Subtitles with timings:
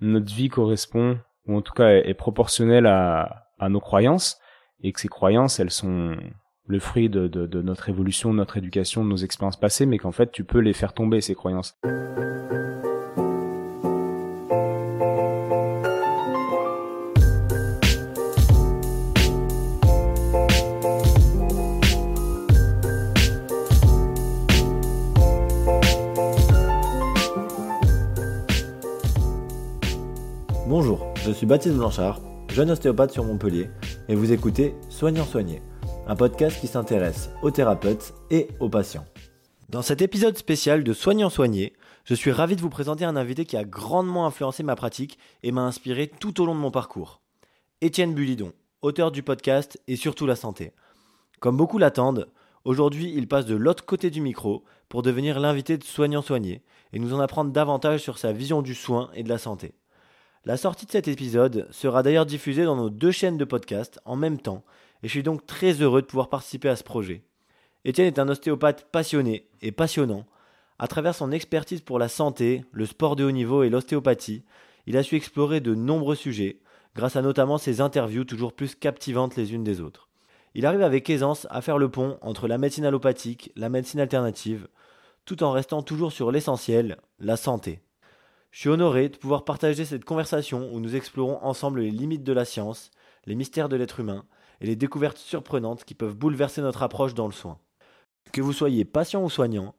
[0.00, 4.40] notre vie correspond, ou en tout cas est, proportionnelle à, à nos croyances,
[4.82, 6.16] et que ces croyances, elles sont
[6.66, 9.98] le fruit de, de, de notre évolution, de notre éducation, de nos expériences passées, mais
[9.98, 11.78] qu'en fait tu peux les faire tomber, ces croyances.
[31.50, 33.70] Baptiste Blanchard, jeune ostéopathe sur Montpellier,
[34.06, 35.60] et vous écoutez Soignant Soigné,
[36.06, 39.04] un podcast qui s'intéresse aux thérapeutes et aux patients.
[39.68, 41.72] Dans cet épisode spécial de Soignant Soigné,
[42.04, 45.50] je suis ravi de vous présenter un invité qui a grandement influencé ma pratique et
[45.50, 47.20] m'a inspiré tout au long de mon parcours.
[47.80, 50.72] Étienne Bulidon, auteur du podcast et surtout la santé.
[51.40, 52.28] Comme beaucoup l'attendent,
[52.64, 56.62] aujourd'hui il passe de l'autre côté du micro pour devenir l'invité de Soignant Soigné
[56.92, 59.74] et nous en apprendre davantage sur sa vision du soin et de la santé.
[60.46, 64.16] La sortie de cet épisode sera d'ailleurs diffusée dans nos deux chaînes de podcast en
[64.16, 64.64] même temps,
[65.02, 67.24] et je suis donc très heureux de pouvoir participer à ce projet.
[67.84, 70.24] Étienne est un ostéopathe passionné et passionnant.
[70.78, 74.42] À travers son expertise pour la santé, le sport de haut niveau et l'ostéopathie,
[74.86, 76.60] il a su explorer de nombreux sujets,
[76.94, 80.08] grâce à notamment ses interviews toujours plus captivantes les unes des autres.
[80.54, 84.68] Il arrive avec aisance à faire le pont entre la médecine allopathique, la médecine alternative,
[85.26, 87.82] tout en restant toujours sur l'essentiel, la santé.
[88.50, 92.32] Je suis honoré de pouvoir partager cette conversation où nous explorons ensemble les limites de
[92.32, 92.90] la science,
[93.26, 94.24] les mystères de l'être humain
[94.60, 97.58] et les découvertes surprenantes qui peuvent bouleverser notre approche dans le soin.
[98.32, 99.76] Que vous soyez patient ou soignant,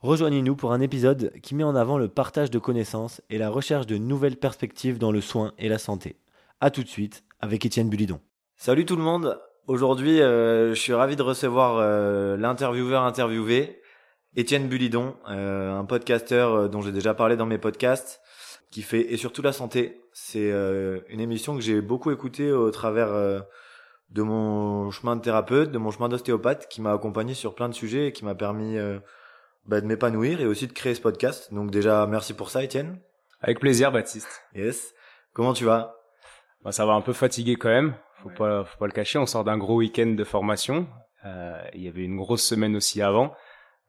[0.00, 3.86] rejoignez-nous pour un épisode qui met en avant le partage de connaissances et la recherche
[3.86, 6.16] de nouvelles perspectives dans le soin et la santé.
[6.60, 8.20] A tout de suite avec Étienne Bulidon.
[8.56, 9.40] Salut tout le monde.
[9.66, 13.79] Aujourd'hui, euh, je suis ravi de recevoir euh, l'intervieweur interviewé
[14.36, 18.20] Étienne Bulidon, euh, un podcasteur euh, dont j'ai déjà parlé dans mes podcasts,
[18.70, 20.02] qui fait et surtout la santé.
[20.12, 23.08] C'est euh, une émission que j'ai beaucoup écoutée au travers
[24.10, 27.74] de mon chemin de thérapeute, de mon chemin d'ostéopathe, qui m'a accompagné sur plein de
[27.74, 28.76] sujets et qui m'a permis
[29.66, 31.52] bah, de m'épanouir et aussi de créer ce podcast.
[31.52, 33.00] Donc déjà, merci pour ça, Étienne.
[33.40, 34.42] Avec plaisir, Baptiste.
[34.54, 34.94] Yes.
[35.32, 35.96] Comment tu vas?
[36.64, 37.94] Bah, Ça va un peu fatigué quand même.
[38.22, 39.18] Faut pas, faut pas le cacher.
[39.18, 40.86] On sort d'un gros week-end de formation.
[41.74, 43.34] Il y avait une grosse semaine aussi avant.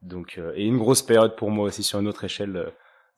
[0.02, 2.70] Donc euh, et une grosse période pour moi aussi sur une autre échelle euh,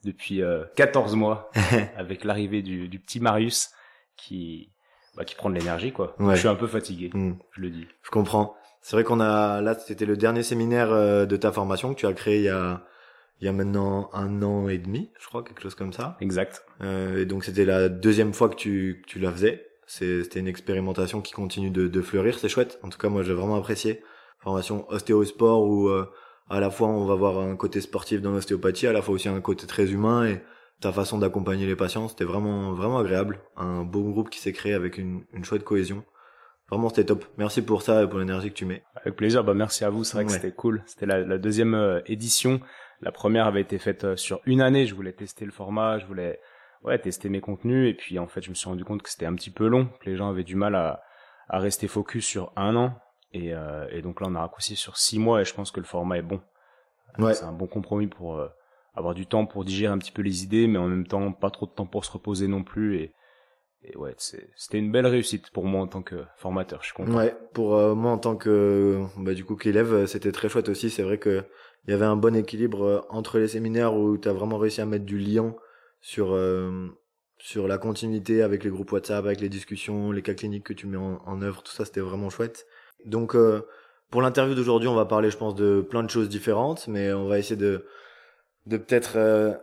[0.04, 0.42] depuis
[0.76, 1.52] 14 euh, mois
[1.98, 3.72] avec l'arrivée du, du, petit Marius
[4.18, 4.70] qui
[5.16, 6.16] bah, qui prend de l'énergie quoi.
[6.20, 7.34] Je suis un peu fatigué, hmm.
[7.52, 7.88] je le dis.
[8.02, 8.56] Je comprends.
[8.82, 10.90] C'est vrai qu'on a là c'était le dernier séminaire
[11.26, 12.84] de ta formation que tu as créé il y a
[13.44, 16.16] il y a maintenant un an et demi, je crois, quelque chose comme ça.
[16.22, 16.64] Exact.
[16.82, 19.68] Euh, et donc c'était la deuxième fois que tu, que tu la faisais.
[19.86, 22.80] C'était une expérimentation qui continue de, de fleurir, c'est chouette.
[22.84, 24.02] En tout cas, moi j'ai vraiment apprécié.
[24.40, 26.10] Formation ostéosport où euh,
[26.50, 29.30] à la fois on va voir un côté sportif dans l'ostéopathie, à la fois aussi
[29.30, 30.42] un côté très humain et
[30.82, 33.40] ta façon d'accompagner les patients, c'était vraiment vraiment agréable.
[33.56, 36.04] Un beau groupe qui s'est créé avec une, une chouette cohésion.
[36.70, 37.26] Vraiment, c'était top.
[37.38, 38.84] Merci pour ça et pour l'énergie que tu mets.
[38.96, 39.44] Avec plaisir.
[39.44, 40.04] Bah, merci à vous.
[40.04, 40.82] C'est vrai que c'était cool.
[40.86, 42.62] C'était la, la, deuxième euh, édition.
[43.02, 44.86] La première avait été faite euh, sur une année.
[44.86, 46.00] Je voulais tester le format.
[46.00, 46.40] Je voulais,
[46.84, 47.90] ouais, tester mes contenus.
[47.92, 49.88] Et puis, en fait, je me suis rendu compte que c'était un petit peu long,
[50.00, 51.04] que les gens avaient du mal à,
[51.48, 52.96] à rester focus sur un an.
[53.34, 55.80] Et, euh, et, donc là, on a raccourci sur six mois et je pense que
[55.80, 56.40] le format est bon.
[57.18, 57.34] Ouais.
[57.34, 58.48] C'est un bon compromis pour euh,
[58.96, 61.50] avoir du temps pour digérer un petit peu les idées, mais en même temps pas
[61.50, 62.98] trop de temps pour se reposer non plus.
[62.98, 63.14] Et,
[63.84, 66.82] et ouais, c'était une belle réussite pour moi en tant que formateur.
[66.82, 67.18] Je suis content.
[67.18, 70.90] Ouais, pour euh, moi en tant que bah, du coup qu'élève, c'était très chouette aussi.
[70.90, 71.44] C'est vrai que
[71.86, 74.86] il y avait un bon équilibre entre les séminaires où tu as vraiment réussi à
[74.86, 75.56] mettre du lien
[76.02, 76.40] sur
[77.40, 80.88] sur la continuité avec les groupes WhatsApp, avec les discussions, les cas cliniques que tu
[80.88, 82.66] mets en, en œuvre, tout ça c'était vraiment chouette.
[83.06, 83.66] Donc euh,
[84.10, 87.28] pour l'interview d'aujourd'hui, on va parler, je pense, de plein de choses différentes, mais on
[87.28, 87.86] va essayer de
[88.66, 89.54] de peut-être, euh,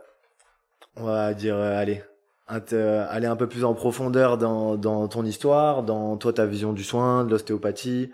[0.95, 2.03] on va dire, euh, allez,
[2.47, 6.83] aller un peu plus en profondeur dans dans ton histoire, dans toi ta vision du
[6.83, 8.11] soin, de l'ostéopathie,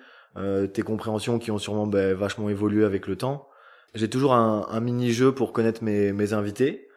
[0.74, 3.48] tes compréhensions qui ont sûrement ben, vachement évolué avec le temps.
[3.96, 6.88] J'ai toujours un, un mini jeu pour connaître mes mes invités,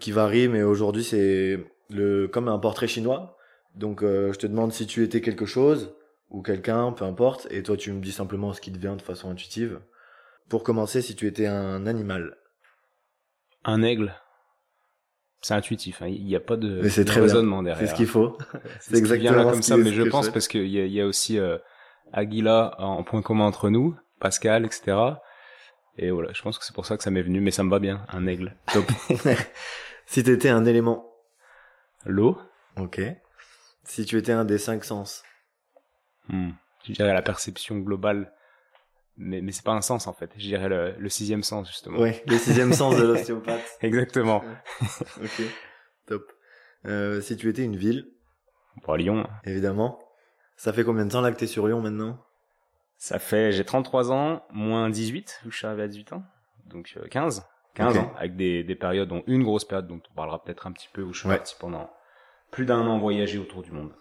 [0.00, 3.38] qui varie, mais aujourd'hui c'est le comme un portrait chinois.
[3.74, 5.94] Donc je te demande si tu étais quelque chose
[6.30, 9.02] ou quelqu'un, peu importe, et toi tu me dis simplement ce qui te vient de
[9.02, 9.80] façon intuitive.
[10.48, 12.36] Pour commencer, si tu étais un animal.
[13.64, 14.14] Un aigle.
[15.42, 16.08] C'est intuitif, hein.
[16.08, 17.86] il n'y a pas de, raisonnement derrière.
[17.86, 18.36] C'est ce qu'il faut.
[18.80, 21.38] c'est exactement là comme ça, mais je pense parce qu'il y a, y a aussi
[21.38, 21.58] euh,
[22.12, 24.96] Aguila en point commun entre nous, Pascal, etc.
[25.98, 27.70] Et voilà, je pense que c'est pour ça que ça m'est venu, mais ça me
[27.70, 28.56] va bien, un aigle.
[28.72, 28.84] Top.
[30.06, 31.10] si tu étais un élément.
[32.04, 32.38] L'eau.
[32.78, 33.00] Ok.
[33.84, 35.22] Si tu étais un des cinq sens.
[36.28, 36.50] Hmm.
[36.84, 38.32] Je dirais la perception globale.
[39.18, 40.30] Mais, mais c'est pas un sens en fait.
[40.36, 41.98] Je dirais le, le sixième sens justement.
[41.98, 43.64] Oui, le sixième sens de l'ostéopathe.
[43.80, 44.44] Exactement.
[45.22, 45.42] ok,
[46.06, 46.32] top.
[46.84, 48.08] Euh, si tu étais une ville
[48.82, 49.26] Pour Lyon.
[49.44, 49.98] Évidemment.
[50.56, 52.18] Ça fait combien de temps là que t'es sur Lyon maintenant?
[52.98, 56.22] Ça fait, j'ai 33 ans, moins 18, où je suis arrivé à 18 ans.
[56.66, 57.40] Donc 15.
[57.40, 57.42] Euh,
[57.74, 60.72] 15 ans, avec des, des périodes, dont une grosse période dont on parlera peut-être un
[60.72, 61.90] petit peu, où je suis parti pendant
[62.50, 63.92] plus d'un an voyager autour du monde.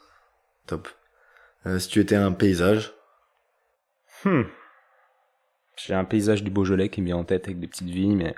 [0.66, 0.88] Top.
[1.66, 2.94] Euh, si tu étais un paysage
[4.24, 4.44] hmm.
[5.78, 8.34] J'ai un paysage du Beaujolais qui me vient en tête avec des petites vignes, mais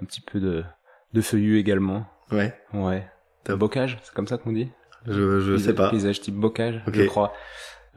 [0.00, 0.64] un petit peu de,
[1.12, 2.06] de feuillus également.
[2.30, 2.54] Ouais.
[2.74, 3.08] Ouais.
[3.44, 3.58] Top.
[3.58, 4.70] Bocage, c'est comme ça qu'on dit?
[5.06, 5.90] Je, je sais pas.
[5.90, 7.32] Paysage type bocage, je crois.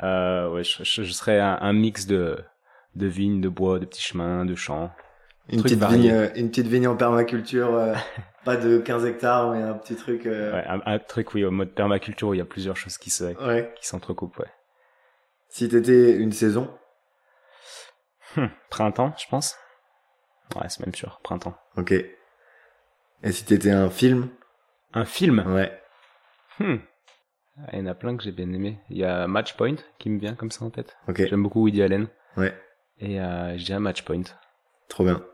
[0.04, 2.38] Euh, ouais, je, je, serais un, un, mix de,
[2.96, 4.92] de vignes, de bois, de petits chemins, de champs.
[5.50, 7.94] Une petite, vigne, euh, une petite vigne en permaculture, euh,
[8.46, 10.26] pas de 15 hectares, mais un petit truc.
[10.26, 10.54] Euh...
[10.54, 13.24] Ouais, un, truc, oui, en mode permaculture où il y a plusieurs choses qui se,
[13.24, 13.72] ouais.
[13.80, 14.50] qui s'entrecoupent, ouais.
[15.56, 16.70] Si t'étais une saison
[18.36, 19.56] hum, Printemps, je pense.
[20.54, 21.58] Ouais, c'est même sûr, printemps.
[21.78, 21.94] Ok.
[21.94, 24.28] Et si t'étais un film?
[24.94, 25.46] Un film?
[25.48, 25.72] Ouais.
[26.60, 26.82] Hum.
[27.72, 28.80] Il y en a plein que j'ai bien aimé.
[28.90, 30.98] Il y a Match Point qui me vient comme ça en tête.
[31.08, 31.26] Ok.
[31.26, 32.10] J'aime beaucoup Woody Allen.
[32.36, 32.54] Ouais.
[33.00, 34.24] Et euh, je dirais Match Point.
[34.90, 35.26] Trop bien.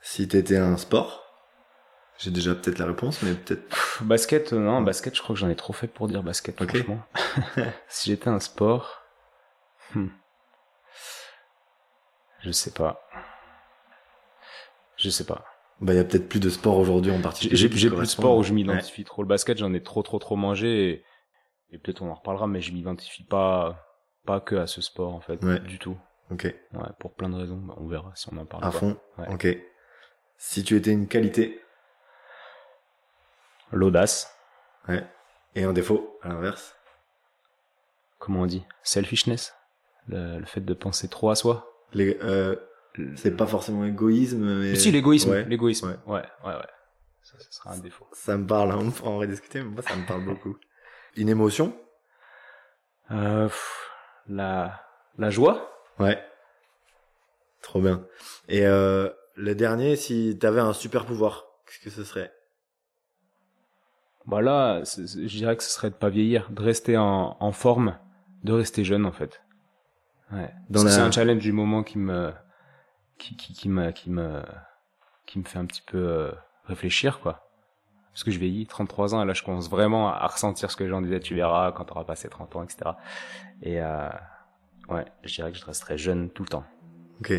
[0.00, 1.22] Si t'étais un sport?
[2.16, 4.02] J'ai déjà peut-être la réponse, mais peut-être.
[4.04, 7.02] Basket, euh, non, basket, je crois que j'en ai trop fait pour dire basket, franchement.
[7.88, 9.04] si j'étais un sport.
[9.94, 10.08] Hmm.
[12.40, 13.08] Je sais pas.
[14.96, 15.44] Je sais pas.
[15.80, 17.56] Bah, il y a peut-être plus de sport aujourd'hui en particulier.
[17.56, 19.22] J'ai plus de sport où je m'identifie trop.
[19.22, 21.04] Le basket, j'en ai trop, trop, trop mangé et,
[21.70, 23.86] et peut-être on en reparlera, mais je m'identifie pas,
[24.26, 25.38] pas que à ce sport, en fait.
[25.64, 25.96] Du tout.
[26.30, 26.44] Ok.
[26.44, 27.56] Ouais, pour plein de raisons.
[27.56, 28.64] Bah, on verra si on en parle.
[28.64, 28.98] À fond.
[29.30, 29.46] Ok.
[30.36, 31.60] Si tu étais une qualité.
[33.70, 34.34] L'audace.
[34.88, 35.06] Ouais.
[35.54, 36.76] Et un défaut, à l'inverse.
[38.18, 38.64] Comment on dit?
[38.82, 39.54] Selfishness?
[40.08, 41.70] Le, fait de penser trop à soi.
[41.92, 42.56] Les, euh,
[43.16, 44.74] c'est pas forcément égoïsme, mais.
[44.74, 45.44] Si, l'égoïsme.
[45.44, 45.98] L'égoïsme.
[46.06, 46.22] Ouais.
[46.44, 46.62] ouais, ouais,
[47.22, 48.06] Ça, ça sera un défaut.
[48.12, 50.56] Ça me parle, hein, on pourra en rediscuter, mais moi, ça me parle beaucoup.
[51.16, 51.74] Une émotion?
[53.10, 53.48] Euh,
[54.28, 54.82] La,
[55.16, 56.22] la joie Ouais.
[57.62, 58.06] Trop bien.
[58.48, 62.32] Et euh, le dernier, si t'avais un super pouvoir, qu'est-ce que ce serait?
[64.26, 67.98] Bah là, je dirais que ce serait de pas vieillir, de rester en, en forme,
[68.44, 69.40] de rester jeune en fait.
[70.32, 70.50] Ouais.
[70.74, 72.32] C'est un challenge du moment qui me
[73.18, 74.42] qui qui, qui me qui me
[75.26, 76.32] qui me fait un petit peu euh,
[76.64, 77.44] réfléchir quoi.
[78.12, 80.82] Parce que je vieillis, 33 ans, et là je commence vraiment à, ressentir ce que
[80.82, 82.90] les gens disaient, tu verras quand t'auras passé 30 ans, etc.
[83.62, 84.08] Et euh,
[84.88, 86.64] Ouais, je dirais que je resterai jeune tout le temps.
[87.20, 87.32] Ok.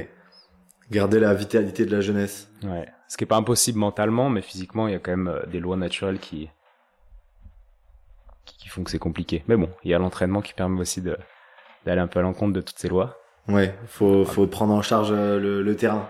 [0.92, 2.52] Garder la vitalité de la jeunesse.
[2.64, 2.88] Ouais.
[3.08, 5.60] Ce qui est pas impossible mentalement, mais physiquement, il y a quand même euh, des
[5.60, 6.50] lois naturelles qui,
[8.46, 9.44] qui font que c'est compliqué.
[9.48, 11.18] Mais bon, il y a l'entraînement qui permet aussi de,
[11.86, 13.18] d'aller un peu à l'encontre de toutes ces lois.
[13.48, 16.10] Ouais, faut, faut prendre en charge euh, le, le terrain.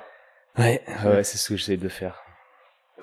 [0.57, 2.21] Ouais, ouais, c'est ce que j'essaie de faire.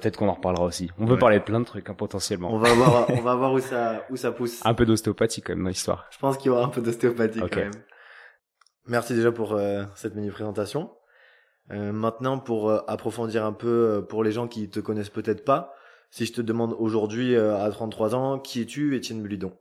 [0.00, 0.90] Peut-être qu'on en reparlera aussi.
[0.98, 2.52] On peut parler de plein de trucs, hein, potentiellement.
[2.52, 4.60] On va voir, on va voir où ça, où ça pousse.
[4.64, 6.06] Un peu d'ostéopathie, quand même, dans l'histoire.
[6.10, 7.70] Je pense qu'il y aura un peu d'ostéopathie, quand même.
[8.86, 10.92] Merci déjà pour euh, cette mini présentation.
[11.72, 15.74] Euh, maintenant, pour euh, approfondir un peu pour les gens qui te connaissent peut-être pas,
[16.10, 19.56] si je te demande aujourd'hui à 33 ans, qui es-tu, Étienne Bulidon?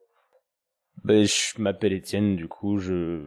[1.04, 3.24] Ben, Je m'appelle Étienne, du coup, je...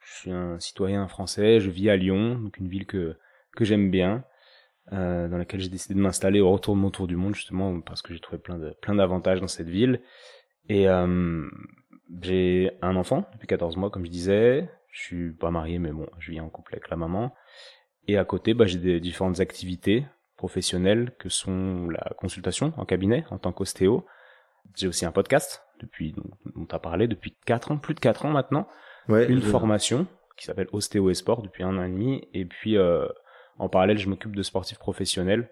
[0.00, 3.16] suis un citoyen français, je vis à Lyon, donc une ville que,
[3.56, 4.24] que j'aime bien,
[4.90, 8.02] dans laquelle j'ai décidé de m'installer au retour de mon tour du monde, justement, parce
[8.02, 10.02] que j'ai trouvé plein de plein d'avantages dans cette ville.
[10.68, 10.86] Et
[12.20, 14.68] j'ai un enfant depuis 14 mois, comme je disais.
[14.90, 17.34] Je suis pas marié, mais bon, je vis en couple avec la maman.
[18.08, 20.04] Et à côté, bah, j'ai des différentes activités
[20.36, 24.04] professionnelles que sont la consultation en cabinet en tant qu'ostéo.
[24.74, 28.26] J'ai aussi un podcast depuis dont tu as parlé depuis 4 ans, plus de 4
[28.26, 28.68] ans maintenant.
[29.08, 32.28] Ouais, une formation qui s'appelle Ostéo et Sport depuis un an et demi.
[32.32, 33.06] Et puis euh,
[33.58, 35.50] en parallèle, je m'occupe de sportifs professionnels,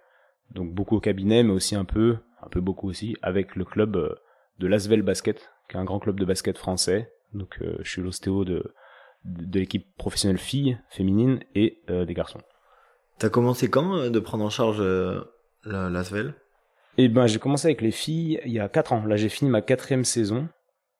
[0.53, 3.97] donc beaucoup au cabinet, mais aussi un peu, un peu beaucoup aussi avec le club
[3.97, 4.15] euh,
[4.59, 7.13] de l'Asvel Basket, qui est un grand club de basket français.
[7.35, 8.73] Donc euh, je suis l'ostéo de
[9.25, 12.41] de l'équipe professionnelle filles, féminine et euh, des garçons.
[13.19, 15.21] T'as commencé quand euh, de prendre en charge euh,
[15.65, 16.35] l'Asvel
[16.99, 19.05] Eh ben, j'ai commencé avec les filles il y a 4 ans.
[19.07, 20.49] Là, j'ai fini ma quatrième saison,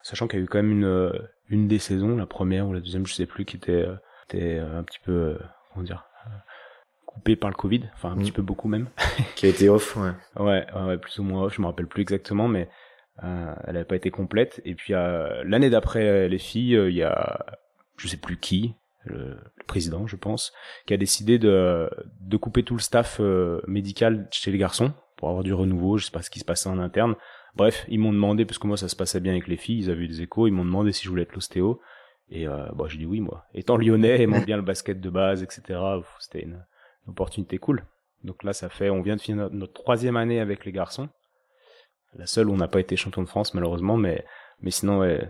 [0.03, 1.13] sachant qu'il y a eu quand même une
[1.49, 3.87] une des saisons, la première ou la deuxième, je sais plus, qui était
[4.29, 5.39] était un petit peu
[5.73, 6.07] comment dire
[7.07, 8.35] coupée par le Covid, enfin un petit mm.
[8.35, 8.89] peu beaucoup même.
[9.35, 10.13] qui a été off, ouais.
[10.37, 10.67] ouais.
[10.73, 11.55] Ouais, plus ou moins off.
[11.57, 12.69] Je me rappelle plus exactement, mais
[13.25, 14.63] euh, elle n'avait pas été complète.
[14.65, 17.45] Et puis l'année d'après les filles, il y a
[18.01, 20.53] je sais plus qui, le, président, je pense,
[20.87, 21.89] qui a décidé de,
[22.21, 25.99] de couper tout le staff euh, médical chez les garçons pour avoir du renouveau.
[25.99, 27.15] Je sais pas ce qui se passait en interne.
[27.55, 29.91] Bref, ils m'ont demandé, parce que moi ça se passait bien avec les filles, ils
[29.91, 31.81] avaient eu des échos, ils m'ont demandé si je voulais être l'ostéo.
[32.31, 33.45] Et euh, bah, j'ai dit oui, moi.
[33.55, 35.79] Étant lyonnais, aimant bien le basket de base, etc.,
[36.19, 36.65] c'était une,
[37.07, 37.85] opportunité cool.
[38.23, 41.09] Donc là, ça fait, on vient de finir notre, troisième année avec les garçons.
[42.15, 44.25] la seule où on n'a pas été champion de France malheureusement, mais
[44.61, 45.29] mais sinon ouais,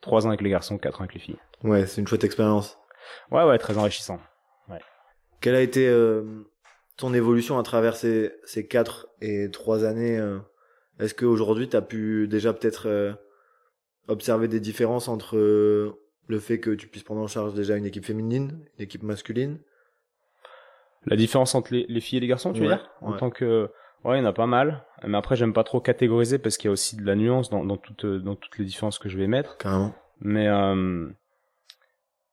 [0.00, 1.38] trois ans avec les garçons, quatre ans avec les filles.
[1.64, 2.78] Ouais, c'est une chouette expérience.
[3.30, 4.20] Ouais ouais, très enrichissant.
[4.70, 4.80] Ouais.
[5.40, 6.46] Quelle a été euh,
[6.98, 10.38] ton évolution à travers ces ces quatre et trois années euh,
[10.98, 13.12] Est-ce qu'aujourd'hui tu as pu déjà peut-être euh,
[14.08, 18.04] observer des différences entre le fait que tu puisses prendre en charge déjà une équipe
[18.04, 19.58] féminine, une équipe masculine?
[21.06, 22.90] La différence entre les, les filles et les garçons, tu veux dire?
[23.00, 23.70] En tant que
[24.04, 24.84] Ouais, il y en a pas mal.
[25.04, 27.64] Mais après, j'aime pas trop catégoriser parce qu'il y a aussi de la nuance dans,
[27.64, 29.58] dans, toutes, dans toutes les différences que je vais mettre.
[29.58, 29.94] Carrément.
[30.20, 31.08] Mais euh,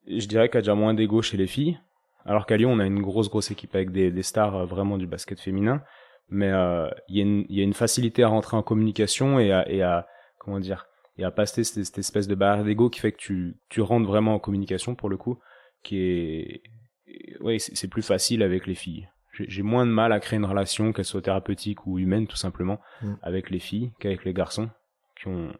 [0.08, 1.80] je dirais qu'il y a déjà moins d'ego chez les filles.
[2.26, 4.98] Alors qu'à Lyon, on a une grosse, grosse équipe avec des, des stars euh, vraiment
[4.98, 5.84] du basket féminin.
[6.28, 9.52] Mais euh, il y, a une, y a une facilité à rentrer en communication et
[9.52, 10.08] à, et à
[10.40, 13.60] comment dire, et à passer cette, cette espèce de barrière d'ego qui fait que tu,
[13.70, 15.38] tu rentres vraiment en communication pour le coup,
[15.84, 16.64] qui est,
[17.42, 19.08] ouais, c'est plus facile avec les filles
[19.48, 22.80] j'ai moins de mal à créer une relation, qu'elle soit thérapeutique ou humaine tout simplement,
[23.02, 23.14] mm.
[23.22, 24.70] avec les filles qu'avec les garçons
[25.20, 25.54] qui ont,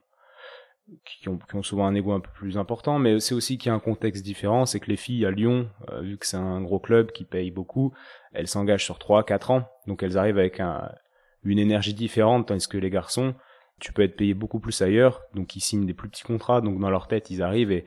[1.04, 3.70] qui ont, qui ont souvent un ego un peu plus important, mais c'est aussi qu'il
[3.70, 6.38] y a un contexte différent, c'est que les filles à Lyon, euh, vu que c'est
[6.38, 7.94] un gros club qui paye beaucoup,
[8.34, 10.92] elles s'engagent sur 3-4 ans, donc elles arrivent avec un,
[11.44, 13.34] une énergie différente, tandis que les garçons,
[13.80, 16.80] tu peux être payé beaucoup plus ailleurs, donc ils signent des plus petits contrats, donc
[16.80, 17.86] dans leur tête ils arrivent et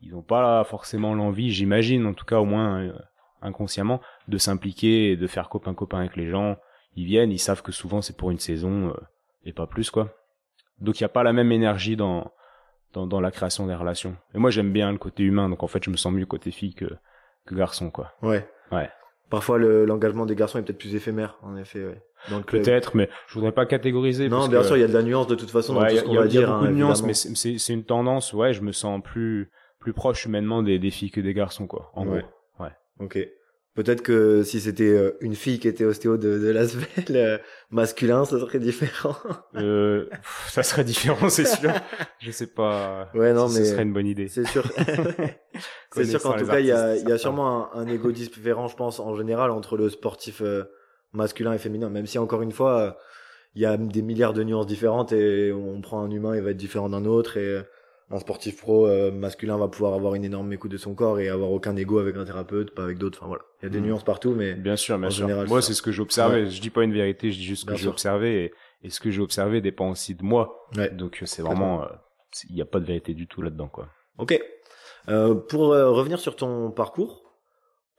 [0.00, 2.92] ils n'ont pas forcément l'envie, j'imagine, en tout cas au moins euh,
[3.42, 6.56] inconsciemment de s'impliquer et de faire copain copain avec les gens.
[6.94, 8.94] Ils viennent, ils savent que souvent c'est pour une saison euh,
[9.44, 10.17] et pas plus quoi.
[10.80, 12.32] Donc il y a pas la même énergie dans,
[12.92, 14.16] dans dans la création des relations.
[14.34, 16.50] Et moi j'aime bien le côté humain, donc en fait je me sens mieux côté
[16.50, 16.86] fille que
[17.46, 18.12] que garçon quoi.
[18.22, 18.48] Ouais.
[18.70, 18.90] Ouais.
[19.30, 21.84] Parfois l'engagement des garçons est peut-être plus éphémère en effet.
[21.84, 22.02] Ouais.
[22.46, 24.28] Peut-être, mais je voudrais pas catégoriser.
[24.28, 26.02] Non, bien sûr, il y a de la nuance de toute façon dans tout ce
[26.02, 26.40] qu'on va dire.
[26.40, 28.32] Il y a beaucoup de nuances, mais c'est une tendance.
[28.32, 31.92] Ouais, je me sens plus plus proche humainement des, des filles que des garçons, quoi.
[31.94, 32.22] En ouais.
[32.22, 32.64] gros.
[32.64, 32.72] Ouais.
[32.98, 33.18] Ok.
[33.78, 37.38] Peut-être que si c'était euh, une fille qui était ostéo de, de Lasvel euh,
[37.70, 39.14] masculin, ça serait différent.
[39.54, 40.08] euh,
[40.48, 41.70] ça serait différent, c'est sûr.
[42.18, 43.08] Je sais pas.
[43.14, 44.26] Ouais, non, si mais ce serait une bonne idée.
[44.26, 44.68] C'est sûr.
[45.92, 48.66] c'est sûr qu'en tout cas, il y a, y a sûrement un, un égo différent,
[48.66, 50.64] je pense, en général, entre le sportif euh,
[51.12, 51.88] masculin et féminin.
[51.88, 52.98] Même si encore une fois,
[53.54, 56.50] il y a des milliards de nuances différentes et on prend un humain, il va
[56.50, 57.62] être différent d'un autre et
[58.10, 61.28] un sportif pro euh, masculin va pouvoir avoir une énorme écoute de son corps et
[61.28, 63.18] avoir aucun ego avec un thérapeute, pas avec d'autres.
[63.18, 63.84] Enfin voilà, il y a des mm.
[63.84, 65.28] nuances partout, mais bien sûr, bien sûr.
[65.46, 66.48] Moi, c'est ce que j'ai observé.
[66.48, 68.52] Je dis pas une vérité, je dis juste ce que j'ai observé et,
[68.86, 70.66] et, ce que j'ai observé dépend aussi de moi.
[70.76, 70.90] Ouais.
[70.90, 71.86] Donc c'est vraiment, euh,
[72.48, 73.88] il n'y a pas de vérité du tout là-dedans, quoi.
[74.16, 74.40] Ok.
[75.08, 77.24] Euh, pour euh, revenir sur ton parcours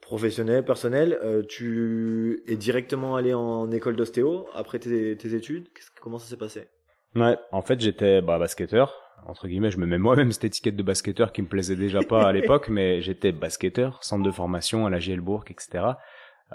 [0.00, 5.68] professionnel, personnel, tu es directement allé en école d'ostéo après tes, tes études?
[6.00, 6.66] Comment ça s'est passé?
[7.14, 10.82] Ouais, en fait, j'étais bah, basketteur entre guillemets, je me mets moi-même cette étiquette de
[10.82, 14.90] basketteur qui me plaisait déjà pas à l'époque, mais j'étais basketteur, centre de formation à
[14.90, 15.84] la Gielbourg, etc.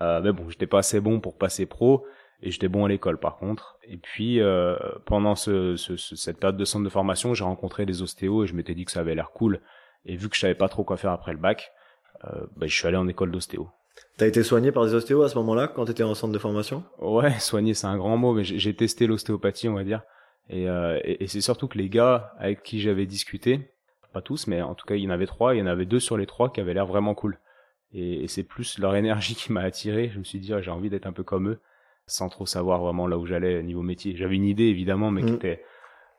[0.01, 2.05] Euh, mais bon, j'étais pas assez bon pour passer pro
[2.41, 3.77] et j'étais bon à l'école par contre.
[3.84, 8.01] Et puis euh, pendant ce, ce, cette période de centre de formation, j'ai rencontré des
[8.01, 9.62] ostéos et je m'étais dit que ça avait l'air cool.
[10.05, 11.72] Et vu que je savais pas trop quoi faire après le bac,
[12.25, 13.69] euh, bah, je suis allé en école d'ostéo.
[14.17, 16.84] T'as été soigné par des ostéos à ce moment-là quand t'étais en centre de formation?
[17.00, 20.01] Ouais, soigné c'est un grand mot, mais j'ai testé l'ostéopathie, on va dire.
[20.54, 23.72] Euh, et, et, c'est surtout que les gars avec qui j'avais discuté,
[24.14, 25.86] pas tous, mais en tout cas il y en avait trois, il y en avait
[25.86, 27.40] deux sur les trois qui avaient l'air vraiment cool.
[27.94, 30.10] Et, et c'est plus leur énergie qui m'a attiré.
[30.14, 31.60] Je me suis dit ah, j'ai envie d'être un peu comme eux,
[32.06, 34.16] sans trop savoir vraiment là où j'allais niveau métier.
[34.16, 35.36] J'avais une idée évidemment, mais qui mm.
[35.36, 35.64] était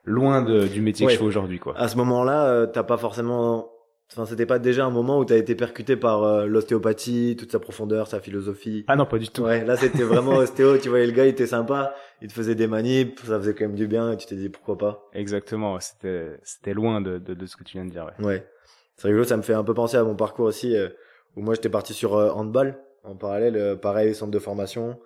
[0.03, 1.77] loin de, du métier que je fais aujourd'hui quoi.
[1.77, 3.69] À ce moment-là, euh, t'as pas forcément
[4.11, 7.59] Enfin, c'était pas déjà un moment où t'as été percuté par euh, l'ostéopathie, toute sa
[7.59, 8.85] profondeur, sa philosophie.
[8.87, 9.43] Ah non, pas du tout.
[9.43, 10.77] Ouais, là c'était vraiment ostéo.
[10.77, 13.65] Tu voyais le gars, il était sympa, il te faisait des manips, ça faisait quand
[13.65, 15.09] même du bien, et tu t'es dit pourquoi pas.
[15.13, 15.77] Exactement.
[15.81, 18.09] C'était c'était loin de, de, de ce que tu viens de dire.
[18.19, 18.25] Ouais.
[18.25, 18.47] ouais.
[18.95, 20.87] C'est rigolo, ça me fait un peu penser à mon parcours aussi, euh,
[21.35, 24.99] où moi j'étais parti sur euh, handball en parallèle, pareil centre de formation.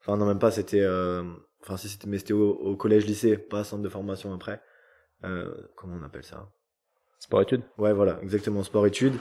[0.00, 0.84] Enfin non même pas, c'était,
[1.62, 4.60] enfin si c'était mais c'était au, au collège lycée, pas centre de formation après.
[5.22, 6.48] comment on appelle ça?
[7.24, 9.14] Sport-études Ouais, voilà, exactement, sport-études.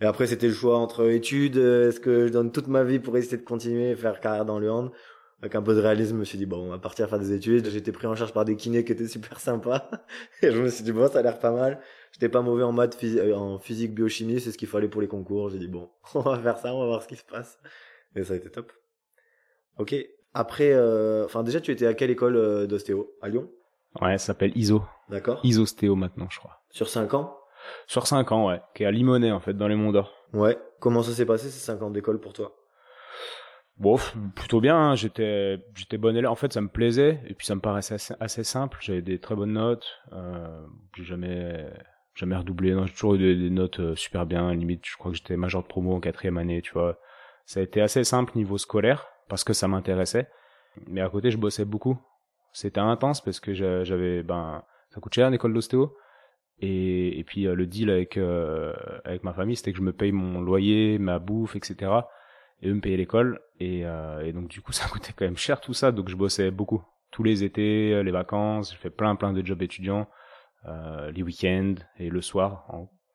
[0.00, 3.00] Et après, c'était le choix entre études, euh, est-ce que je donne toute ma vie
[3.00, 4.92] pour essayer de continuer, faire carrière dans le hand?
[5.40, 7.32] Avec un peu de réalisme, je me suis dit, bon, on va partir faire des
[7.32, 7.66] études.
[7.68, 9.90] J'étais pris en charge par des kinés qui étaient super sympas.
[10.42, 11.80] Et je me suis dit, bon, ça a l'air pas mal.
[12.12, 15.08] J'étais pas mauvais en maths, euh, en physique, biochimie, c'est ce qu'il fallait pour les
[15.08, 15.50] concours.
[15.50, 17.58] J'ai dit, bon, on va faire ça, on va voir ce qui se passe.
[18.14, 18.70] Et ça a été top.
[19.78, 19.96] Ok.
[20.32, 23.16] Après, euh, enfin, déjà, tu étais à quelle école d'ostéo?
[23.20, 23.50] À Lyon?
[24.00, 24.82] Ouais, ça s'appelle ISO.
[25.08, 25.40] D'accord.
[25.42, 26.62] ISO-stéo maintenant, je crois.
[26.70, 27.37] Sur 5 ans?
[27.86, 30.12] Sur 5 ans, ouais, qui est à Limonest en fait, dans les Monts d'Or.
[30.32, 30.58] Ouais.
[30.80, 32.54] Comment ça s'est passé ces 5 ans d'école pour toi?
[33.78, 33.96] Bon,
[34.34, 34.76] plutôt bien.
[34.76, 34.94] Hein.
[34.96, 36.30] J'étais, j'étais bon élève.
[36.30, 38.78] En fait, ça me plaisait et puis ça me paraissait assez, simple.
[38.80, 39.86] J'avais des très bonnes notes.
[40.12, 41.66] Euh, j'ai jamais,
[42.14, 42.74] jamais redoublé.
[42.74, 44.52] Non, j'ai toujours eu des, notes euh, super bien.
[44.52, 46.60] Limite, je crois que j'étais major de promo en quatrième année.
[46.60, 46.98] Tu vois,
[47.46, 50.28] ça a été assez simple niveau scolaire parce que ça m'intéressait.
[50.86, 51.98] Mais à côté, je bossais beaucoup.
[52.52, 55.96] C'était intense parce que j'avais, ben, ça coûte cher une école d'ostéo.
[56.60, 58.18] Et, et puis le deal avec
[59.04, 61.92] avec ma famille, c'était que je me paye mon loyer, ma bouffe, etc.
[62.62, 63.40] Et eux me payaient l'école.
[63.60, 65.92] Et, et donc du coup, ça coûtait quand même cher tout ça.
[65.92, 68.72] Donc je bossais beaucoup tous les étés, les vacances.
[68.72, 70.08] J'ai fait plein plein de jobs étudiants,
[70.66, 72.66] les week-ends et le soir.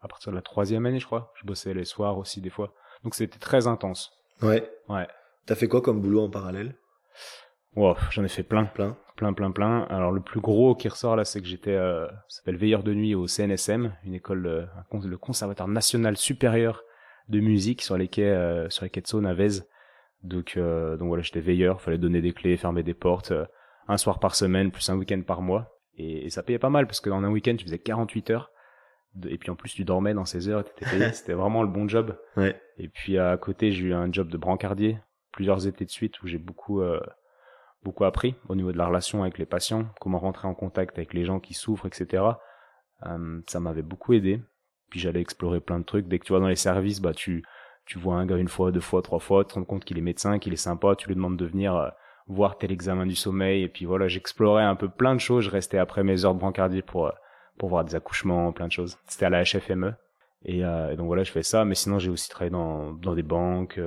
[0.02, 2.74] à partir de la troisième année, je crois, je bossais les soirs aussi des fois.
[3.04, 4.14] Donc c'était très intense.
[4.42, 4.70] Ouais.
[4.90, 5.08] Ouais.
[5.46, 6.76] T'as fait quoi comme boulot en parallèle?
[7.75, 8.65] Wow, j'en ai fait plein.
[8.65, 8.98] Plein.
[9.15, 9.84] Plein, plein, plein.
[9.89, 12.94] Alors le plus gros qui ressort là, c'est que j'étais, euh, ça s'appelle veilleur de
[12.94, 14.65] nuit au CNSM, une école, euh,
[15.03, 16.84] le conservatoire national supérieur
[17.30, 19.68] de musique sur les quais, euh, sur les quais de Saône à Vèze.
[20.24, 23.46] Donc, euh, donc voilà, j'étais veilleur, fallait donner des clés, fermer des portes, euh,
[23.88, 25.80] un soir par semaine, plus un week-end par mois.
[25.98, 28.51] Et, et, ça payait pas mal parce que dans un week-end, tu faisais 48 heures.
[29.27, 31.10] et puis en plus, tu dormais dans ces heures t'étais payé.
[31.13, 32.18] C'était vraiment le bon job.
[32.38, 32.60] Ouais.
[32.77, 34.98] Et puis à côté, j'ai eu un job de brancardier
[35.34, 37.01] plusieurs étés de suite où j'ai beaucoup euh,
[37.84, 41.13] beaucoup appris au niveau de la relation avec les patients, comment rentrer en contact avec
[41.13, 42.24] les gens qui souffrent, etc.
[43.06, 44.42] Euh, ça m'avait beaucoup aidé.
[44.90, 46.08] Puis j'allais explorer plein de trucs.
[46.08, 47.44] Dès que tu vas dans les services, bah tu
[47.86, 49.98] tu vois un gars une fois, deux fois, trois fois, tu te rends compte qu'il
[49.98, 51.90] est médecin, qu'il est sympa, tu lui demandes de venir euh,
[52.28, 53.63] voir tel examen du sommeil.
[53.63, 55.46] Et puis voilà, j'explorais un peu plein de choses.
[55.46, 57.12] Je restais après mes heures de brancardier pour
[57.58, 58.98] pour voir des accouchements, plein de choses.
[59.08, 59.94] C'était à la HFME.
[60.46, 61.66] Et, euh, et, donc voilà, je fais ça.
[61.66, 63.80] Mais sinon, j'ai aussi travaillé dans dans des banques.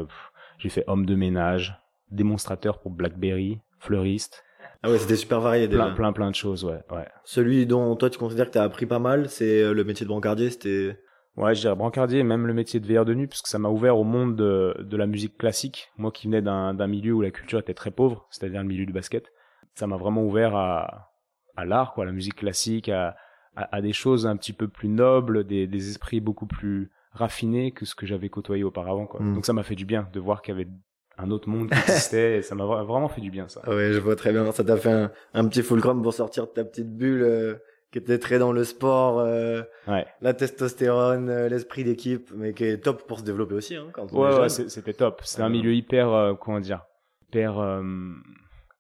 [0.59, 4.45] j'ai fait homme de ménage, démonstrateur pour BlackBerry, fleuriste.
[4.83, 5.85] Ah ouais, c'était super varié déjà.
[5.87, 7.07] Plein, plein, plein de choses, ouais, ouais.
[7.25, 10.09] Celui dont toi tu considères que t'as appris pas mal, c'est euh, le métier de
[10.09, 10.99] brancardier, c'était.
[11.37, 13.69] Ouais, je dirais brancardier, même le métier de veilleur de nuit, parce que ça m'a
[13.69, 15.89] ouvert au monde de, de la musique classique.
[15.99, 18.93] Moi qui venais d'un, milieu où la culture était très pauvre, c'est-à-dire le milieu du
[18.93, 19.33] basket,
[19.75, 21.13] ça m'a vraiment ouvert à,
[21.57, 23.17] à l'art, quoi, à la musique classique, à,
[23.55, 27.73] à, à, des choses un petit peu plus nobles, des, des esprits beaucoup plus raffinés
[27.73, 29.21] que ce que j'avais côtoyé auparavant, quoi.
[29.21, 29.35] Mm.
[29.35, 30.71] Donc ça m'a fait du bien de voir qu'il y avait
[31.19, 33.69] un autre monde qui existait et ça m'a vraiment fait du bien ça.
[33.69, 34.51] Ouais, je vois très bien.
[34.53, 37.55] Ça t'a fait un, un, petit fulcrum pour sortir de ta petite bulle euh,
[37.93, 40.07] qui était très dans le sport, euh, ouais.
[40.21, 43.77] la testostérone, euh, l'esprit d'équipe, mais qui est top pour se développer aussi.
[43.77, 45.21] Hein, quand ouais, ouais c'était top.
[45.25, 46.85] C'était un milieu hyper, euh, comment dire,
[47.23, 47.83] hyper euh,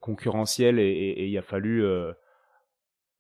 [0.00, 1.82] concurrentiel et il a fallu.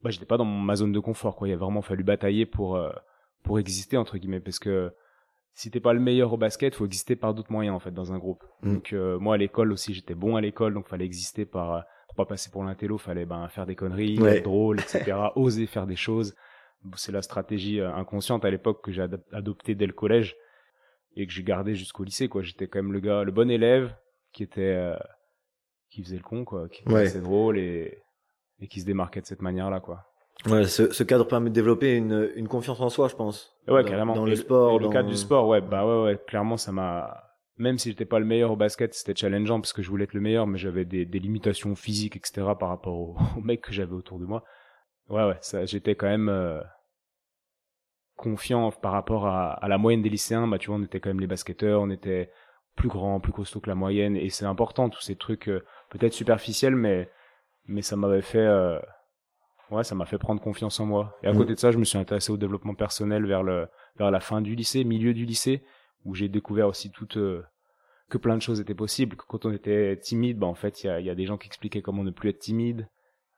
[0.02, 1.48] bah, j'étais pas dans ma zone de confort quoi.
[1.48, 2.78] Il a vraiment fallu batailler pour
[3.42, 4.92] pour exister entre guillemets parce que
[5.58, 8.12] si t'es pas le meilleur au basket, faut exister par d'autres moyens en fait dans
[8.12, 8.44] un groupe.
[8.62, 8.74] Mm.
[8.74, 12.14] Donc euh, moi à l'école aussi, j'étais bon à l'école, donc fallait exister par pour
[12.16, 14.36] pas passer pour l'intello, fallait ben faire des conneries, Ouais.
[14.38, 15.16] être drôle, etc.
[15.34, 16.34] oser faire des choses.
[16.96, 20.36] C'est la stratégie euh, inconsciente à l'époque que j'ai ad- adoptée dès le collège
[21.16, 22.42] et que j'ai gardé jusqu'au lycée quoi.
[22.42, 23.96] J'étais quand même le gars, le bon élève
[24.32, 24.94] qui était euh,
[25.90, 27.06] qui faisait le con quoi, qui était Ouais.
[27.06, 27.98] assez drôle et
[28.60, 30.04] et qui se démarquait de cette manière là quoi.
[30.46, 33.56] Ouais, ce, ce cadre permet de développer une, une confiance en soi, je pense.
[33.66, 34.14] Ouais, Dans- carrément.
[34.14, 34.90] Dans le sport, et le dans...
[34.90, 37.22] cadre du sport, ouais, bah ouais, ouais, clairement, ça m'a.
[37.58, 40.12] Même si j'étais pas le meilleur au basket, c'était challengeant parce que je voulais être
[40.14, 42.54] le meilleur, mais j'avais des, des limitations physiques, etc.
[42.58, 44.44] par rapport aux, aux mecs que j'avais autour de moi.
[45.08, 46.60] Ouais, ouais, ça, j'étais quand même euh,
[48.16, 50.46] confiant par rapport à, à la moyenne des lycéens.
[50.46, 52.30] Bah, tu vois, on était quand même les basketteurs, on était
[52.76, 56.12] plus grands, plus costauds que la moyenne, et c'est important tous ces trucs euh, peut-être
[56.12, 57.10] superficiels, mais
[57.66, 58.38] mais ça m'avait fait.
[58.38, 58.78] euh,
[59.70, 61.16] Ouais, ça m'a fait prendre confiance en moi.
[61.22, 61.38] Et à Mhm.
[61.38, 64.40] côté de ça, je me suis intéressé au développement personnel vers le vers la fin
[64.40, 65.64] du lycée, milieu du lycée,
[66.04, 67.42] où j'ai découvert aussi toute euh,
[68.08, 69.16] que plein de choses étaient possibles.
[69.16, 71.26] Que quand on était timide, bah en fait, il y a, il y a des
[71.26, 72.88] gens qui expliquaient comment ne plus être timide,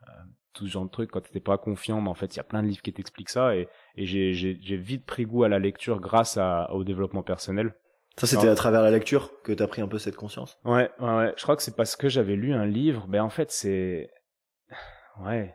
[0.07, 0.13] euh,
[0.53, 1.11] tout ce genre de trucs.
[1.11, 3.31] Quand t'étais pas confiant, bah en fait, il y a plein de livres qui t'expliquent
[3.31, 3.57] ça.
[3.57, 7.23] Et, et j'ai j'ai j'ai vite pris goût à la lecture grâce à, au développement
[7.23, 7.75] personnel.
[8.19, 10.59] Ça, c'était à travers la lecture que t'as pris un peu cette conscience?
[10.65, 11.33] Ouais, ouais, ouais.
[11.37, 13.07] Je crois que c'est parce que j'avais lu un livre.
[13.07, 14.11] Ben en fait, c'est
[15.25, 15.55] ouais.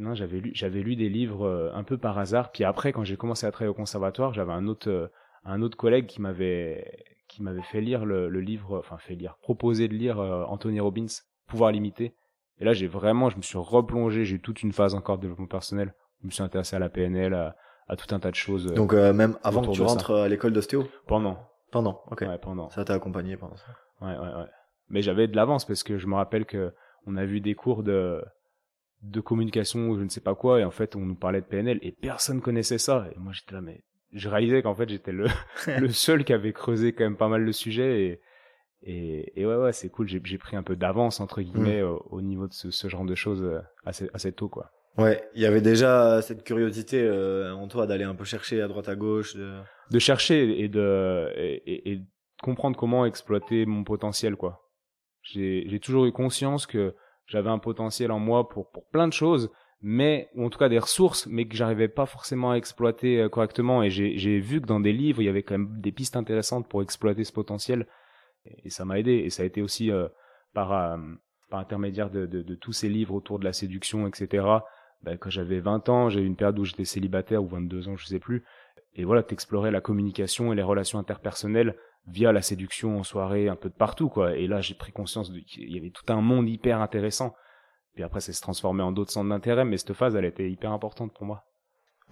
[0.00, 2.50] Non, j'avais lu, j'avais lu des livres euh, un peu par hasard.
[2.52, 5.08] Puis après, quand j'ai commencé à travailler au conservatoire, j'avais un autre, euh,
[5.44, 9.36] un autre collègue qui m'avait, qui m'avait fait lire le, le livre, enfin fait lire,
[9.42, 11.06] proposé de lire euh, Anthony Robbins,
[11.46, 12.14] Pouvoir limité.
[12.60, 14.24] Et là, j'ai vraiment, je me suis replongé.
[14.24, 15.94] J'ai eu toute une phase encore de développement personnel.
[16.22, 17.56] Je me suis intéressé à la PNL, à,
[17.88, 18.66] à tout un tas de choses.
[18.72, 19.84] Donc, euh, même avant que tu ça.
[19.86, 20.86] rentres à l'école d'ostéo?
[21.08, 21.38] Pendant,
[21.72, 22.20] Pendant, ok.
[22.20, 22.70] ouais, pendant.
[22.70, 23.66] Ça t'a accompagné pendant ça?
[24.00, 24.46] Ouais, ouais, ouais.
[24.90, 26.72] Mais j'avais de l'avance parce que je me rappelle que
[27.06, 28.22] on a vu des cours de
[29.02, 31.46] de communication ou je ne sais pas quoi et en fait on nous parlait de
[31.46, 33.82] PNL et personne connaissait ça et moi j'étais là mais
[34.12, 35.26] je réalisais qu'en fait j'étais le
[35.78, 38.20] le seul qui avait creusé quand même pas mal le sujet et
[38.82, 42.06] et, et ouais ouais c'est cool j'ai j'ai pris un peu d'avance entre guillemets au,
[42.10, 45.40] au niveau de ce, ce genre de choses euh, assez assez tôt quoi Ouais, il
[45.40, 48.96] y avait déjà cette curiosité euh, en toi d'aller un peu chercher à droite à
[48.96, 49.36] gauche.
[49.36, 49.60] De...
[49.92, 52.04] de chercher et de et, et- et de
[52.42, 54.68] comprendre comment exploiter mon potentiel quoi.
[55.22, 56.96] J'ai j'ai toujours eu conscience que
[57.30, 59.50] j'avais un potentiel en moi pour plein de choses,
[59.82, 63.28] mais ou en tout cas des ressources, mais que j'arrivais pas forcément à exploiter euh,
[63.28, 63.82] correctement.
[63.84, 66.68] Et j'ai vu que dans des livres il y avait quand même des pistes intéressantes
[66.68, 67.86] pour exploiter ce potentiel,
[68.44, 69.12] et, ça m'a aidé.
[69.12, 70.08] Et ça a été aussi euh,
[70.54, 70.96] par euh,
[71.48, 74.46] par intermédiaire de, tous ces livres autour de la séduction, etc.
[75.02, 77.96] Ben, quand j'avais 20 ans, j'ai eu une période où j'étais célibataire ou 22 ans,
[77.96, 78.44] je sais plus.
[78.94, 83.56] Et voilà, t'explorais la communication et les relations interpersonnelles via la séduction en soirée, un
[83.56, 84.36] peu de partout, quoi.
[84.36, 87.34] Et là, j'ai pris conscience qu'il y avait tout un monde hyper intéressant.
[87.94, 90.72] Puis après, ça s'est transformé en d'autres centres d'intérêt, mais cette phase, elle était hyper
[90.72, 91.44] importante pour moi.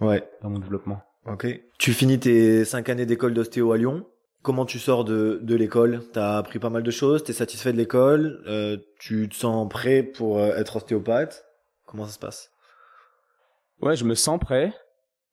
[0.01, 0.29] Ouais.
[0.41, 1.01] Dans mon développement.
[1.25, 1.47] Ok.
[1.77, 4.05] Tu finis tes cinq années d'école d'ostéo à Lyon.
[4.41, 6.01] Comment tu sors de, de l'école?
[6.13, 10.01] T'as appris pas mal de choses, t'es satisfait de l'école, euh, tu te sens prêt
[10.01, 11.43] pour euh, être ostéopathe?
[11.85, 12.49] Comment ça se passe?
[13.81, 14.73] Ouais, je me sens prêt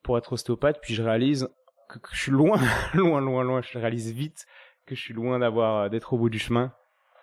[0.02, 1.48] pour être ostéopathe, puis je réalise
[1.88, 2.58] que, je suis loin,
[2.94, 3.60] loin, loin, loin.
[3.62, 4.46] Je réalise vite
[4.86, 6.72] que je suis loin d'avoir euh, d'être au bout du chemin.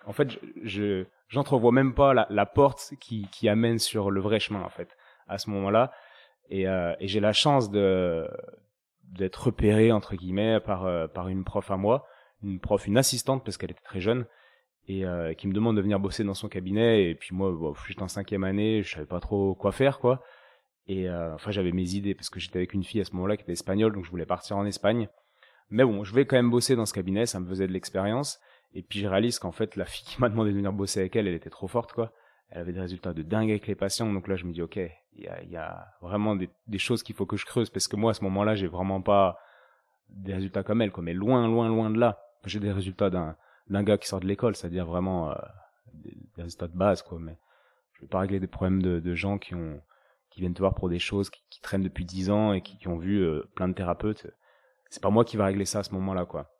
[0.06, 4.38] En fait, je j'entrevois même pas la, la porte qui, qui amène sur le vrai
[4.38, 4.96] chemin en fait
[5.26, 5.92] à ce moment-là.
[6.50, 8.28] Et, euh, j'ai la chance de
[9.04, 12.06] d'être repéré entre guillemets par euh, par une prof à moi,
[12.42, 14.26] une prof, une assistante parce qu'elle était très jeune
[14.86, 15.02] et
[15.38, 18.44] qui me demande de venir bosser dans son cabinet et puis moi j'étais en cinquième
[18.44, 20.22] année, je savais pas trop quoi faire quoi
[20.86, 23.36] et euh, enfin j'avais mes idées parce que j'étais avec une fille à ce moment-là
[23.36, 25.08] qui était espagnole donc je voulais partir en Espagne.
[25.70, 28.40] Mais bon je vais quand même bosser dans ce cabinet ça me faisait de l'expérience.
[28.74, 31.16] Et puis je réalise qu'en fait la fille qui m'a demandé de venir bosser avec
[31.16, 32.12] elle elle était trop forte quoi.
[32.50, 34.78] Elle avait des résultats de dingue avec les patients donc là je me dis ok
[35.16, 37.86] il y a, y a, vraiment des, des choses qu'il faut que je creuse parce
[37.86, 39.38] que moi à ce moment-là j'ai vraiment pas
[40.10, 41.02] des résultats comme elle quoi.
[41.02, 42.20] Mais loin loin loin de là.
[42.44, 45.34] J'ai des résultats d'un gars qui sort de l'école c'est-à-dire vraiment euh,
[45.94, 47.18] des, résultats de base quoi.
[47.18, 47.38] Mais
[47.94, 49.80] je vais pas régler des problèmes de, de gens qui ont
[50.34, 52.76] qui viennent te voir pour des choses qui, qui traînent depuis dix ans et qui,
[52.76, 54.26] qui ont vu euh, plein de thérapeutes
[54.90, 56.50] c'est pas moi qui va régler ça à ce moment-là quoi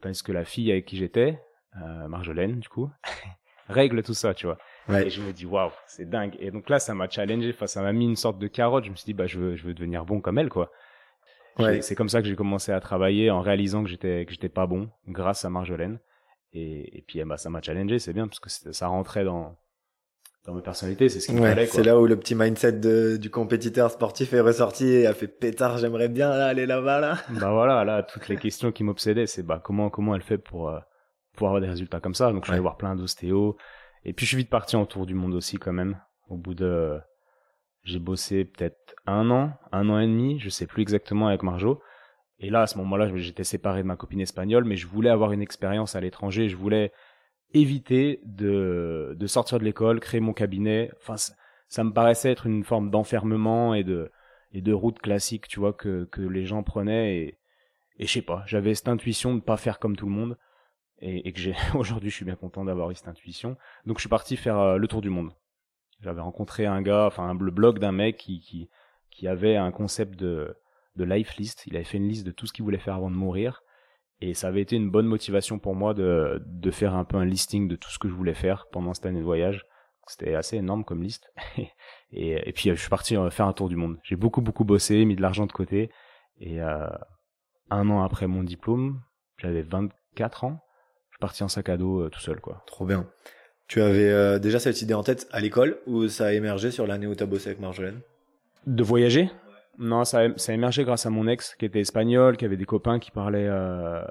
[0.00, 1.40] parce que la fille avec qui j'étais
[1.76, 2.90] euh, Marjolaine du coup
[3.68, 5.06] règle tout ça tu vois Ouais.
[5.06, 6.34] Et je me dis, waouh, c'est dingue.
[6.38, 8.84] Et donc là, ça m'a challengé, enfin, ça m'a mis une sorte de carotte.
[8.84, 10.70] Je me suis dit, bah, je veux, je veux devenir bon comme elle, quoi.
[11.58, 11.82] Ouais.
[11.82, 14.66] C'est comme ça que j'ai commencé à travailler en réalisant que j'étais, que j'étais pas
[14.66, 15.98] bon grâce à Marjolaine.
[16.52, 19.56] Et, et puis, bah, ça m'a challengé, c'est bien, parce que ça rentrait dans,
[20.48, 21.66] dans ma personnalité, c'est ce qu'il ouais, fallait.
[21.66, 25.28] C'est là où le petit mindset de, du compétiteur sportif est ressorti et a fait
[25.28, 27.18] pétard, j'aimerais bien là, aller là-bas, là.
[27.38, 30.70] Bah voilà, là, toutes les questions qui m'obsédaient, c'est bah, comment, comment elle fait pour,
[30.70, 30.78] euh,
[31.36, 32.32] pour avoir des résultats comme ça?
[32.32, 33.56] Donc, je vais voir plein d'ostéos
[34.06, 36.00] et puis je suis vite parti en tour du monde aussi quand même.
[36.30, 36.98] Au bout de,
[37.82, 41.82] j'ai bossé peut-être un an, un an et demi, je sais plus exactement avec Marjo.
[42.38, 45.32] Et là, à ce moment-là, j'étais séparé de ma copine espagnole, mais je voulais avoir
[45.32, 46.48] une expérience à l'étranger.
[46.48, 46.90] Je voulais
[47.54, 50.90] éviter de, de sortir de l'école, créer mon cabinet.
[51.00, 51.16] Enfin,
[51.68, 54.10] ça, me paraissait être une forme d'enfermement et de,
[54.52, 57.16] et de route classique, tu vois, que, que les gens prenaient.
[57.16, 57.38] Et,
[57.98, 60.36] et je sais pas, j'avais cette intuition de ne pas faire comme tout le monde
[61.00, 63.56] et, et que j'ai aujourd'hui je suis bien content d'avoir eu cette intuition.
[63.86, 65.32] Donc je suis parti faire euh, le tour du monde.
[66.00, 68.68] J'avais rencontré un gars, enfin le blog d'un mec qui, qui
[69.10, 70.56] qui avait un concept de
[70.96, 71.66] de life list.
[71.66, 73.62] Il avait fait une liste de tout ce qu'il voulait faire avant de mourir.
[74.20, 77.24] Et ça avait été une bonne motivation pour moi de, de faire un peu un
[77.24, 79.64] listing de tout ce que je voulais faire pendant cette année de voyage.
[80.06, 81.32] C'était assez énorme comme liste.
[82.12, 83.98] et, et puis je suis parti euh, faire un tour du monde.
[84.02, 85.90] J'ai beaucoup beaucoup bossé, mis de l'argent de côté.
[86.40, 86.88] Et euh,
[87.70, 89.02] un an après mon diplôme,
[89.36, 90.64] j'avais 24 ans
[91.18, 92.62] parti en sac à dos euh, tout seul, quoi.
[92.66, 93.06] Trop bien.
[93.66, 96.86] Tu avais euh, déjà cette idée en tête à l'école ou ça a émergé sur
[96.86, 98.00] l'année où tu as bossé avec Marjolaine?
[98.66, 99.30] De voyager?
[99.78, 102.64] Non, ça a, ça émergé grâce à mon ex qui était espagnol, qui avait des
[102.64, 104.02] copains qui parlaient euh,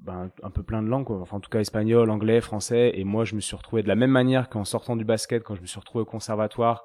[0.00, 1.20] ben, un peu plein de langues, quoi.
[1.20, 2.92] Enfin, en tout cas espagnol, anglais, français.
[2.94, 5.54] Et moi, je me suis retrouvé de la même manière qu'en sortant du basket, quand
[5.54, 6.84] je me suis retrouvé au conservatoire,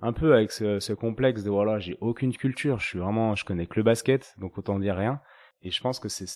[0.00, 3.44] un peu avec ce, ce complexe de voilà, j'ai aucune culture, je suis vraiment, je
[3.44, 5.20] connais que le basket, donc autant dire rien.
[5.62, 6.26] Et je pense que c'est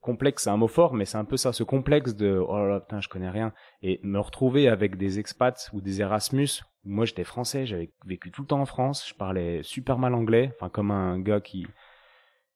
[0.00, 2.66] complexe, c'est un mot fort, mais c'est un peu ça, ce complexe de oh là
[2.66, 3.52] là, putain, je connais rien.
[3.82, 6.48] Et me retrouver avec des expats ou des Erasmus,
[6.84, 10.52] moi j'étais français, j'avais vécu tout le temps en France, je parlais super mal anglais,
[10.56, 11.66] enfin comme un gars qui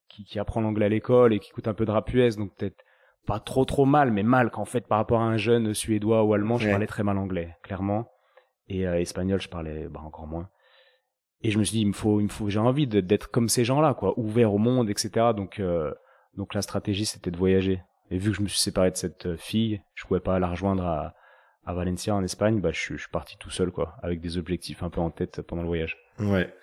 [0.09, 2.55] qui, qui apprend l'anglais à l'école et qui coûte un peu de rap US, donc
[2.55, 2.85] peut-être
[3.27, 6.35] pas trop trop mal, mais mal qu'en fait par rapport à un jeune suédois ou
[6.35, 8.11] allemand, je parlais très mal anglais, clairement.
[8.69, 10.49] Et euh, espagnol, je parlais bah, encore moins.
[11.43, 13.49] Et je me suis dit, il me faut, il me faut, j'ai envie d'être comme
[13.49, 15.33] ces gens-là, quoi, ouvert au monde, etc.
[15.37, 15.93] Donc euh,
[16.37, 17.83] donc la stratégie, c'était de voyager.
[18.11, 20.49] Et vu que je me suis séparé de cette euh, fille, je pouvais pas la
[20.49, 21.15] rejoindre à,
[21.65, 24.83] à Valencia en Espagne, bah je, je suis parti tout seul quoi, avec des objectifs
[24.83, 25.97] un peu en tête pendant le voyage.
[26.19, 26.55] Ouais.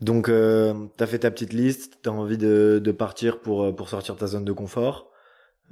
[0.00, 3.88] Donc euh, t'as fait ta petite liste, t'as envie de, de partir pour euh, pour
[3.88, 5.10] sortir de ta zone de confort,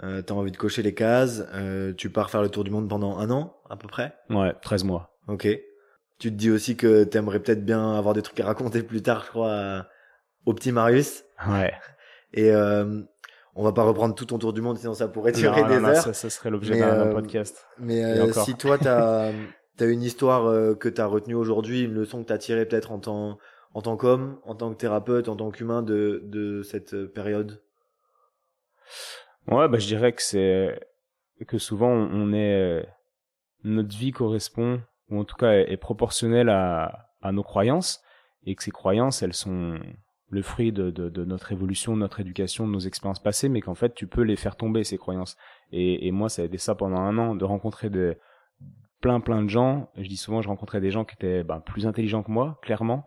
[0.03, 2.89] euh, t'as envie de cocher les cases, euh, tu pars faire le tour du monde
[2.89, 4.15] pendant un an à peu près?
[4.31, 5.17] Ouais, 13 mois.
[5.29, 5.47] Ok.
[6.19, 9.23] Tu te dis aussi que t'aimerais peut-être bien avoir des trucs à raconter plus tard,
[9.27, 9.87] je crois,
[10.47, 11.25] au petit Marius.
[11.47, 11.75] Ouais.
[12.33, 13.03] Et euh,
[13.57, 15.97] on va pas reprendre tout ton tour du monde, sinon ça pourrait durer des heures.
[15.97, 17.67] Ça, ça, serait l'objet d'un euh, podcast.
[17.79, 19.33] Mais euh, si toi, tu as,
[19.81, 22.93] une histoire euh, que tu as retenue aujourd'hui, une leçon que tu as tirée peut-être
[22.93, 23.39] en tant,
[23.73, 27.63] en tant qu'homme, en tant que thérapeute, en tant qu'humain de, de cette période?
[29.49, 30.79] Ouais, bah, je dirais que c'est
[31.49, 32.87] que souvent on est
[33.65, 38.03] notre vie correspond, ou en tout cas est, proportionnelle à, à nos croyances,
[38.45, 39.79] et que ces croyances, elles sont
[40.29, 43.61] le fruit de, de, de, notre évolution, de notre éducation, de nos expériences passées, mais
[43.61, 45.37] qu'en fait tu peux les faire tomber ces croyances.
[45.73, 48.17] Et, et moi, ça a été ça pendant un an, de rencontrer des,
[49.01, 49.91] plein plein de gens.
[49.97, 53.05] Je dis souvent, je rencontrais des gens qui étaient ben, plus intelligents que moi, clairement,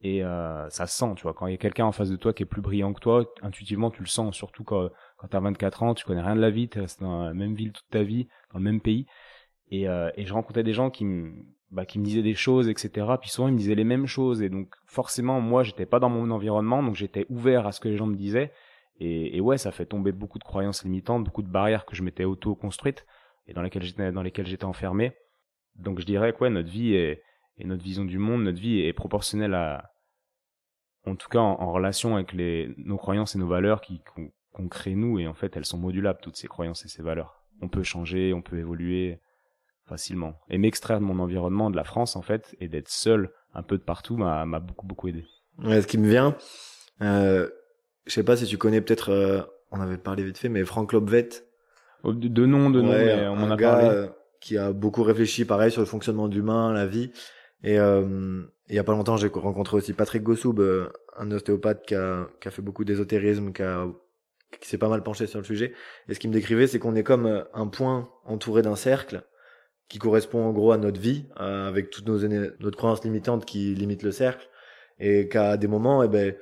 [0.00, 1.34] et euh, ça se sent, tu vois.
[1.34, 3.24] Quand il y a quelqu'un en face de toi qui est plus brillant que toi,
[3.42, 6.50] intuitivement tu le sens, surtout quand quand t'as 24 ans, tu connais rien de la
[6.50, 9.06] vie, tu restes dans la même ville toute ta vie, dans le même pays.
[9.70, 11.04] Et, euh, et je rencontrais des gens qui
[11.70, 13.06] bah, qui me disaient des choses, etc.
[13.20, 16.08] Puis souvent ils me disaient les mêmes choses, et donc forcément moi j'étais pas dans
[16.08, 18.52] mon environnement, donc j'étais ouvert à ce que les gens me disaient.
[18.98, 22.02] Et, et ouais, ça fait tomber beaucoup de croyances limitantes, beaucoup de barrières que je
[22.02, 23.04] m'étais auto construites
[23.46, 25.12] et dans lesquelles j'étais dans lesquelles j'étais enfermé.
[25.76, 27.22] Donc je dirais que ouais, notre vie est,
[27.58, 29.92] et notre vision du monde, notre vie est proportionnelle à,
[31.06, 34.02] en tout cas en, relation avec les, nos croyances et nos valeurs qui
[34.52, 37.42] qu'on crée nous, et en fait elles sont modulables toutes ces croyances et ces valeurs.
[37.60, 39.20] On peut changer, on peut évoluer
[39.86, 40.34] facilement.
[40.50, 43.78] Et m'extraire de mon environnement, de la France en fait, et d'être seul un peu
[43.78, 45.24] de partout m'a m'a beaucoup beaucoup aidé.
[45.64, 46.36] Ouais, ce qui me vient,
[47.02, 47.48] euh,
[48.06, 50.92] je sais pas si tu connais peut-être, euh, on avait parlé vite fait, mais Frank
[50.92, 51.28] Lobvet.
[52.02, 53.88] Oh, de, de nom, de nom, mais on a parlé.
[53.88, 54.06] Euh,
[54.38, 57.10] qui a beaucoup réfléchi, pareil, sur le fonctionnement d'humain, la vie.
[57.64, 61.84] Et euh, il y a pas longtemps, j'ai rencontré aussi Patrick Gossoub, euh, un ostéopathe
[61.86, 63.86] qui a, qui a fait beaucoup d'ésotérisme, qui, a,
[64.60, 65.72] qui s'est pas mal penché sur le sujet.
[66.08, 69.24] Et ce qu'il me décrivait, c'est qu'on est comme euh, un point entouré d'un cercle
[69.88, 73.74] qui correspond en gros à notre vie, euh, avec toutes nos notre croyances limitantes qui
[73.74, 74.48] limitent le cercle,
[74.98, 76.34] et qu'à des moments, eh ben,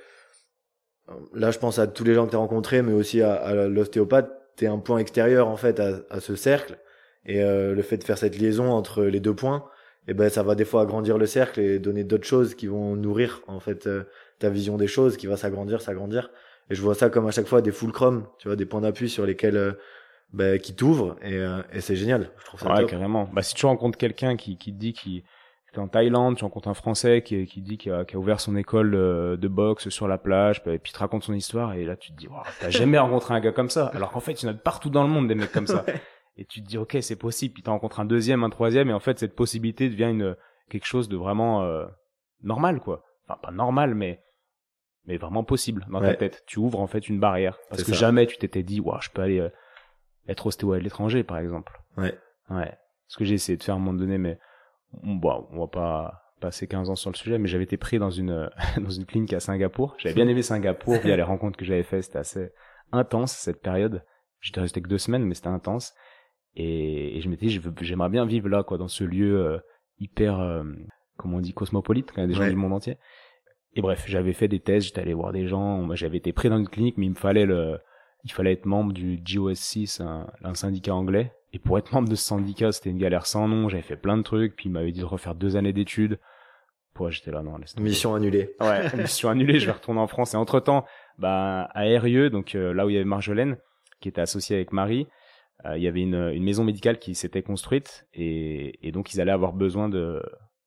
[1.34, 3.54] là je pense à tous les gens que tu as rencontrés, mais aussi à, à
[3.68, 6.78] l'ostéopathe, t'es un point extérieur en fait à, à ce cercle,
[7.26, 9.64] et euh, le fait de faire cette liaison entre les deux points,
[10.06, 12.66] et eh ben ça va des fois agrandir le cercle et donner d'autres choses qui
[12.66, 14.04] vont nourrir en fait euh,
[14.38, 16.30] ta vision des choses, qui va s'agrandir, s'agrandir.
[16.68, 19.08] Et je vois ça comme à chaque fois des fulcrums, tu vois, des points d'appui
[19.08, 19.76] sur lesquels
[20.32, 21.40] euh, ben, qui t'ouvrent et,
[21.72, 22.30] et c'est génial.
[22.38, 23.28] Je trouve ça ouais, carrément.
[23.32, 25.22] Bah si tu rencontres quelqu'un qui qui te dit qu'il
[25.72, 28.56] est en Thaïlande, tu rencontres un Français qui, qui dit qu'il a, a, ouvert son
[28.56, 31.96] école de boxe sur la plage, et puis il te raconte son histoire, et là
[31.96, 34.46] tu te dis, wow, t'as jamais rencontré un gars comme ça, alors qu'en fait il
[34.46, 35.84] y en a partout dans le monde des mecs comme ça.
[36.36, 37.54] Et tu te dis ok c'est possible.
[37.54, 40.36] Puis tu rencontres un deuxième un troisième et en fait cette possibilité devient une
[40.68, 41.86] quelque chose de vraiment euh,
[42.42, 43.04] normal quoi.
[43.26, 44.20] Enfin pas normal mais
[45.06, 46.44] mais vraiment possible dans ta tête.
[46.46, 47.58] Tu ouvres en fait une barrière.
[47.68, 49.50] Parce que jamais tu t'étais dit waouh je peux aller euh,
[50.28, 51.80] être ostéo à l'étranger par exemple.
[51.96, 52.16] Ouais.
[52.50, 52.72] Ouais.
[53.06, 54.38] Ce que j'ai essayé de faire à un moment donné mais
[55.02, 58.10] bon on va pas passer 15 ans sur le sujet mais j'avais été pris dans
[58.10, 59.94] une dans une clinique à Singapour.
[59.98, 62.50] J'avais bien aimé Singapour via les rencontres que j'avais fait c'était assez
[62.92, 64.04] intense cette période.
[64.40, 65.94] J'étais resté que deux semaines mais c'était intense.
[66.56, 69.58] Et, je m'étais dit, j'aimerais bien vivre là, quoi, dans ce lieu euh,
[69.98, 70.62] hyper, euh,
[71.16, 72.96] comment on dit, cosmopolite, quand il y a des gens du monde entier.
[73.74, 76.58] Et bref, j'avais fait des tests, j'étais allé voir des gens, j'avais été pris dans
[76.58, 77.78] une clinique, mais il me fallait le,
[78.24, 81.32] il fallait être membre du GOS6, un, un syndicat anglais.
[81.52, 83.68] Et pour être membre de ce syndicat, c'était une galère sans nom.
[83.68, 86.18] J'avais fait plein de trucs, puis il m'avait dit de refaire deux années d'études.
[86.94, 88.54] Pour j'étais là, non, Mission annulée.
[88.60, 89.60] Ouais, mission annulée.
[89.60, 90.34] Je vais retourner en France.
[90.34, 90.84] Et entre temps,
[91.18, 93.56] bah, à RIE, donc euh, là où il y avait Marjolaine,
[94.00, 95.06] qui était associée avec Marie,
[95.66, 99.20] euh, il y avait une, une, maison médicale qui s'était construite et, et, donc ils
[99.20, 100.20] allaient avoir besoin de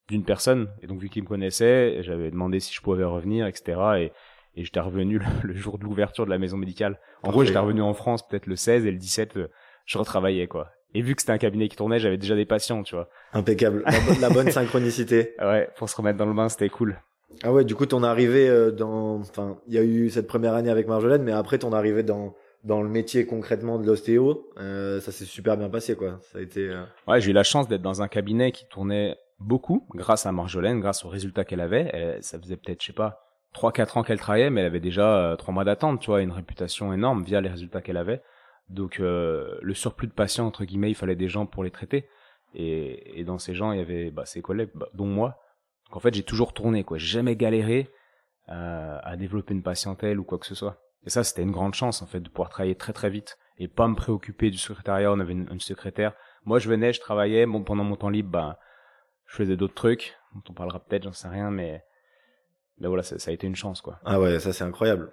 [0.07, 3.77] d'une personne et donc vu qu'ils me connaissaient j'avais demandé si je pouvais revenir etc
[3.99, 4.11] et,
[4.57, 7.81] et j'étais revenu le, jour de l'ouverture de la maison médicale en gros j'étais revenu
[7.81, 9.47] en France peut-être le 16 et le 17 euh,
[9.85, 12.83] je retravaillais quoi et vu que c'était un cabinet qui tournait j'avais déjà des patients
[12.83, 13.85] tu vois impeccable
[14.19, 16.99] la, bonne synchronicité ouais pour se remettre dans le bain c'était cool
[17.43, 20.55] ah ouais du coup ton arrivée euh, dans enfin il y a eu cette première
[20.55, 24.99] année avec Marjolaine mais après ton arrivée dans dans le métier concrètement de l'ostéo, euh,
[24.99, 26.19] ça s'est super bien passé quoi.
[26.31, 26.67] Ça a été.
[26.67, 30.33] Euh, ouais, j'ai eu la chance d'être dans un cabinet qui tournait beaucoup grâce à
[30.33, 32.17] Marjolaine, grâce aux résultats qu'elle avait.
[32.21, 33.26] ça faisait peut-être, je sais pas,
[33.57, 36.21] trois quatre ans qu'elle travaillait, mais elle avait déjà euh, trois mois d'attente, tu vois,
[36.21, 38.21] une réputation énorme via les résultats qu'elle avait.
[38.69, 42.07] Donc le surplus de patients entre guillemets, il fallait des gens pour les traiter.
[42.53, 45.39] Et, et dans ces gens, il y avait bah, ses collègues, bah, dont moi.
[45.85, 46.97] Donc en fait, j'ai toujours tourné quoi.
[46.97, 47.89] Jamais galéré
[48.47, 50.77] à développer une patientèle ou quoi que ce soit.
[51.05, 53.69] Et ça, c'était une grande chance, en fait, de pouvoir travailler très très vite et
[53.69, 55.11] pas me préoccuper du secrétariat.
[55.11, 56.13] On avait une, secrétaire.
[56.43, 57.45] Moi, je venais, je travaillais.
[57.45, 58.57] Bon, pendant mon temps libre, ben,
[59.25, 61.83] je faisais d'autres trucs dont on parlera peut-être, j'en sais rien, mais,
[62.79, 63.99] mais voilà, ça, a été une chance, quoi.
[64.05, 65.11] Ah ouais, ça c'est incroyable.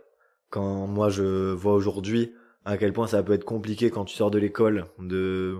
[0.50, 2.32] Quand moi je vois aujourd'hui
[2.64, 5.56] à quel point ça peut être compliqué quand tu sors de l'école de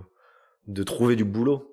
[0.67, 1.71] de trouver du boulot.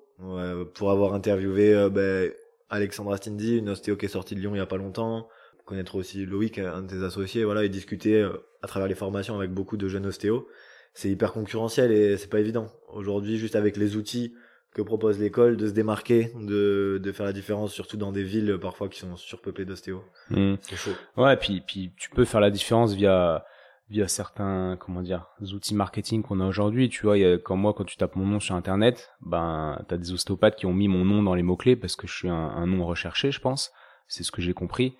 [0.74, 2.30] pour avoir interviewé euh, ben,
[2.68, 5.28] Alexandra Stindy, une ostéo qui est sortie de Lyon il y a pas longtemps,
[5.64, 9.36] connaître aussi Loïc, un de tes associés, voilà, et discuter euh, à travers les formations
[9.36, 10.48] avec beaucoup de jeunes ostéos.
[10.94, 12.66] C'est hyper concurrentiel et c'est pas évident.
[12.92, 14.34] Aujourd'hui, juste avec les outils
[14.74, 18.58] que propose l'école, de se démarquer, de, de faire la différence, surtout dans des villes
[18.60, 20.02] parfois qui sont surpeuplées d'ostéos.
[20.30, 20.54] Mmh.
[20.62, 20.92] C'est chaud.
[21.16, 23.44] Ouais, puis, puis tu peux faire la différence via
[23.90, 27.74] via certains comment dire outils marketing qu'on a aujourd'hui tu vois y a, comme moi
[27.74, 31.04] quand tu tapes mon nom sur internet ben t'as des ostéopathes qui ont mis mon
[31.04, 33.70] nom dans les mots clés parce que je suis un, un nom recherché je pense
[34.08, 34.96] c'est ce que j'ai compris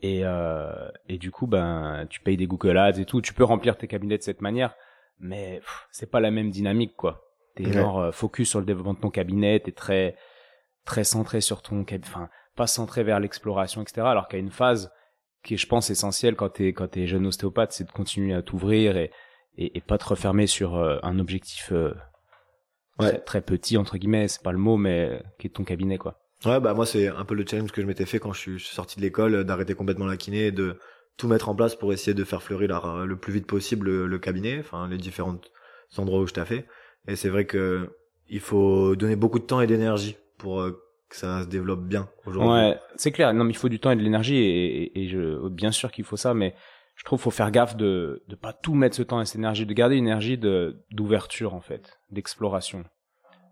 [0.00, 3.44] et euh, et du coup ben tu payes des Google Ads et tout tu peux
[3.44, 4.74] remplir tes cabinets de cette manière
[5.18, 9.00] mais c'est pas la même dynamique quoi t'es genre euh, focus sur le développement de
[9.00, 10.16] ton cabinet t'es très
[10.84, 14.50] très centré sur ton enfin pas centré vers l'exploration etc alors qu'il y a une
[14.50, 14.90] phase
[15.42, 18.42] qui est, je pense, essentiel quand t'es quand t'es jeune ostéopathe, c'est de continuer à
[18.42, 19.10] t'ouvrir et,
[19.56, 21.94] et, et pas te refermer sur euh, un objectif euh,
[22.98, 23.18] ouais.
[23.20, 26.18] très, petit entre guillemets, c'est pas le mot, mais qui est ton cabinet quoi.
[26.44, 28.60] Ouais, bah moi c'est un peu le challenge que je m'étais fait quand je suis
[28.60, 30.78] sorti de l'école, d'arrêter complètement la kiné et de
[31.18, 34.58] tout mettre en place pour essayer de faire fleurir le plus vite possible le, cabinet,
[34.58, 35.38] enfin les différents
[35.98, 36.66] endroits où je t'ai fait.
[37.08, 37.88] Et c'est vrai que
[38.28, 42.08] il faut donner beaucoup de temps et d'énergie pour euh, que ça se développe bien
[42.24, 42.50] aujourd'hui.
[42.50, 43.34] Ouais, c'est clair.
[43.34, 46.04] Non, mais il faut du temps et de l'énergie et, et, je, bien sûr qu'il
[46.04, 46.54] faut ça, mais
[46.94, 49.36] je trouve qu'il faut faire gaffe de de pas tout mettre ce temps et cette
[49.36, 52.84] énergie, de garder une énergie de d'ouverture en fait, d'exploration.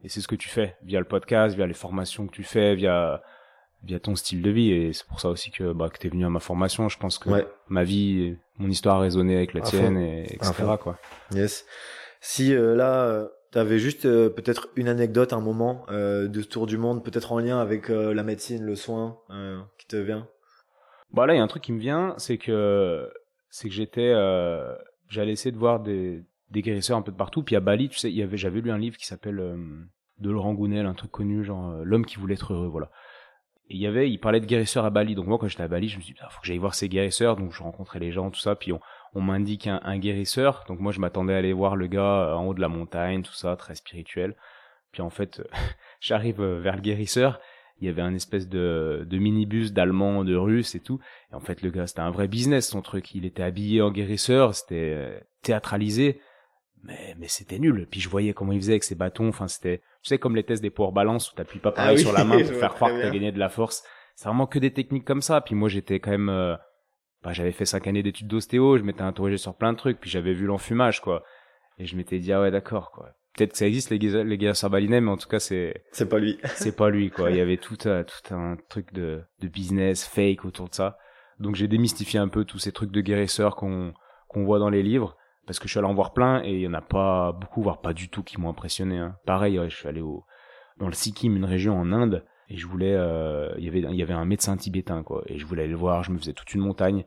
[0.04, 2.76] Et c'est ce que tu fais via le podcast, via les formations que tu fais,
[2.76, 3.22] via
[3.82, 6.24] via ton style de vie et c'est pour ça aussi que bah que t'es venu
[6.24, 6.88] à ma formation.
[6.88, 7.30] Je pense que
[7.68, 10.98] ma vie, mon histoire a résonné avec la tienne et etc quoi.
[11.32, 11.64] Yes.
[12.20, 16.66] Si euh, là euh, T'avais juste euh, peut-être une anecdote, un moment euh, de tour
[16.66, 19.18] du monde, peut-être en lien avec euh, la médecine, le soin,
[19.78, 20.28] qui te vient?
[21.12, 23.10] Bah là, il y a un truc qui me vient, c'est que
[23.48, 24.12] c'est que j'étais,
[25.08, 27.42] j'allais essayer de voir des, guérisseurs un peu de partout.
[27.42, 29.36] Puis à Bali, tu sais, avait, j'avais lu un livre qui s'appelle
[30.18, 32.90] de Laurent Gounel, un truc connu, genre l'homme qui voulait être heureux, voilà.
[33.70, 35.14] Et il y avait, il parlait de guérisseurs à Bali.
[35.14, 36.90] Donc moi, quand j'étais à Bali, je me suis dit, faut que j'aille voir ces
[36.90, 37.36] guérisseurs.
[37.36, 38.56] Donc je rencontrais les gens, tout ça.
[39.14, 40.64] On m'indique un, guérisseur.
[40.68, 43.34] Donc moi, je m'attendais à aller voir le gars en haut de la montagne, tout
[43.34, 44.34] ça, très spirituel.
[44.92, 45.42] Puis en fait,
[46.00, 47.40] j'arrive vers le guérisseur.
[47.80, 50.98] Il y avait un espèce de, de minibus d'allemand, de russe et tout.
[51.30, 53.14] Et en fait, le gars, c'était un vrai business, son truc.
[53.14, 56.20] Il était habillé en guérisseur, c'était euh, théâtralisé.
[56.82, 57.86] Mais, mais c'était nul.
[57.90, 59.28] Puis je voyais comment il faisait avec ses bâtons.
[59.28, 61.98] Enfin, c'était, tu sais, comme les tests des power balance où t'appuies pas ah pareil
[61.98, 63.84] sur la main pour faire croire que t'as gagné de la force.
[64.16, 65.40] C'est vraiment que des techniques comme ça.
[65.40, 66.56] Puis moi, j'étais quand même, euh,
[67.22, 70.10] bah, j'avais fait cinq années d'études d'ostéo, je m'étais interrogé sur plein de trucs, puis
[70.10, 71.24] j'avais vu l'enfumage, quoi.
[71.78, 73.10] Et je m'étais dit, ah ouais, d'accord, quoi.
[73.34, 75.84] Peut-être que ça existe, les, les guérisseurs balinais, mais en tout cas, c'est...
[75.92, 76.38] C'est pas lui.
[76.56, 77.30] c'est pas lui, quoi.
[77.30, 80.98] Il y avait tout, euh, tout un truc de, de business fake autour de ça.
[81.38, 83.94] Donc j'ai démystifié un peu tous ces trucs de guérisseurs qu'on
[84.28, 86.60] qu'on voit dans les livres, parce que je suis allé en voir plein, et il
[86.60, 88.98] y en a pas beaucoup, voire pas du tout, qui m'ont impressionné.
[88.98, 89.16] Hein.
[89.24, 90.24] Pareil, je suis allé au,
[90.76, 93.94] dans le Sikkim, une région en Inde, et je voulais, euh, il y avait, il
[93.94, 96.32] y avait un médecin tibétain, quoi, et je voulais aller le voir, je me faisais
[96.32, 97.04] toute une montagne,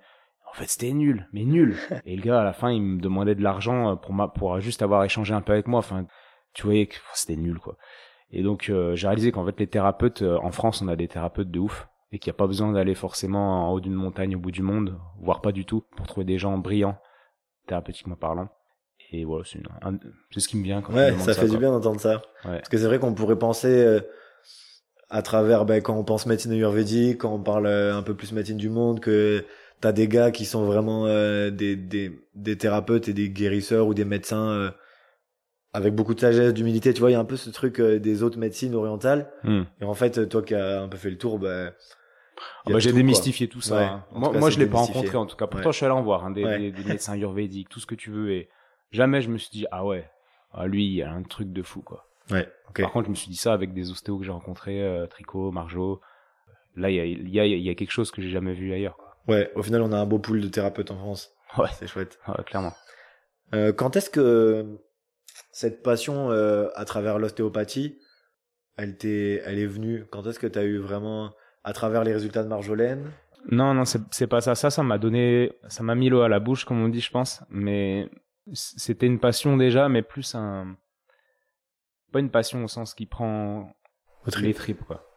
[0.52, 1.78] en fait, c'était nul, mais nul.
[2.06, 4.82] Et le gars, à la fin, il me demandait de l'argent pour ma, pour juste
[4.82, 5.80] avoir échangé un peu avec moi.
[5.80, 6.06] Enfin,
[6.54, 7.78] tu voyais que c'était nul, quoi.
[8.32, 11.08] Et donc, euh, j'ai réalisé qu'en fait, les thérapeutes, euh, en France, on a des
[11.08, 11.88] thérapeutes de ouf.
[12.14, 14.62] Et qu'il n'y a pas besoin d'aller forcément en haut d'une montagne au bout du
[14.62, 16.98] monde, voire pas du tout, pour trouver des gens brillants,
[17.68, 18.50] thérapeutiquement parlant.
[19.14, 19.62] Et voilà, c'est,
[20.32, 22.22] c'est ce qui me vient quand Ouais, ça, fait du bien d'entendre ça.
[22.44, 24.02] Parce que c'est vrai qu'on pourrait penser, euh,
[25.12, 28.58] à travers, ben, quand on pense médecine ayurvédique, quand on parle un peu plus médecine
[28.58, 29.46] du monde, que
[29.82, 33.94] t'as des gars qui sont vraiment euh, des, des, des thérapeutes et des guérisseurs ou
[33.94, 34.72] des médecins euh,
[35.74, 36.94] avec beaucoup de sagesse, d'humilité.
[36.94, 39.30] Tu vois, il y a un peu ce truc euh, des autres médecines orientales.
[39.44, 39.64] Hmm.
[39.82, 41.72] Et en fait, toi qui as un peu fait le tour, bah,
[42.66, 43.82] ah bah j'ai démystifié tout ça.
[43.82, 44.06] Hein.
[44.14, 45.48] Moi, moi je l'ai pas rencontré en tout cas.
[45.48, 48.12] Pourtant, je suis allé en voir hein, des, des, médecins ayurvédiques, tout ce que tu
[48.12, 48.32] veux.
[48.32, 48.50] Et
[48.92, 50.10] jamais je me suis dit ah ouais,
[50.54, 52.08] ah, lui il a un truc de fou quoi.
[52.30, 52.48] Ouais.
[52.76, 56.02] Par contre, je me suis dit ça avec des ostéos que j'ai rencontrés, Tricot, Marjo.
[56.76, 58.96] Là, il y a, y, a, y a quelque chose que j'ai jamais vu ailleurs.
[58.96, 59.18] Quoi.
[59.28, 61.34] Ouais, au final, on a un beau pool de thérapeutes en France.
[61.58, 61.68] Ouais.
[61.74, 62.18] C'est chouette.
[62.28, 62.72] Ouais, clairement.
[63.54, 64.80] Euh, quand est-ce que
[65.52, 68.00] cette passion euh, à travers l'ostéopathie,
[68.78, 70.06] elle t'est, elle est venue?
[70.10, 71.34] Quand est-ce que tu as eu vraiment
[71.66, 73.12] à travers les résultats de Marjolaine?
[73.50, 74.56] Non, non, c'est pas ça.
[74.56, 77.12] Ça, ça m'a donné, ça m'a mis l'eau à la bouche, comme on dit, je
[77.12, 77.44] pense.
[77.50, 78.10] Mais
[78.54, 80.78] c'était une passion déjà, mais plus un,
[82.12, 83.72] pas une passion au sens qui prend
[84.40, 85.08] les tripes, quoi.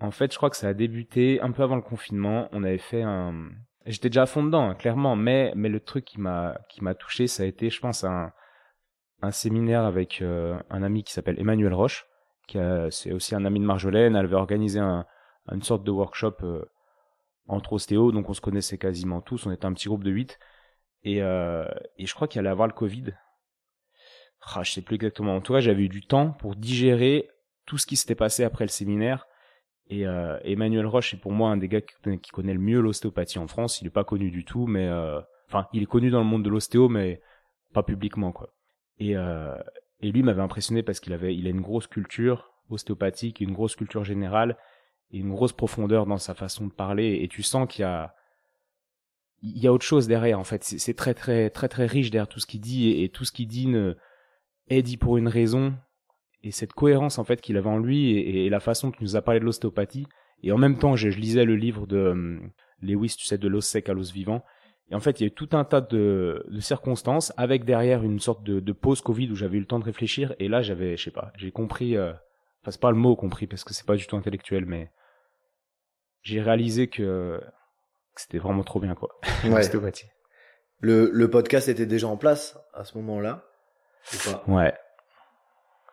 [0.00, 2.48] En fait, je crois que ça a débuté un peu avant le confinement.
[2.52, 3.50] On avait fait un.
[3.86, 6.94] J'étais déjà à fond dedans, hein, clairement, mais mais le truc qui m'a qui m'a
[6.94, 8.32] touché, ça a été, je pense, un
[9.22, 12.06] un séminaire avec euh, un ami qui s'appelle Emmanuel Roche,
[12.46, 12.58] qui
[12.90, 14.16] c'est aussi un ami de Marjolaine.
[14.16, 15.06] Elle avait organisé un,
[15.50, 16.64] une sorte de workshop euh,
[17.46, 19.46] entre ostéos, donc on se connaissait quasiment tous.
[19.46, 20.38] On était un petit groupe de huit,
[21.02, 21.66] et euh,
[21.98, 23.14] et je crois qu'il allait avoir le Covid.
[24.44, 25.36] Ah, je sais plus exactement.
[25.36, 27.28] En tout cas, j'avais eu du temps pour digérer
[27.66, 29.26] tout ce qui s'était passé après le séminaire
[29.88, 33.38] et euh, Emmanuel Roche est pour moi un des gars qui, connaît le mieux l'ostéopathie
[33.38, 33.80] en France.
[33.82, 36.42] Il est pas connu du tout, mais euh, enfin, il est connu dans le monde
[36.42, 37.20] de l'ostéo, mais
[37.72, 38.54] pas publiquement quoi.
[38.98, 39.54] Et euh,
[40.00, 43.76] et lui m'avait impressionné parce qu'il avait, il a une grosse culture ostéopathique, une grosse
[43.76, 44.56] culture générale
[45.10, 47.20] et une grosse profondeur dans sa façon de parler.
[47.22, 48.14] Et tu sens qu'il y a
[49.42, 50.64] il y a autre chose derrière en fait.
[50.64, 53.48] C'est très très très très riche derrière tout ce qu'il dit et, tout ce qu'il
[53.48, 53.96] dit ne,
[54.68, 55.74] est dit pour une raison.
[56.42, 59.22] Et cette cohérence en fait qu'il avait en lui et, la façon qu'il nous a
[59.22, 60.06] parlé de l'ostéopathie.
[60.42, 62.38] Et en même temps, je, lisais le livre de euh,
[62.82, 64.44] Lewis, tu sais, de l'os sec à l'os vivant.
[64.90, 68.02] Et en fait, il y a eu tout un tas de, de circonstances avec derrière
[68.02, 70.34] une sorte de, de pause Covid où j'avais eu le temps de réfléchir.
[70.38, 71.96] Et là, j'avais, je sais pas, j'ai compris.
[71.96, 72.12] Euh,
[72.60, 74.90] enfin, c'est pas le mot compris parce que c'est pas du tout intellectuel, mais
[76.20, 77.40] j'ai réalisé que
[78.16, 79.08] c'était vraiment trop bien, quoi.
[79.44, 79.62] Ouais.
[80.80, 83.46] le, le podcast était déjà en place à ce moment-là
[84.46, 84.74] Ouais.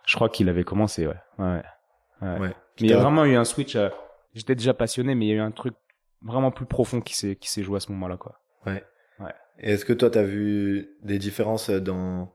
[0.06, 1.20] Je crois qu'il avait commencé, ouais.
[1.38, 1.62] Ouais.
[2.22, 2.40] ouais.
[2.40, 3.78] Mais il y a vraiment eu un switch.
[4.34, 5.76] J'étais déjà passionné, mais il y a eu un truc
[6.22, 8.40] vraiment plus profond qui s'est qui s'est joué à ce moment-là, quoi.
[8.66, 8.84] Ouais.
[9.20, 9.34] Ouais.
[9.60, 12.34] Et est-ce que toi, t'as vu des différences dans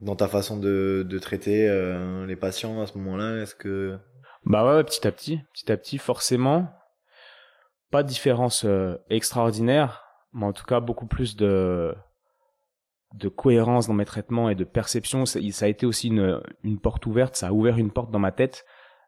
[0.00, 3.42] dans ta façon de de traiter euh, les patients à ce moment-là?
[3.42, 3.98] Est-ce que
[4.44, 6.68] bah ouais, petit à petit, petit à petit, forcément
[7.90, 11.94] pas de différence euh, extraordinaire, mais en tout cas beaucoup plus de
[13.14, 15.26] de cohérence dans mes traitements et de perception.
[15.26, 18.18] Ça, ça, a été aussi une, une porte ouverte, ça a ouvert une porte dans
[18.18, 18.64] ma tête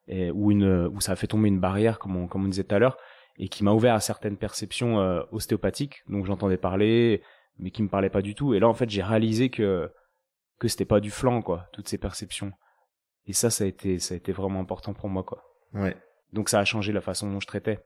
[0.08, 2.64] et, où une où ça a fait tomber une barrière, comme on, comme on disait
[2.64, 2.96] tout à l'heure,
[3.38, 7.22] et qui m'a ouvert à certaines perceptions euh, ostéopathiques, donc j'entendais parler,
[7.58, 8.54] mais qui me parlaient pas du tout.
[8.54, 9.90] Et là, en fait, j'ai réalisé que
[10.58, 12.52] que c'était pas du flanc, quoi, toutes ces perceptions.
[13.26, 15.42] Et ça, ça a été ça a été vraiment important pour moi, quoi.
[15.74, 15.96] Ouais.
[16.32, 17.80] Donc ça a changé la façon dont je traitais.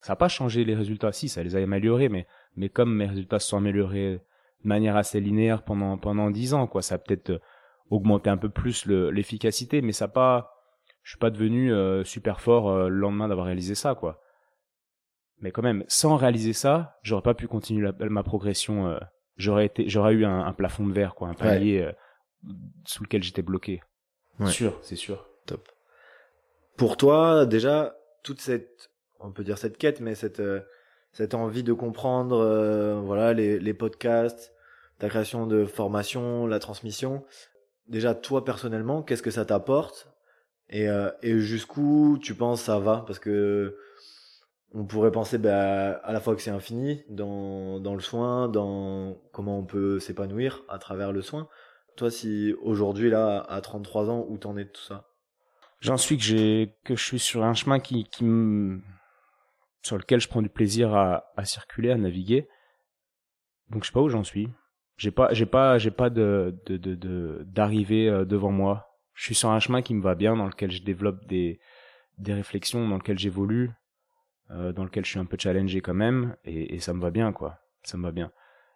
[0.00, 3.06] Ça n'a pas changé les résultats, si, ça les a améliorés, mais, mais comme mes
[3.06, 4.20] résultats se sont améliorés
[4.62, 7.38] de manière assez linéaire pendant, pendant 10 ans, quoi, ça a peut-être euh,
[7.90, 10.54] augmenté un peu plus l'efficacité, mais ça pas,
[11.02, 14.20] je suis pas devenu euh, super fort euh, le lendemain d'avoir réalisé ça, quoi.
[15.40, 18.96] Mais quand même, sans réaliser ça, j'aurais pas pu continuer ma progression.
[19.36, 21.90] j'aurais été, j'aurais eu un, plafond de verre, quoi, un palier
[22.84, 23.82] sous lequel j'étais bloqué.
[24.38, 24.46] Ouais.
[24.46, 25.28] Sûr, c'est sûr.
[25.46, 25.68] Top.
[26.76, 30.40] Pour toi, déjà, toute cette on peut dire cette quête, mais cette
[31.12, 34.52] cette envie de comprendre, euh, voilà, les, les podcasts,
[34.98, 37.24] ta création de formation, la transmission.
[37.88, 40.08] Déjà, toi personnellement, qu'est-ce que ça t'apporte?
[40.70, 43.04] Et, euh, et jusqu'où tu penses ça va?
[43.06, 43.76] Parce que
[44.74, 49.18] on pourrait penser bah, à la fois que c'est infini dans, dans le soin, dans
[49.32, 51.48] comment on peut s'épanouir à travers le soin.
[51.96, 55.10] Toi, si aujourd'hui, là, à 33 ans, où t'en es de tout ça?
[55.80, 58.80] J'en suis que j'ai que je suis sur un chemin qui, qui me
[59.82, 62.48] sur lequel je prends du plaisir à, à circuler, à naviguer.
[63.70, 64.48] Donc je sais pas où j'en suis.
[64.96, 68.88] J'ai pas, j'ai pas, j'ai pas de, de, de, d'arrivée euh, devant moi.
[69.14, 71.60] Je suis sur un chemin qui me va bien, dans lequel je développe des,
[72.18, 73.70] des réflexions, dans lequel j'évolue,
[74.50, 77.10] euh, dans lequel je suis un peu challengé quand même, et, et, ça me va
[77.10, 77.58] bien, quoi.
[77.82, 78.30] Ça me va bien.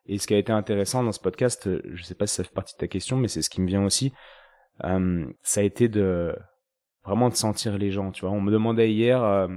[0.07, 2.55] Et ce qui a été intéressant dans ce podcast, je sais pas si ça fait
[2.55, 4.13] partie de ta question, mais c'est ce qui me vient aussi.
[4.85, 6.37] Euh, ça a été de
[7.05, 8.11] vraiment de sentir les gens.
[8.13, 9.49] Tu vois, on me demandait hier, euh,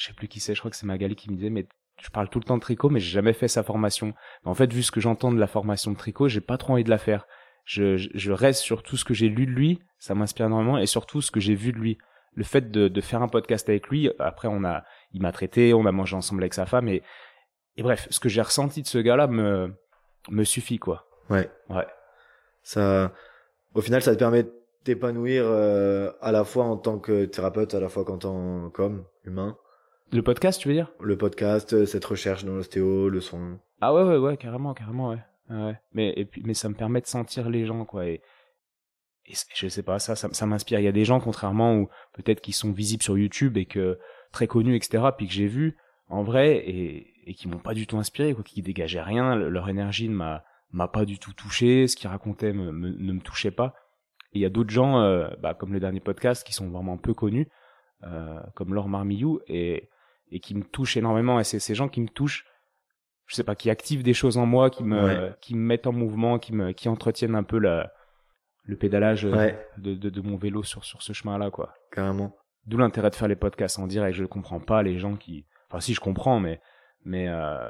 [0.00, 1.66] je sais plus qui c'est, je crois que c'est Magali qui me disait, mais
[2.00, 4.14] je parle tout le temps de tricot, mais j'ai jamais fait sa formation.
[4.44, 6.84] En fait, vu ce que j'entends de la formation de tricot, j'ai pas trop envie
[6.84, 7.26] de la faire.
[7.66, 10.86] Je, je, reste sur tout ce que j'ai lu de lui, ça m'inspire énormément, et
[10.86, 11.98] surtout ce que j'ai vu de lui.
[12.32, 15.74] Le fait de, de faire un podcast avec lui, après on a, il m'a traité,
[15.74, 17.02] on a mangé ensemble avec sa femme, et,
[17.76, 19.74] et bref, ce que j'ai ressenti de ce gars-là me,
[20.30, 21.06] me suffit, quoi.
[21.28, 21.50] Ouais.
[21.68, 21.86] Ouais.
[22.62, 23.12] Ça,
[23.74, 24.52] au final, ça te permet de
[24.84, 29.04] t'épanouir euh, à la fois en tant que thérapeute, à la fois qu'en tant qu'homme
[29.24, 29.58] humain.
[30.12, 30.90] Le podcast, tu veux dire?
[31.00, 33.60] Le podcast, euh, cette recherche dans l'ostéo, le soin.
[33.80, 35.22] Ah ouais, ouais, ouais, carrément, carrément, ouais.
[35.50, 35.78] ouais.
[35.92, 38.06] Mais, et puis, mais ça me permet de sentir les gens, quoi.
[38.06, 38.20] Et,
[39.26, 40.80] et je sais pas, ça, ça, ça m'inspire.
[40.80, 43.98] Il y a des gens, contrairement, ou peut-être qui sont visibles sur YouTube et que
[44.32, 45.76] très connus, etc., puis que j'ai vu
[46.08, 49.36] en vrai et, et qui m'ont pas du tout inspiré, quoi, qui dégageaient rien.
[49.36, 51.86] Leur énergie ne m'a m'a pas du tout touché.
[51.86, 53.74] Ce qu'ils racontaient me, ne me touchait pas.
[54.32, 56.96] Et il y a d'autres gens, euh, bah, comme le dernier podcast, qui sont vraiment
[56.96, 57.48] peu connus,
[58.04, 59.88] euh, comme Laure Marmillou, et
[60.30, 61.40] et qui me touchent énormément.
[61.40, 62.46] Et c'est ces gens qui me touchent,
[63.26, 65.92] je sais pas, qui activent des choses en moi, qui me, qui me mettent en
[65.92, 67.92] mouvement, qui me, qui entretiennent un peu la,
[68.64, 71.74] le pédalage euh, de, de, de, mon vélo sur, sur ce chemin-là, quoi.
[71.92, 72.34] Carrément.
[72.66, 74.16] D'où l'intérêt de faire les podcasts en direct.
[74.16, 76.60] Je ne comprends pas les gens qui, enfin si je comprends, mais,
[77.04, 77.68] mais, euh...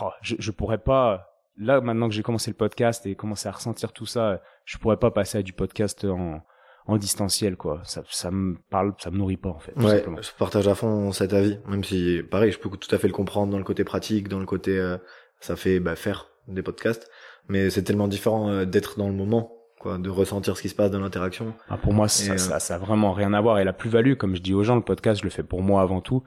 [0.00, 3.52] oh, je, je pourrais pas, là maintenant que j'ai commencé le podcast et commencé à
[3.52, 6.42] ressentir tout ça, je pourrais pas passer à du podcast en,
[6.88, 10.30] en distanciel quoi ça ça me parle ça me nourrit pas en fait ouais je
[10.38, 13.52] partage à fond cet avis même si pareil je peux tout à fait le comprendre
[13.52, 14.96] dans le côté pratique dans le côté euh,
[15.38, 17.10] ça fait bah, faire des podcasts
[17.46, 20.74] mais c'est tellement différent euh, d'être dans le moment quoi de ressentir ce qui se
[20.74, 23.58] passe dans l'interaction ah, pour moi ça, euh, ça, ça a vraiment rien à voir
[23.58, 25.60] et la plus value comme je dis aux gens le podcast je le fais pour
[25.62, 26.24] moi avant tout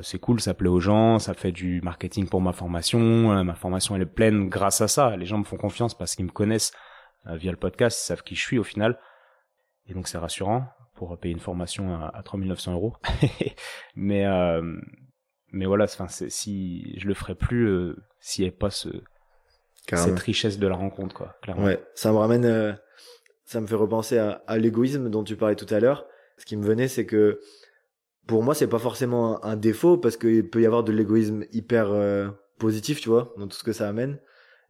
[0.00, 3.44] c'est cool, ça plaît aux gens, ça fait du marketing pour ma formation.
[3.44, 5.14] ma formation elle est pleine grâce à ça.
[5.16, 6.72] Les gens me font confiance parce qu'ils me connaissent
[7.26, 8.98] via le podcast, ils savent qui je suis au final.
[9.88, 12.94] Et donc c'est rassurant pour payer une formation à, à 3900 euros.
[13.96, 14.76] mais euh,
[15.52, 18.88] mais voilà, enfin, si je le ferais plus euh, s'il n'y avait pas ce,
[19.94, 21.36] cette richesse de la rencontre, quoi.
[21.42, 21.64] Clairement.
[21.64, 22.72] Ouais, ça me ramène, euh,
[23.44, 26.06] ça me fait repenser à, à l'égoïsme dont tu parlais tout à l'heure.
[26.38, 27.40] Ce qui me venait, c'est que
[28.26, 31.90] pour moi, c'est pas forcément un, défaut parce qu'il peut y avoir de l'égoïsme hyper
[31.90, 32.28] euh,
[32.58, 34.18] positif, tu vois, dans tout ce que ça amène.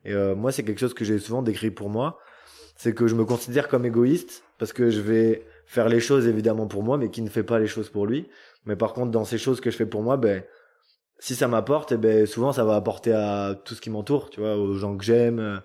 [0.04, 2.20] Et moi, c'est quelque chose que j'ai souvent décrit pour moi,
[2.76, 6.66] c'est que je me considère comme égoïste parce que je vais faire les choses évidemment
[6.66, 8.28] pour moi, mais qui ne fait pas les choses pour lui.
[8.64, 10.42] Mais par contre, dans ces choses que je fais pour moi, ben
[11.18, 14.40] si ça m'apporte, eh ben souvent ça va apporter à tout ce qui m'entoure, tu
[14.40, 15.62] vois, aux gens que j'aime.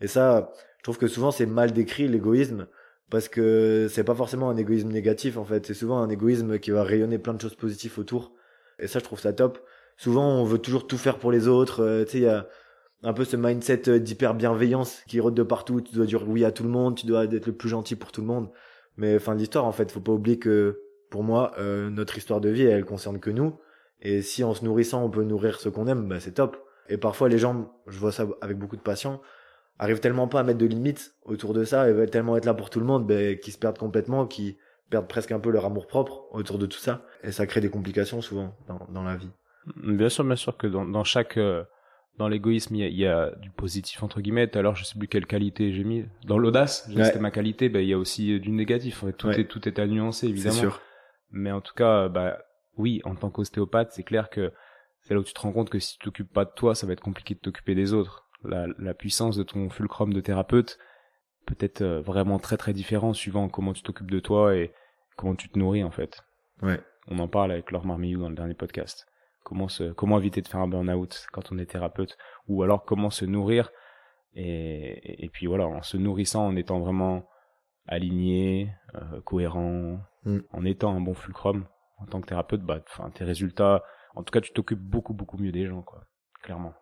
[0.00, 2.66] Et ça, je trouve que souvent c'est mal décrit l'égoïsme
[3.10, 6.70] parce que c'est pas forcément un égoïsme négatif en fait, c'est souvent un égoïsme qui
[6.70, 8.32] va rayonner plein de choses positives autour.
[8.78, 9.58] Et ça, je trouve ça top.
[9.96, 11.82] Souvent, on veut toujours tout faire pour les autres.
[11.82, 12.48] Euh, tu sais, il y a
[13.02, 15.80] un peu ce mindset euh, d'hyper bienveillance qui rôde de partout.
[15.80, 18.12] Tu dois dire oui à tout le monde, tu dois être le plus gentil pour
[18.12, 18.50] tout le monde.
[18.96, 20.80] Mais fin de l'histoire, en fait, faut pas oublier que
[21.10, 23.58] pour moi, euh, notre histoire de vie, elle concerne que nous.
[24.00, 26.56] Et si en se nourrissant, on peut nourrir ce qu'on aime, bah, c'est top.
[26.88, 29.20] Et parfois, les gens, je vois ça avec beaucoup de patients,
[29.78, 32.54] arrivent tellement pas à mettre de limites autour de ça, et veulent tellement être là
[32.54, 34.56] pour tout le monde, bah, qu'ils se perdent complètement, qu'ils
[34.90, 37.06] perdent presque un peu leur amour propre autour de tout ça.
[37.22, 39.30] Et ça crée des complications souvent dans, dans la vie.
[39.76, 41.62] Bien sûr, bien sûr que dans, dans chaque, euh,
[42.18, 44.48] dans l'égoïsme, il y, a, du positif entre guillemets.
[44.48, 46.04] Tout à l'heure, je sais plus quelle qualité j'ai mis.
[46.26, 47.68] Dans l'audace, c'était ma qualité.
[47.68, 49.04] Ben, il y a aussi du négatif.
[49.16, 50.54] Tout est tout est à nuancer évidemment.
[50.54, 50.80] Sûr.
[51.30, 52.38] Mais en tout cas, bah
[52.76, 54.52] oui, en tant qu'ostéopathe, c'est clair que
[55.00, 56.86] c'est là où tu te rends compte que si tu t'occupes pas de toi, ça
[56.86, 58.28] va être compliqué de t'occuper des autres.
[58.44, 60.78] La, la puissance de ton fulcrum de thérapeute
[61.46, 64.72] peut être euh, vraiment très très différent suivant comment tu t'occupes de toi et
[65.16, 66.22] comment tu te nourris en fait.
[66.62, 66.80] Ouais.
[67.08, 69.06] On en parle avec Laure Marmillou dans le dernier podcast.
[69.44, 72.16] Comment se, comment éviter de faire un burn-out quand on est thérapeute
[72.48, 73.70] ou alors comment se nourrir
[74.34, 77.28] et, et puis voilà, en se nourrissant, en étant vraiment
[77.86, 80.38] aligné, euh, cohérent, mm.
[80.52, 81.66] en étant un bon fulcrum,
[81.98, 83.82] en tant que thérapeute, bah, enfin, tes résultats,
[84.14, 86.04] en tout cas, tu t'occupes beaucoup, beaucoup mieux des gens, quoi.
[86.42, 86.74] Clairement.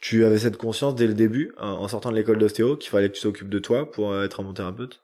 [0.00, 3.16] Tu avais cette conscience dès le début, en sortant de l'école d'ostéo, qu'il fallait que
[3.16, 5.02] tu t'occupes de toi pour euh, être un bon thérapeute?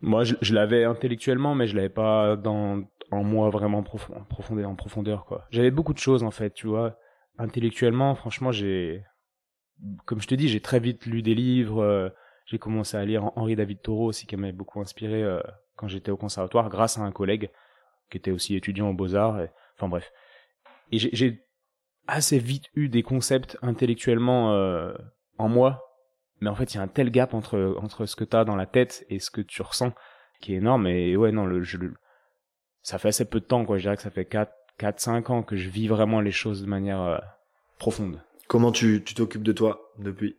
[0.00, 5.24] Moi, je, l'avais intellectuellement, mais je l'avais pas dans, en moi vraiment profond, en profondeur,
[5.24, 5.46] quoi.
[5.50, 6.98] J'avais beaucoup de choses, en fait, tu vois.
[7.38, 9.04] Intellectuellement, franchement, j'ai,
[10.04, 12.08] comme je te dis, j'ai très vite lu des livres, euh,
[12.46, 15.40] j'ai commencé à lire Henri David Thoreau aussi, qui m'avait beaucoup inspiré euh,
[15.76, 17.50] quand j'étais au conservatoire, grâce à un collègue
[18.10, 19.40] qui était aussi étudiant aux beaux-arts.
[19.76, 20.12] Enfin bref.
[20.92, 21.44] Et j'ai
[22.06, 24.92] assez vite eu des concepts intellectuellement euh,
[25.38, 25.82] en moi,
[26.40, 28.44] mais en fait il y a un tel gap entre entre ce que tu as
[28.44, 29.92] dans la tête et ce que tu ressens
[30.40, 30.86] qui est énorme.
[30.86, 31.78] Et ouais non, le, je,
[32.84, 33.78] ça fait assez peu de temps quoi.
[33.78, 36.62] Je dirais que ça fait 4 4 5 ans que je vis vraiment les choses
[36.62, 37.18] de manière euh,
[37.78, 38.22] profonde.
[38.46, 40.36] Comment tu t'occupes de toi depuis?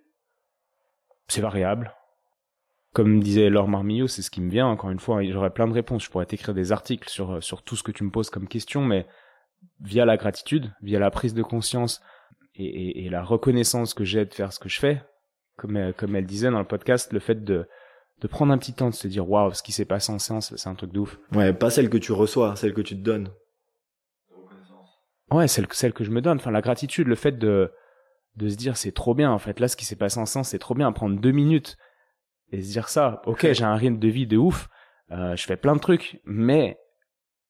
[1.27, 1.93] C'est variable.
[2.93, 4.67] Comme disait Laure Marmillot, c'est ce qui me vient.
[4.67, 6.05] Encore une fois, j'aurais plein de réponses.
[6.05, 8.81] Je pourrais t'écrire des articles sur, sur tout ce que tu me poses comme question,
[8.81, 9.05] mais
[9.81, 12.01] via la gratitude, via la prise de conscience
[12.53, 15.01] et, et, la reconnaissance que j'ai de faire ce que je fais,
[15.57, 17.67] comme, comme elle disait dans le podcast, le fait de,
[18.21, 20.55] de prendre un petit temps, de se dire waouh, ce qui s'est passé en séance,
[20.55, 21.19] c'est un truc de ouf.
[21.33, 23.29] Ouais, pas celle que tu reçois, celle que tu te donnes.
[25.31, 26.37] Ouais, celle, celle que je me donne.
[26.37, 27.71] Enfin, la gratitude, le fait de,
[28.35, 29.59] de se dire c'est trop bien en fait.
[29.59, 30.91] Là ce qui s'est passé en sens c'est trop bien.
[30.91, 31.77] Prendre deux minutes
[32.51, 33.21] et se dire ça.
[33.25, 34.69] Ok j'ai un rythme de vie de ouf.
[35.11, 36.77] Euh, je fais plein de trucs mais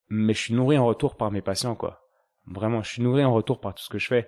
[0.10, 2.02] mais je suis nourri en retour par mes patients quoi.
[2.46, 4.28] Vraiment je suis nourri en retour par tout ce que je fais.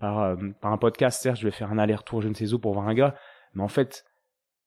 [0.00, 2.58] Par euh, par un podcast certes je vais faire un aller-retour je ne sais où
[2.58, 3.14] pour voir un gars
[3.54, 4.04] mais en fait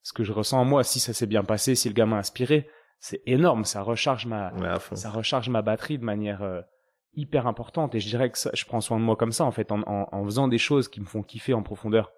[0.04, 2.20] ce que je ressens en moi si ça s'est bien passé si le gamin a
[2.20, 2.68] inspiré
[3.02, 3.66] c'est énorme.
[3.66, 4.54] Ça recharge ma
[4.94, 6.62] ça recharge ma batterie de manière euh,
[7.16, 7.96] hyper importante.
[7.96, 9.82] Et je dirais que ça, je prends soin de moi comme ça en fait en,
[9.82, 12.14] en, en, faisant des choses qui me font kiffer en profondeur.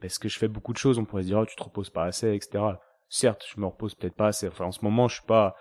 [0.00, 1.90] Parce que je fais beaucoup de choses on pourrait se dire oh, tu te reposes
[1.90, 2.64] pas assez etc
[3.08, 4.46] certes je me repose peut-être pas assez.
[4.46, 5.56] Enfin en ce moment je suis pas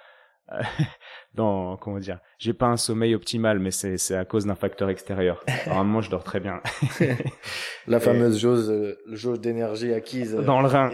[1.33, 4.89] dans comment dire j'ai pas un sommeil optimal mais c'est c'est à cause d'un facteur
[4.89, 6.61] extérieur normalement je dors très bien
[7.87, 10.91] la fameuse jauge euh, jauge d'énergie acquise euh, dans le rein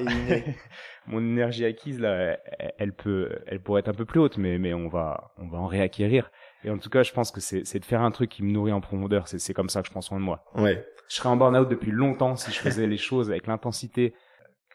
[1.07, 2.37] mon énergie acquise là
[2.77, 5.57] elle peut elle pourrait être un peu plus haute mais mais on va on va
[5.57, 6.31] en réacquérir
[6.63, 8.51] et en tout cas, je pense que c'est, c'est de faire un truc qui me
[8.51, 9.27] nourrit en profondeur.
[9.27, 10.45] C'est, c'est comme ça que je prends soin de moi.
[10.55, 10.85] Ouais.
[11.07, 14.13] Je serais en burn-out depuis longtemps si je faisais les choses avec l'intensité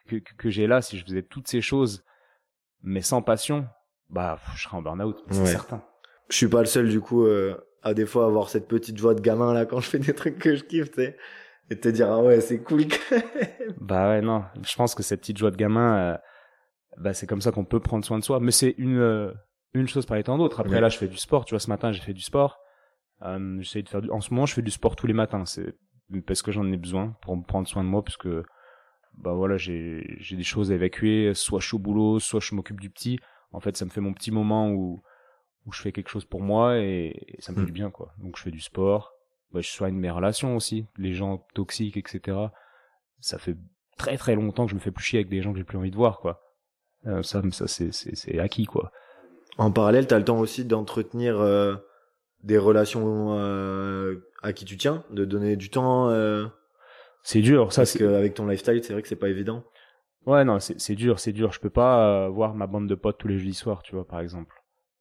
[0.08, 0.82] que, que, j'ai là.
[0.82, 2.04] Si je faisais toutes ces choses,
[2.82, 3.66] mais sans passion,
[4.10, 5.22] bah, je serais en burn-out.
[5.30, 5.82] C'est certain.
[6.28, 9.14] Je suis pas le seul, du coup, euh, à des fois avoir cette petite joie
[9.14, 11.16] de gamin là quand je fais des trucs que je kiffe, tu sais.
[11.70, 12.84] Et te dire, ah ouais, c'est cool
[13.80, 14.44] Bah ouais, non.
[14.62, 16.16] Je pense que cette petite joie de gamin, euh,
[16.96, 18.38] bah c'est comme ça qu'on peut prendre soin de soi.
[18.40, 19.32] Mais c'est une, euh,
[19.74, 20.60] une chose par étant d'autre.
[20.60, 21.44] Après là, je fais du sport.
[21.44, 22.60] Tu vois, ce matin, j'ai fait du sport.
[23.58, 24.10] J'essaie de faire du...
[24.10, 25.44] En ce moment, je fais du sport tous les matins.
[25.44, 25.74] C'est
[26.26, 28.44] parce que j'en ai besoin pour me prendre soin de moi, parce que
[29.18, 31.34] bah voilà, j'ai j'ai des choses à évacuer.
[31.34, 33.18] Soit je suis au boulot, soit je m'occupe du petit.
[33.56, 35.02] En fait, ça me fait mon petit moment où
[35.64, 37.66] où je fais quelque chose pour moi et, ça me fait mm.
[37.66, 38.12] du bien quoi.
[38.18, 39.14] Donc je fais du sport.
[39.50, 42.38] bah, je soigne mes relations aussi, les gens toxiques, etc.
[43.20, 43.56] Ça fait
[43.96, 45.78] très très longtemps que je me fais plus chier avec des gens que j'ai plus
[45.78, 46.42] envie de voir, quoi.
[47.06, 48.92] Euh, ça, ça c'est, acquis, quoi.
[49.56, 51.76] En parallèle, t'as le temps aussi d'entretenir euh,
[52.42, 56.10] des relations euh, à qui tu tiens, de donner du temps.
[57.22, 57.82] C'est dur, ça.
[57.82, 59.64] Parce qu'avec ton lifestyle, c'est vrai que c'est pas évident.
[60.26, 61.52] Ouais, non, c'est, c'est dur, c'est dur.
[61.52, 64.20] Je peux pas voir ma bande de potes tous les jeudis soirs, tu vois, par
[64.20, 64.54] exemple.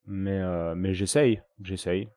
[0.06, 0.40] Mais
[0.76, 2.10] mais j'essaye, j'essaye,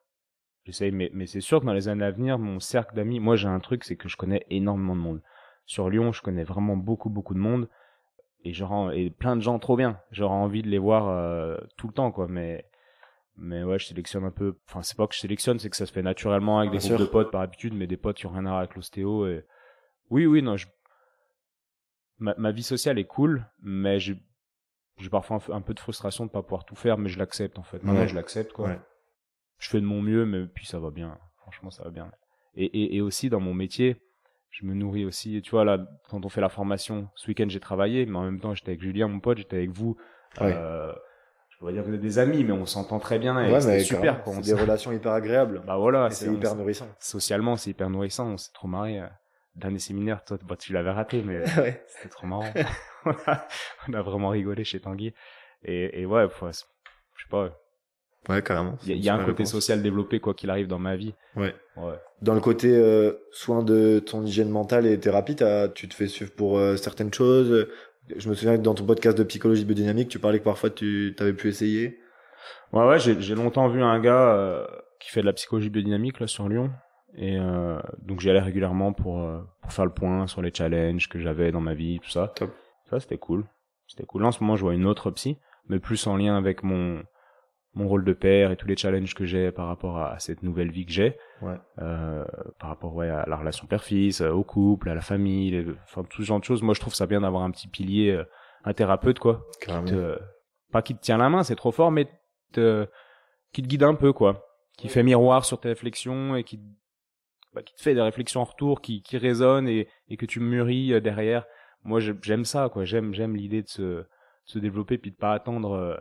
[0.65, 0.93] j'essaye.
[0.93, 3.49] Mais mais c'est sûr que dans les années à venir, mon cercle d'amis, moi j'ai
[3.49, 5.23] un truc, c'est que je connais énormément de monde.
[5.65, 7.69] Sur Lyon, je connais vraiment beaucoup beaucoup de monde
[8.45, 10.01] et genre et plein de gens trop bien.
[10.11, 12.67] J'aurais envie de les voir euh, tout le temps quoi, mais
[13.37, 14.57] mais ouais, je sélectionne un peu.
[14.69, 16.99] Enfin, c'est pas que je sélectionne, c'est que ça se fait naturellement avec des groupes
[17.01, 19.27] de potes par habitude, mais des potes qui ont rien à voir avec l'ostéo.
[19.27, 19.45] Et
[20.11, 20.67] oui, oui, non, je...
[22.19, 24.19] ma, ma vie sociale est cool, mais j'ai
[25.11, 27.83] parfois un, peu de frustration de pas pouvoir tout faire, mais je l'accepte en fait.
[27.83, 28.77] Maintenant, je l'accepte quoi.
[29.59, 31.19] Je fais de mon mieux, mais puis ça va bien.
[31.39, 32.11] Franchement, ça va bien.
[32.55, 34.01] Et, et, et aussi dans mon métier,
[34.51, 35.41] je me nourris aussi.
[35.43, 38.41] Tu vois, là, quand on fait la formation, ce week-end, j'ai travaillé, mais en même
[38.41, 39.97] temps, j'étais avec Julien, mon pote, j'étais avec vous.
[40.41, 40.93] Euh,
[41.49, 43.81] je pourrais dire que vous êtes des amis, mais on s'entend très bien et c'est
[43.81, 44.23] super.
[44.23, 44.37] Quoi.
[44.41, 45.63] des relations hyper agréables.
[45.67, 46.11] Bah voilà.
[46.11, 46.87] C'est hyper nourrissant.
[47.01, 48.29] Socialement, c'est hyper nourrissant.
[48.29, 49.01] On s'est trop marré.
[49.59, 51.45] Dernier séminaire, toi, bah, tu l'avais raté, mais
[51.87, 52.53] c'était trop marrant.
[53.89, 55.13] on a vraiment rigolé chez Tanguy.
[55.65, 56.65] Et, et ouais, je sais
[57.29, 57.51] pas,
[58.29, 58.77] Ouais, carrément.
[58.87, 61.15] Il y, a un côté social développé, quoi qu'il arrive dans ma vie.
[61.35, 61.55] Ouais.
[61.77, 61.95] ouais.
[62.21, 65.37] Dans le côté euh, soin de ton hygiène mentale et thérapie,
[65.75, 67.67] tu te fais suivre pour euh, certaines choses.
[68.15, 71.15] Je me souviens que dans ton podcast de psychologie biodynamique, tu parlais que parfois tu
[71.19, 72.01] avais pu essayer.
[72.73, 74.67] Ouais, ouais, j'ai longtemps vu un gars euh,
[75.01, 76.71] qui fait de la psychologie biodynamique là sur Lyon.
[77.15, 79.27] Et euh, donc j'y allais régulièrement pour,
[79.63, 82.29] pour faire le point sur les challenges que j'avais dans ma vie, tout ça.
[82.37, 82.51] Top.
[82.91, 83.45] Ça, c'était cool.
[83.87, 84.23] C'était cool.
[84.23, 85.39] Là, en ce moment, je vois une autre psy,
[85.69, 87.03] mais plus en lien avec mon
[87.75, 90.71] mon rôle de père et tous les challenges que j'ai par rapport à cette nouvelle
[90.71, 91.55] vie que j'ai, ouais.
[91.79, 92.25] euh,
[92.59, 96.27] par rapport ouais, à la relation père-fils, au couple, à la famille, enfin tout ce
[96.27, 96.63] genre de choses.
[96.63, 98.25] Moi, je trouve ça bien d'avoir un petit pilier, euh,
[98.65, 100.19] un thérapeute quoi, qui te,
[100.73, 102.09] pas qui te tient la main, c'est trop fort, mais
[102.53, 102.89] te,
[103.53, 104.45] qui te guide un peu quoi,
[104.77, 106.61] qui fait miroir sur tes réflexions et qui,
[107.55, 110.41] bah, qui te fait des réflexions en retour, qui, qui résonnent et, et que tu
[110.41, 111.47] mûris euh, derrière.
[111.85, 114.07] Moi, j'aime ça quoi, j'aime j'aime l'idée de se, de
[114.45, 115.97] se développer puis de pas attendre euh,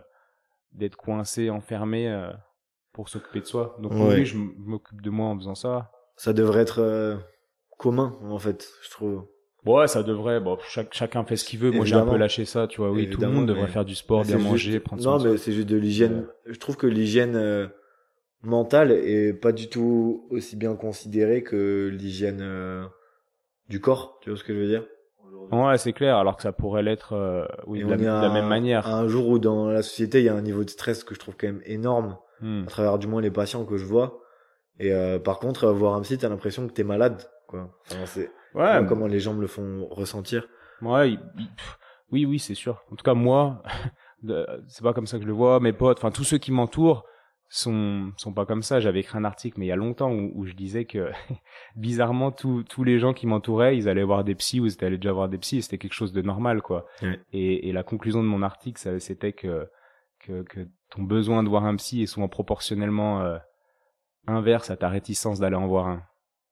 [0.73, 2.31] d'être coincé, enfermé euh,
[2.93, 3.77] pour s'occuper de soi.
[3.79, 5.91] Donc oui, je m'occupe de moi en faisant ça.
[6.15, 7.15] Ça devrait être euh,
[7.77, 9.27] commun en fait, je trouve.
[9.65, 10.39] Ouais, ça devrait.
[10.39, 11.71] Bon, chaque, chacun fait ce qu'il veut.
[11.71, 12.89] Moi, j'ai un peu lâché ça, tu vois.
[12.89, 15.17] Oui, tout le monde devrait faire du sport, bien manger, prendre soin.
[15.17, 16.27] Non, mais c'est juste de l'hygiène.
[16.45, 17.69] Je trouve que l'hygiène
[18.41, 22.87] mentale est pas du tout aussi bien considérée que l'hygiène
[23.69, 24.19] du corps.
[24.21, 24.85] Tu vois ce que je veux dire?
[25.51, 28.87] Ouais, c'est clair, alors que ça pourrait l'être euh, oui, de la, même manière.
[28.87, 31.19] un jour où dans la société, il y a un niveau de stress que je
[31.19, 32.63] trouve quand même énorme, hmm.
[32.63, 34.19] à travers du moins les patients que je vois.
[34.79, 37.69] Et euh, par contre, voir un psy, t'as l'impression que t'es malade, quoi.
[37.85, 40.47] Enfin, c'est ouais, comment les gens me le font ressentir.
[40.81, 41.17] Ouais,
[42.11, 42.83] oui, oui, c'est sûr.
[42.91, 43.63] En tout cas, moi,
[44.67, 45.59] c'est pas comme ça que je le vois.
[45.61, 47.05] Mes potes, enfin tous ceux qui m'entourent,
[47.49, 48.79] sont sont pas comme ça.
[48.79, 51.11] J'avais écrit un article mais il y a longtemps où, où je disais que
[51.75, 54.85] bizarrement tous tous les gens qui m'entouraient, ils allaient voir des psys ou ils étaient
[54.85, 56.85] allés déjà voir des psys, c'était quelque chose de normal quoi.
[57.31, 59.69] Et, et la conclusion de mon article, c'était que,
[60.19, 63.37] que que ton besoin de voir un psy est souvent proportionnellement euh,
[64.27, 66.03] inverse à ta réticence d'aller en voir un.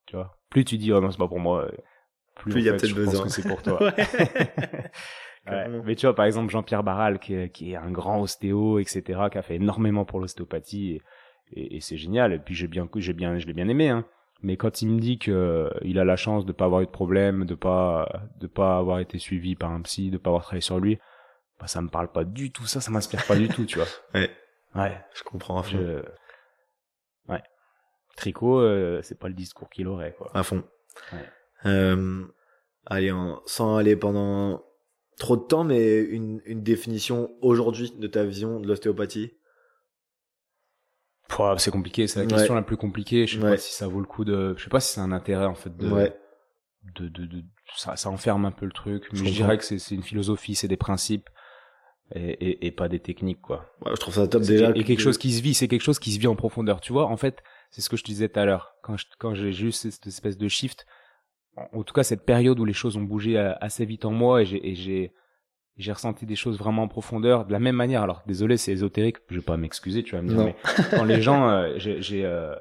[0.06, 0.38] Tu vois?
[0.50, 1.70] Plus tu dis oh non c'est pas pour moi,
[2.36, 3.24] plus il y a peut-être besoin.
[3.24, 3.80] que c'est pour toi.
[5.48, 9.04] Mais tu vois, par exemple, Jean-Pierre Barral, qui est, qui est, un grand ostéo, etc.,
[9.32, 11.02] qui a fait énormément pour l'ostéopathie,
[11.54, 12.34] et, et, c'est génial.
[12.34, 13.90] Et puis j'ai bien, j'ai bien, je l'ai bien aimé.
[13.90, 14.06] Hein.
[14.42, 16.86] Mais quand il me dit que euh, il a la chance de pas avoir eu
[16.86, 20.44] de problème, de pas, de pas avoir été suivi par un psy, de pas avoir
[20.44, 21.00] travaillé sur lui,
[21.60, 22.66] bah ça me parle pas du tout.
[22.66, 23.88] Ça, ça m'inspire pas du tout, tu vois.
[24.14, 24.30] Ouais.
[24.76, 24.98] Ouais.
[25.14, 26.04] Je comprends à fond.
[27.30, 27.42] Ouais.
[28.18, 30.30] Tricot, euh, c'est pas le discours qu'il aurait, quoi.
[30.34, 30.64] À fond.
[31.14, 31.26] Ouais.
[31.66, 32.26] Euh,
[32.86, 33.14] allez,
[33.46, 34.64] sans aller pendant
[35.18, 39.32] trop de temps, mais une, une définition aujourd'hui de ta vision de l'ostéopathie?
[41.58, 43.28] C'est compliqué, c'est la question la plus compliquée.
[43.28, 44.56] Je sais pas si ça vaut le coup de.
[44.58, 46.12] Je sais pas si c'est un intérêt en fait de.
[46.94, 47.42] De, de, de,
[47.76, 50.68] ça, ça enferme un peu le truc, mais je, dirais que c'est une philosophie, c'est
[50.68, 51.28] des principes
[52.14, 53.74] et, et, et, pas des techniques quoi.
[53.88, 54.70] Je trouve ça top déjà.
[54.76, 56.80] Et quelque chose qui se vit, c'est quelque chose qui se vit en profondeur.
[56.80, 57.42] Tu vois, en fait,
[57.72, 60.38] c'est ce que je te disais tout à l'heure quand quand j'ai juste cette espèce
[60.38, 60.86] de shift
[61.58, 64.42] en tout cas cette période où les choses ont bougé euh, assez vite en moi
[64.42, 65.14] et j'ai
[65.78, 67.46] j'ai ressenti des choses vraiment en profondeur.
[67.46, 70.30] De la même manière alors désolé c'est ésotérique je vais pas m'excuser tu vas me
[70.30, 70.56] dire mais
[70.92, 72.56] quand les gens euh, j'ai j'ai euh,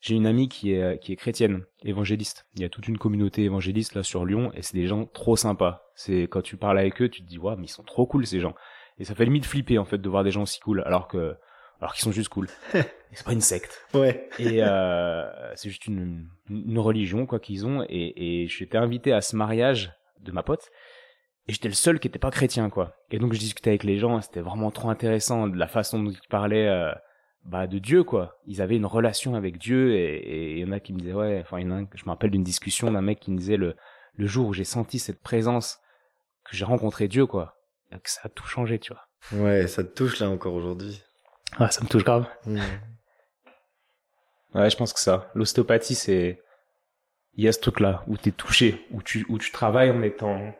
[0.00, 2.46] j'ai une amie qui est qui est chrétienne évangéliste.
[2.54, 5.36] Il y a toute une communauté évangéliste là sur Lyon et c'est des gens trop
[5.36, 5.90] sympas.
[5.94, 8.26] C'est quand tu parles avec eux tu te dis waouh mais ils sont trop cool
[8.26, 8.54] ces gens.
[8.98, 10.82] Et ça fait limite flipper en fait de voir des gens aussi cool.
[10.86, 11.36] Alors que
[11.80, 12.48] alors qu'ils sont juste cool.
[12.72, 13.84] c'est pas une secte.
[13.94, 14.28] Ouais.
[14.38, 15.24] Et euh,
[15.54, 17.84] c'est juste une, une religion quoi qu'ils ont.
[17.88, 20.70] Et, et j'étais invité à ce mariage de ma pote.
[21.46, 22.96] Et j'étais le seul qui était pas chrétien quoi.
[23.10, 24.20] Et donc je discutais avec les gens.
[24.20, 26.68] C'était vraiment trop intéressant de la façon dont ils parlaient.
[26.68, 26.92] Euh,
[27.44, 28.38] bah de Dieu quoi.
[28.46, 31.40] Ils avaient une relation avec Dieu et il y en a qui me disaient ouais.
[31.40, 33.56] Enfin, il y en a je me rappelle d'une discussion d'un mec qui me disait
[33.56, 33.76] le
[34.16, 35.78] le jour où j'ai senti cette présence
[36.44, 37.56] que j'ai rencontré Dieu quoi.
[37.90, 39.42] Que ça a tout changé tu vois.
[39.42, 41.02] Ouais, ça te touche là encore aujourd'hui.
[41.58, 42.26] Ah, ça me touche grave.
[42.46, 42.60] Mmh.
[44.54, 45.30] Ouais, je pense que ça.
[45.34, 46.42] L'ostéopathie, c'est,
[47.34, 50.54] il y a ce truc-là où t'es touché, où tu, où tu travailles en étant,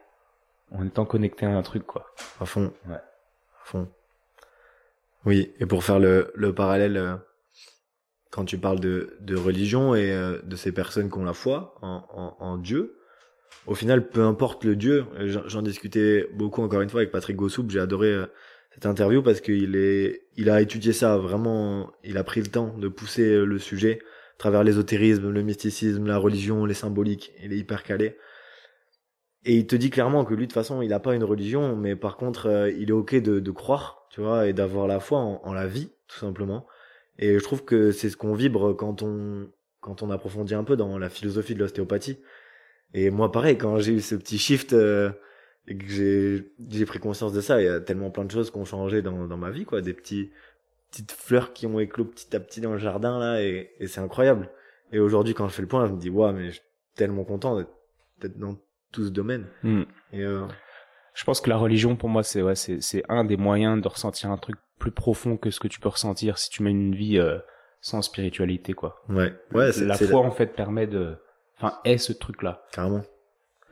[0.73, 2.07] en étant connecté à un truc, quoi.
[2.41, 2.73] À fond.
[2.87, 2.97] Ouais.
[2.97, 3.89] À fond.
[5.25, 5.53] Oui.
[5.59, 7.17] Et pour faire le, le parallèle, euh,
[8.31, 11.75] quand tu parles de, de religion et euh, de ces personnes qui ont la foi
[11.81, 12.99] en, en, en Dieu,
[13.67, 15.07] au final, peu importe le Dieu,
[15.47, 18.27] j'en discutais beaucoup encore une fois avec Patrick Gossoup, j'ai adoré euh,
[18.73, 22.77] cette interview parce qu'il est, il a étudié ça vraiment, il a pris le temps
[22.79, 24.01] de pousser le sujet
[24.37, 27.33] à travers l'ésotérisme, le mysticisme, la religion, les symboliques.
[27.43, 28.17] Il est hyper calé.
[29.45, 31.75] Et il te dit clairement que lui, de toute façon, il n'a pas une religion,
[31.75, 35.01] mais par contre, euh, il est ok de, de croire, tu vois, et d'avoir la
[35.01, 36.67] foi en, en, la vie, tout simplement.
[37.19, 39.49] Et je trouve que c'est ce qu'on vibre quand on,
[39.81, 42.19] quand on approfondit un peu dans la philosophie de l'ostéopathie.
[42.95, 45.11] Et moi, pareil, quand j'ai eu ce petit shift, euh,
[45.69, 47.61] et que j'ai j'ai pris conscience de ça.
[47.61, 49.81] Il y a tellement plein de choses qui ont changé dans dans ma vie quoi.
[49.83, 50.31] Des petits
[50.91, 54.01] petites fleurs qui ont éclos petit à petit dans le jardin là et, et c'est
[54.01, 54.51] incroyable.
[54.93, 56.63] Et aujourd'hui quand je fais le point je me dis waouh mais je suis
[56.97, 57.57] tellement content
[58.21, 58.57] d'être dans
[58.91, 59.47] tout ce domaine.
[59.63, 59.83] Hmm.
[60.13, 60.47] et euh...
[61.13, 63.87] je pense que la religion pour moi c'est ouais c'est c'est un des moyens de
[63.87, 66.95] ressentir un truc plus profond que ce que tu peux ressentir si tu mènes une
[66.95, 67.39] vie euh,
[67.83, 69.03] sans spiritualité quoi.
[69.11, 69.35] Ouais.
[69.53, 71.17] Ouais la foi en fait permet de
[71.59, 73.03] enfin est ce truc là carrément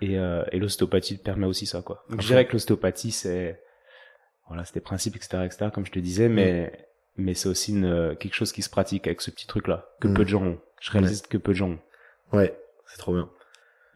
[0.00, 2.04] et, euh, et l'ostéopathie permet aussi ça, quoi.
[2.10, 3.60] Donc, je dirais que l'ostéopathie, c'est,
[4.48, 6.72] voilà, c'est des principes, etc., etc., comme je te disais, mais,
[7.16, 7.22] mm.
[7.22, 10.14] mais c'est aussi une, quelque chose qui se pratique avec ce petit truc-là, que mm.
[10.14, 10.60] peu de gens ont.
[10.80, 11.78] Je réalise que peu de gens ont.
[12.32, 13.30] Ouais, c'est trop bien.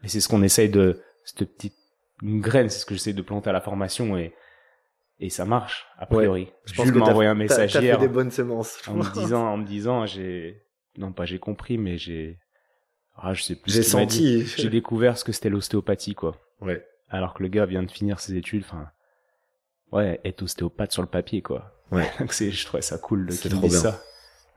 [0.03, 1.75] Et c'est ce qu'on essaye de, cette petite
[2.21, 4.33] une graine, c'est ce que j'essaie de planter à la formation et,
[5.19, 6.51] et ça marche, a priori.
[6.65, 7.97] Je pense que m'a envoyé un message hier.
[7.97, 8.81] des bonnes semences.
[8.87, 10.63] En me disant, en me disant, j'ai,
[10.97, 12.39] non pas j'ai compris, mais j'ai,
[13.21, 13.71] ah, je sais plus.
[13.71, 14.45] J'ai senti.
[14.45, 16.37] J'ai découvert ce que c'était l'ostéopathie, quoi.
[16.59, 16.85] Ouais.
[17.09, 18.89] Alors que le gars vient de finir ses études, enfin,
[19.91, 21.73] ouais, être ostéopathe sur le papier, quoi.
[21.91, 22.09] Ouais.
[22.19, 23.79] Donc c'est, je trouvais ça cool de trop bien.
[23.79, 24.01] ça.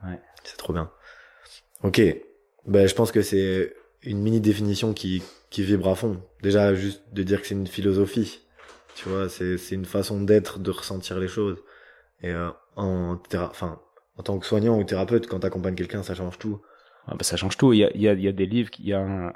[0.05, 0.19] Ouais.
[0.45, 0.91] C'est trop bien.
[1.83, 2.01] Ok.
[2.67, 6.23] Ben, je pense que c'est une mini définition qui, qui vibre à fond.
[6.43, 8.41] Déjà, juste de dire que c'est une philosophie.
[8.95, 11.59] Tu vois, c'est, c'est une façon d'être, de ressentir les choses.
[12.23, 13.81] Et euh, en, enfin,
[14.17, 16.63] en tant que soignant ou thérapeute, quand t'accompagnes quelqu'un, ça change tout.
[17.07, 17.73] Ah bah ça change tout.
[17.73, 19.33] Il y a, il y a, des livres, il y a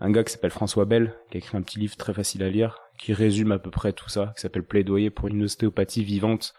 [0.00, 2.48] un, gars qui s'appelle François Bell, qui a écrit un petit livre très facile à
[2.48, 6.54] lire, qui résume à peu près tout ça, qui s'appelle Plaidoyer pour une ostéopathie vivante.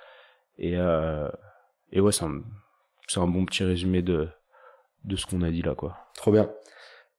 [0.58, 1.30] Et, euh,
[1.91, 2.41] et ouais, c'est un,
[3.18, 4.30] un bon petit résumé de,
[5.03, 5.97] de ce qu'on a dit là, quoi.
[6.16, 6.49] Trop bien.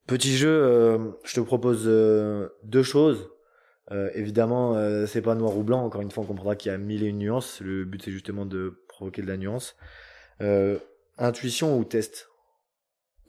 [0.06, 3.28] Petit jeu, euh, je te propose euh, deux choses.
[3.90, 4.74] Euh, évidemment,
[5.06, 5.84] c'est pas noir ou blanc.
[5.84, 7.60] Encore une fois, on comprendra qu'il y a mille et une nuances.
[7.60, 9.76] Le but, c'est justement de provoquer de la nuance.
[11.18, 12.28] intuition ou test?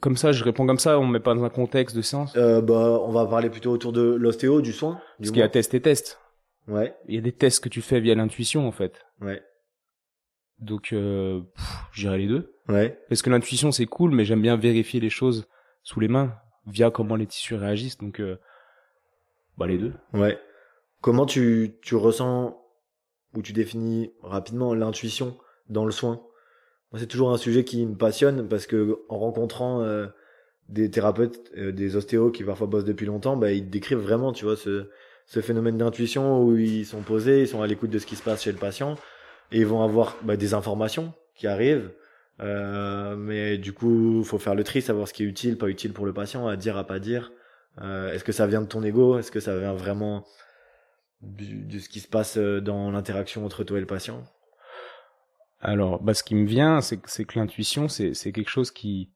[0.00, 2.60] Comme ça, je réponds comme ça, on met pas dans un contexte de séance euh,
[2.60, 4.94] Bah, on va parler plutôt autour de l'ostéo, du soin.
[4.94, 6.20] Du Parce qu'il y a test et test.
[6.68, 6.94] Ouais.
[7.08, 9.04] Il y a des tests que tu fais via l'intuition, en fait.
[9.20, 9.42] Ouais.
[10.58, 11.40] Donc, euh,
[11.92, 12.54] j'irai les deux.
[12.68, 12.98] Ouais.
[13.08, 15.48] Parce que l'intuition, c'est cool, mais j'aime bien vérifier les choses
[15.82, 16.34] sous les mains,
[16.66, 17.98] via comment les tissus réagissent.
[17.98, 18.38] Donc, euh,
[19.56, 19.94] bah, les deux.
[20.12, 20.38] Ouais.
[21.00, 22.60] Comment tu, tu ressens
[23.34, 25.38] ou tu définis rapidement l'intuition
[25.68, 26.20] dans le soin?
[26.96, 30.06] C'est toujours un sujet qui me passionne parce que en rencontrant euh,
[30.68, 34.44] des thérapeutes, euh, des ostéos qui parfois bossent depuis longtemps, bah, ils décrivent vraiment, tu
[34.44, 34.86] vois, ce,
[35.26, 38.42] phénomène d'intuition où ils sont posés, ils sont à l'écoute de ce qui se passe
[38.42, 38.96] chez le patient
[39.52, 41.90] et ils vont avoir bah, des informations qui arrivent.
[42.40, 45.92] Euh, mais du coup, faut faire le tri, savoir ce qui est utile, pas utile
[45.92, 47.32] pour le patient, à dire, à pas dire.
[47.80, 49.18] Est-ce que ça vient de ton ego?
[49.18, 50.24] Est-ce que ça vient vraiment
[51.22, 54.24] de ce qui se passe dans l'interaction entre toi et le patient?
[55.60, 59.10] Alors, bah, ce qui me vient, c'est que l'intuition, c'est quelque chose qui,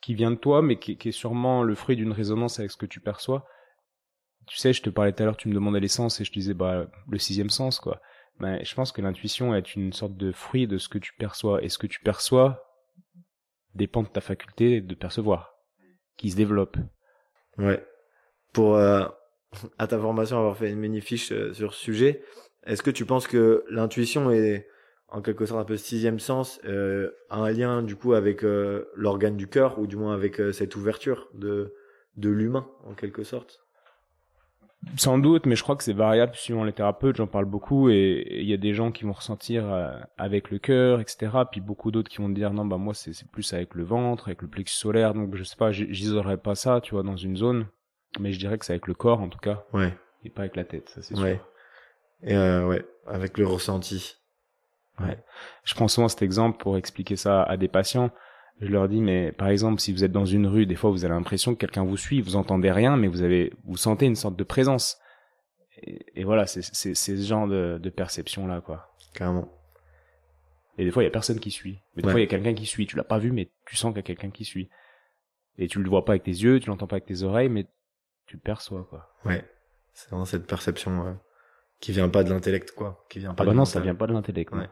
[0.00, 2.86] qui vient de toi, mais qui, est sûrement le fruit d'une résonance avec ce que
[2.86, 3.46] tu perçois.
[4.46, 6.30] Tu sais, je te parlais tout à l'heure, tu me demandais les sens et je
[6.30, 8.00] te disais, bah, le sixième sens, quoi.
[8.40, 11.62] Mais je pense que l'intuition est une sorte de fruit de ce que tu perçois.
[11.62, 12.64] Et ce que tu perçois
[13.74, 15.54] dépend de ta faculté de percevoir,
[16.16, 16.76] qui se développe.
[17.58, 17.84] Ouais.
[18.52, 19.06] Pour, euh,
[19.78, 22.24] à ta formation, avoir fait une mini-fiche euh, sur ce sujet,
[22.64, 24.66] est-ce que tu penses que l'intuition est
[25.10, 29.36] en quelque sorte un peu sixième sens, euh, un lien du coup avec euh, l'organe
[29.36, 31.74] du cœur ou du moins avec euh, cette ouverture de
[32.16, 33.60] de l'humain en quelque sorte.
[34.96, 37.16] sans doute, mais je crois que c'est variable suivant les thérapeutes.
[37.16, 40.58] J'en parle beaucoup et il y a des gens qui vont ressentir euh, avec le
[40.58, 41.30] cœur, etc.
[41.50, 44.42] Puis beaucoup d'autres qui vont dire non, bah moi c'est plus avec le ventre, avec
[44.42, 45.14] le plexus solaire.
[45.14, 47.66] Donc je sais pas, j'isolerais pas ça, tu vois, dans une zone.
[48.18, 49.64] Mais je dirais que c'est avec le corps en tout cas.
[49.72, 49.96] Ouais.
[50.24, 51.36] Et pas avec la tête, ça c'est ouais.
[51.36, 51.46] sûr.
[52.22, 54.19] Et ouais, avec le ressenti.
[55.00, 55.18] Ouais.
[55.64, 58.10] Je prends souvent cet exemple pour expliquer ça à des patients.
[58.60, 61.04] Je leur dis mais par exemple si vous êtes dans une rue des fois vous
[61.04, 64.16] avez l'impression que quelqu'un vous suit vous entendez rien mais vous avez vous sentez une
[64.16, 64.98] sorte de présence.
[65.82, 68.94] Et, voilà c'est c'est ce genre de, de perception là quoi.
[69.14, 69.48] Carrément.
[70.76, 71.78] Et des fois il y a personne qui suit.
[71.96, 72.86] Mais des fois il y a quelqu'un qui suit.
[72.86, 74.68] Tu l'as pas vu mais tu sens qu'il y a quelqu'un qui suit.
[75.56, 77.66] Et tu le vois pas avec tes yeux tu l'entends pas avec tes oreilles mais
[78.26, 79.08] tu le perçois quoi.
[79.24, 79.42] Ouais.
[79.94, 81.18] C'est vraiment cette perception
[81.80, 83.04] qui vient pas de l'intellect quoi.
[83.08, 84.68] Qui vient pas ah bah non ça vient pas de l'intellect ouais.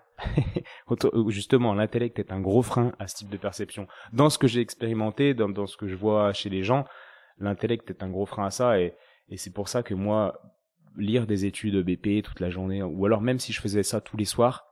[1.29, 3.89] justement l'intellect est un gros frein à ce type de perception.
[4.13, 6.85] Dans ce que j'ai expérimenté dans, dans ce que je vois chez les gens
[7.39, 8.95] l'intellect est un gros frein à ça et,
[9.31, 10.41] et c'est pour ça que moi
[10.97, 14.17] lire des études BP toute la journée ou alors même si je faisais ça tous
[14.17, 14.67] les soirs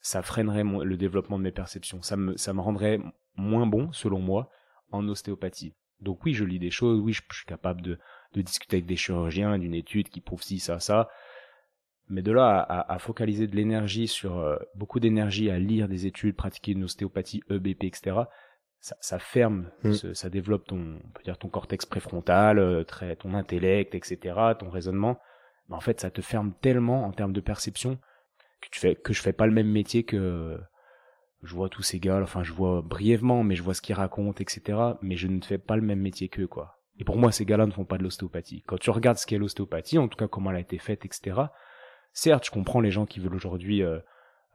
[0.00, 2.02] ça freinerait mon, le développement de mes perceptions.
[2.02, 3.00] Ça me ça me rendrait
[3.36, 4.50] moins bon selon moi
[4.90, 5.72] en ostéopathie.
[6.00, 7.98] Donc oui je lis des choses oui je, je suis capable de
[8.34, 11.08] de discuter avec des chirurgiens d'une étude qui prouve ci ça ça
[12.08, 16.06] mais de là à, à focaliser de l'énergie sur euh, beaucoup d'énergie à lire des
[16.06, 18.16] études, pratiquer une ostéopathie EBP, etc.
[18.80, 20.14] Ça, ça ferme, mm.
[20.14, 24.68] ça développe ton, on peut dire ton cortex préfrontal, euh, très, ton intellect, etc., ton
[24.68, 25.18] raisonnement.
[25.68, 27.98] Mais en fait, ça te ferme tellement en termes de perception
[28.60, 30.58] que tu fais que je fais pas le même métier que
[31.42, 32.20] je vois tous ces gars.
[32.22, 34.78] Enfin, je vois brièvement, mais je vois ce qu'ils racontent, etc.
[35.00, 36.82] Mais je ne fais pas le même métier qu'eux, quoi.
[36.98, 38.62] Et pour moi, ces gars-là ne font pas de l'ostéopathie.
[38.66, 41.46] Quand tu regardes ce qu'est l'ostéopathie, en tout cas comment elle a été faite, etc
[42.14, 43.98] certes, je comprends les gens qui veulent aujourd'hui euh,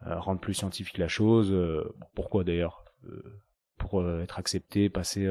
[0.08, 1.52] euh, rendre plus scientifique la chose.
[1.52, 1.84] Euh,
[2.16, 2.84] pourquoi d'ailleurs
[3.78, 5.24] Pour être accepté, passer,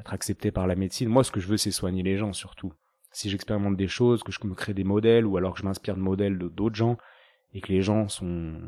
[0.00, 1.08] être accepté par la médecine?
[1.08, 2.72] Moi, ce que je veux, c'est soigner les gens surtout.
[3.12, 5.94] Si j'expérimente des choses, que je me crée des modèles, ou alors que je m'inspire
[5.94, 6.96] de modèles d'autres gens,
[7.52, 8.58] et que les gens sont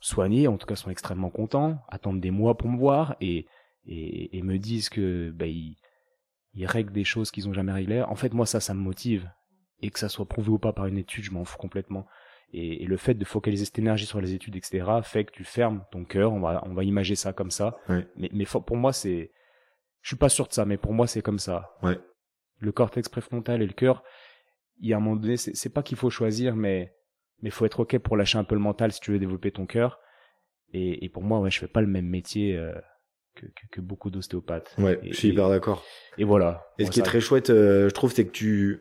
[0.00, 3.46] soignés, en tout cas sont extrêmement contents, attendent des mois pour me voir et
[3.86, 5.76] me disent que bah, ils,
[6.64, 8.02] règlent des choses qu'ils ont jamais réglées.
[8.02, 9.30] En fait, moi ça, ça me motive
[9.80, 12.06] et que ça soit prouvé ou pas par une étude, je m'en fous complètement.
[12.52, 15.84] Et, le fait de focaliser cette énergie sur les études, etc., fait que tu fermes
[15.90, 16.32] ton cœur.
[16.32, 17.76] On va, on va imager ça comme ça.
[17.88, 19.32] Mais, mais pour moi, c'est,
[20.02, 21.76] je suis pas sûr de ça, mais pour moi, c'est comme ça.
[21.82, 21.98] Ouais.
[22.60, 24.04] Le cortex préfrontal et le cœur,
[24.78, 26.92] il y a un moment donné, c'est pas qu'il faut choisir, mais
[27.42, 29.66] mais faut être ok pour lâcher un peu le mental si tu veux développer ton
[29.66, 29.98] cœur.
[30.72, 32.56] Et, et pour moi, ouais, je fais pas le même métier.
[32.56, 32.72] Euh,
[33.34, 34.74] que, que, que, beaucoup d'ostéopathes.
[34.78, 35.84] Ouais, je suis hyper d'accord.
[36.18, 36.66] Et voilà.
[36.78, 38.80] Et ce qui est très chouette, euh, je trouve, c'est que tu,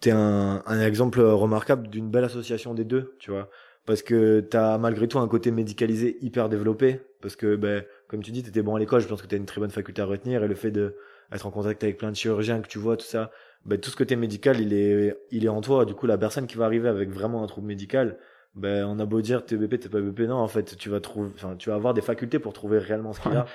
[0.00, 3.50] t'es un, un exemple remarquable d'une belle association des deux, tu vois.
[3.86, 7.00] Parce que t'as malgré tout un côté médicalisé hyper développé.
[7.20, 9.46] Parce que, ben, comme tu dis, t'étais bon à l'école, je pense que t'as une
[9.46, 10.42] très bonne faculté à retenir.
[10.44, 10.96] Et le fait de
[11.32, 13.30] être en contact avec plein de chirurgiens que tu vois, tout ça,
[13.64, 15.84] ben, tout ce côté médical, il est, il est en toi.
[15.84, 18.18] Du coup, la personne qui va arriver avec vraiment un trouble médical,
[18.54, 21.00] ben, on a beau dire t'es BP, t'es pas BP, non, en fait, tu vas
[21.00, 23.46] trouver, enfin, tu vas avoir des facultés pour trouver réellement ce qu'il a.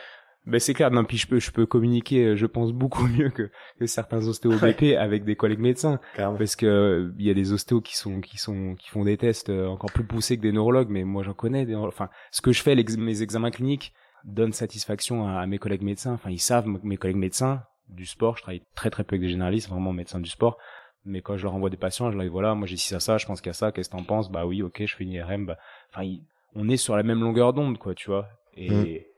[0.45, 3.29] Ben c'est clair, non, puis je peux, je peux communiquer, euh, je pense, beaucoup mieux
[3.29, 5.99] que, que certains ostéos BP avec des collègues médecins.
[6.15, 9.49] Parce que il y a des ostéos qui sont, qui sont, qui font des tests
[9.49, 11.65] euh, encore plus poussés que des neurologues, mais moi j'en connais.
[11.65, 13.93] Des, enfin, ce que je fais, mes examens cliniques
[14.23, 16.13] donne satisfaction à, mes collègues médecins.
[16.13, 19.29] Enfin, ils savent, mes collègues médecins du sport, je travaille très très peu avec des
[19.29, 20.57] généralistes, vraiment médecins du sport.
[21.05, 22.99] Mais quand je leur envoie des patients, je leur dis voilà, moi j'ai ci ça
[22.99, 24.31] ça, je pense qu'il y a ça, qu'est-ce que t'en penses?
[24.31, 25.45] Bah oui, ok, je fais une IRM.
[25.45, 25.57] Bah,
[25.91, 26.07] enfin,
[26.55, 28.27] on est sur la même longueur d'onde, quoi, tu vois?
[28.55, 29.14] Et mmh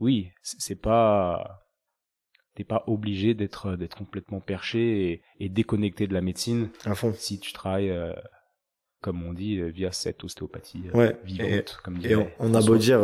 [0.00, 1.66] oui, c'est pas
[2.54, 7.12] t'es pas obligé d'être d'être complètement perché et, et, déconnecté de la médecine à fond.
[7.16, 8.12] si tu travailles euh,
[9.00, 11.20] comme on dit euh, via cette ostéopathie euh, ouais.
[11.24, 13.00] vivante et, comme et on, a beau dire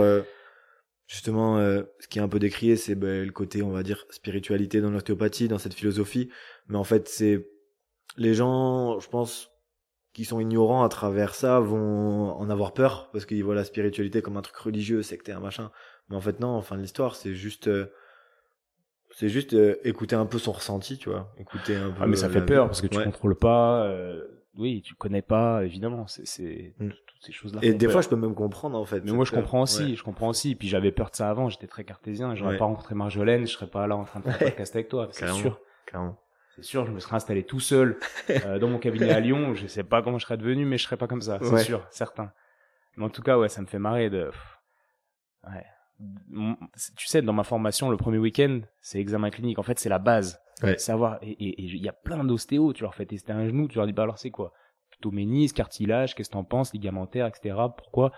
[1.07, 4.80] justement ce qui est un peu décrié c'est ben, le côté on va dire spiritualité
[4.80, 6.30] dans l'ostéopathie dans cette philosophie
[6.66, 7.47] mais en fait c'est
[8.16, 9.51] les gens je pense
[10.12, 14.22] qui sont ignorants à travers ça vont en avoir peur parce qu'ils voient la spiritualité
[14.22, 15.70] comme un truc religieux sectaire machin
[16.09, 17.68] mais en fait, non, en fin de l'histoire, c'est juste.
[17.68, 17.92] Euh,
[19.11, 21.32] c'est juste euh, écouter un peu son ressenti, tu vois.
[21.38, 22.02] Écouter un peu.
[22.02, 23.84] Ah, mais ça fait peur parce que tu contrôles pas.
[23.84, 24.22] Euh,
[24.57, 26.07] oui, tu connais pas, évidemment.
[26.07, 26.90] C'est mm.
[26.90, 27.61] toutes ces choses-là.
[27.62, 29.02] Et des fois, je peux même comprendre, en fait.
[29.04, 29.96] Mais moi, je comprends aussi.
[29.96, 30.54] Je comprends aussi.
[30.54, 31.48] Puis j'avais peur de ça avant.
[31.48, 32.34] J'étais très cartésien.
[32.34, 33.46] J'aurais pas rencontré Marjolaine.
[33.46, 35.09] Je serais pas là en train de faire un podcast avec toi.
[35.11, 35.61] C'est sûr.
[35.90, 36.18] Carrément.
[36.57, 37.98] C'est sûr, je me serais installé tout seul
[38.61, 39.54] dans mon cabinet à Lyon.
[39.54, 41.38] Je sais pas comment je serais devenu, mais je serais pas comme ça.
[41.42, 42.32] C'est sûr, certain.
[42.96, 44.30] Mais en tout cas, ouais, ça me fait marrer de.
[45.44, 45.64] Ouais
[46.97, 49.59] tu sais, dans ma formation, le premier week-end, c'est examen clinique.
[49.59, 50.40] En fait, c'est la base.
[50.78, 53.86] Savoir, et il y a plein d'ostéos, tu leur fais tester un genou, tu leur
[53.86, 54.53] dis, bah alors c'est quoi?
[54.90, 57.57] Plutôt ménis, cartilage, qu'est-ce que t'en penses, ligamentaire, etc.
[57.76, 58.12] Pourquoi?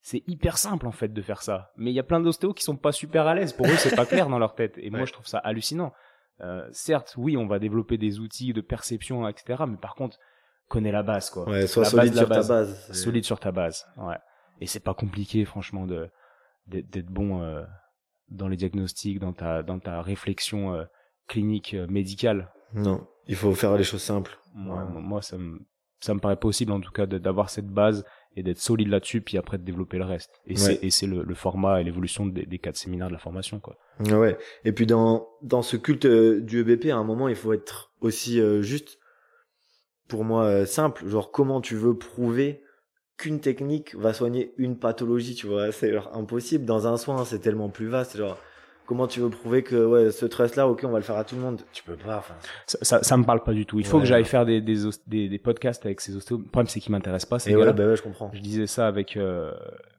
[0.00, 1.72] C'est hyper simple, en fait, de faire ça.
[1.76, 3.52] Mais il y a plein d'ostéos qui sont pas super à l'aise.
[3.52, 4.74] Pour eux, c'est pas clair dans leur tête.
[4.78, 5.92] Et moi, je trouve ça hallucinant.
[6.40, 9.64] Euh, certes, oui, on va développer des outils de perception, etc.
[9.68, 10.18] Mais par contre,
[10.68, 11.48] connais la base, quoi.
[11.48, 12.92] Ouais, sois solide sur ta base.
[12.92, 14.16] Solide sur ta base, ouais.
[14.60, 16.10] Et c'est pas compliqué, franchement, de
[16.68, 17.64] d'être bon euh,
[18.28, 20.84] dans les diagnostics, dans ta dans ta réflexion euh,
[21.26, 22.52] clinique euh, médicale.
[22.74, 24.38] Non, il faut faire les choses simples.
[24.54, 25.60] Moi, moi ça me
[26.00, 28.04] ça me paraît possible en tout cas d'avoir cette base
[28.36, 30.40] et d'être solide là-dessus puis après de développer le reste.
[30.46, 33.18] Et c'est et c'est le, le, format et l'évolution des, des quatre séminaires de la
[33.18, 33.76] formation quoi.
[34.00, 34.38] Ouais.
[34.64, 37.92] Et puis dans dans ce culte euh, du EBP à un moment il faut être
[38.00, 38.98] aussi euh, juste
[40.08, 41.06] pour moi euh, simple.
[41.08, 42.62] Genre comment tu veux prouver
[43.18, 46.64] qu'une technique va soigner une pathologie tu vois c'est impossible.
[46.64, 48.38] Dans un soin c'est tellement plus vaste genre
[48.86, 51.24] comment tu veux prouver que ouais ce trust là ok on va le faire à
[51.24, 51.60] tout le monde?
[51.72, 52.24] Tu peux pas
[52.66, 53.78] ça, ça, ça me parle pas du tout.
[53.80, 56.68] Il faut que j'aille faire des, des, des, des, podcasts avec ces ostéos le problème
[56.68, 58.30] c'est qu'ils m'intéressent pas et ouais, bah ouais je comprends.
[58.32, 59.52] Je disais ça avec euh,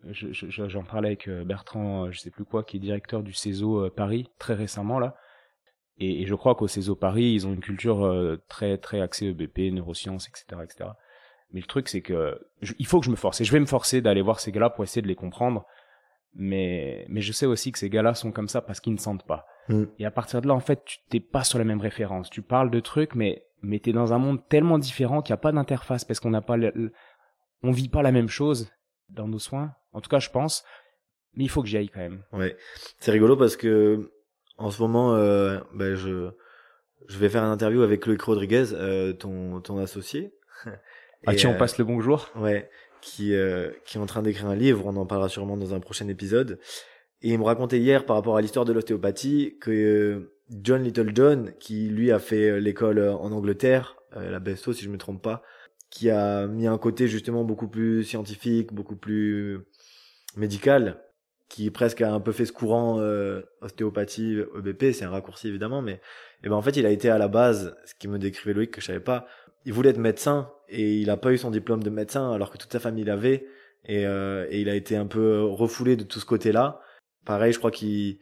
[0.10, 3.34] j'en je, parlais avec euh, Bertrand euh, je sais plus quoi qui est directeur du
[3.34, 5.16] CESO Paris très récemment là.
[5.98, 9.74] Et, et je crois qu'au CESO Paris ils ont une culture très très axée EBP
[9.74, 10.92] neurosciences etc etc
[11.52, 12.40] mais le truc c'est que
[12.78, 14.70] il faut que je me force et je vais me forcer d'aller voir ces gars-là
[14.70, 15.66] pour essayer de les comprendre
[16.34, 19.26] mais mais je sais aussi que ces gars-là sont comme ça parce qu'ils ne sentent
[19.26, 19.46] pas.
[19.68, 19.84] Mm.
[20.00, 22.30] Et à partir de là, en fait, tu t'es pas sur la même référence.
[22.30, 25.42] Tu parles de trucs, mais mais t'es dans un monde tellement différent qu'il n'y a
[25.42, 26.94] pas d'interface parce qu'on n'a pas, le,
[27.62, 28.72] on vit pas la même chose
[29.10, 29.74] dans nos soins.
[29.92, 30.64] En tout cas, je pense.
[31.34, 32.24] Mais il faut que j'y aille quand même.
[32.32, 32.56] Ouais,
[33.00, 34.12] c'est rigolo parce que
[34.58, 36.32] en ce moment, euh, ben je
[37.08, 40.34] je vais faire une interview avec Loïc Rodriguez, euh, ton ton associé.
[41.26, 42.30] À qui on passe le bonjour.
[42.36, 42.70] Ouais
[43.02, 45.80] qui, euh, qui est en train d'écrire un livre, on en parlera sûrement dans un
[45.80, 46.60] prochain épisode.
[47.22, 51.12] Et il me racontait hier par rapport à l'histoire de l'ostéopathie que euh, John Little
[51.14, 55.22] John, qui lui a fait euh, l'école en Angleterre, la BSO si je me trompe
[55.22, 55.44] pas,
[55.92, 59.60] qui a mis un côté justement beaucoup plus scientifique, beaucoup plus
[60.36, 61.00] médical,
[61.48, 63.00] qui presque a un peu fait ce courant
[63.62, 66.02] ostéopathie EBP, c'est un raccourci évidemment, mais
[66.44, 68.72] et ben en fait il a été à la base, ce qui me décrivait Loïc
[68.72, 69.28] que je savais pas,
[69.66, 72.58] il voulait être médecin et il a pas eu son diplôme de médecin alors que
[72.58, 73.46] toute sa famille l'avait
[73.86, 76.82] et, euh, et il a été un peu refoulé de tout ce côté-là.
[77.26, 78.20] Pareil, je crois qu'il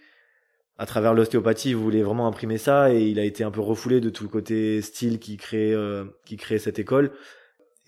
[0.77, 3.99] à travers l'ostéopathie, il voulait vraiment imprimer ça et il a été un peu refoulé
[3.99, 7.11] de tout le côté style qui crée euh, qui crée cette école.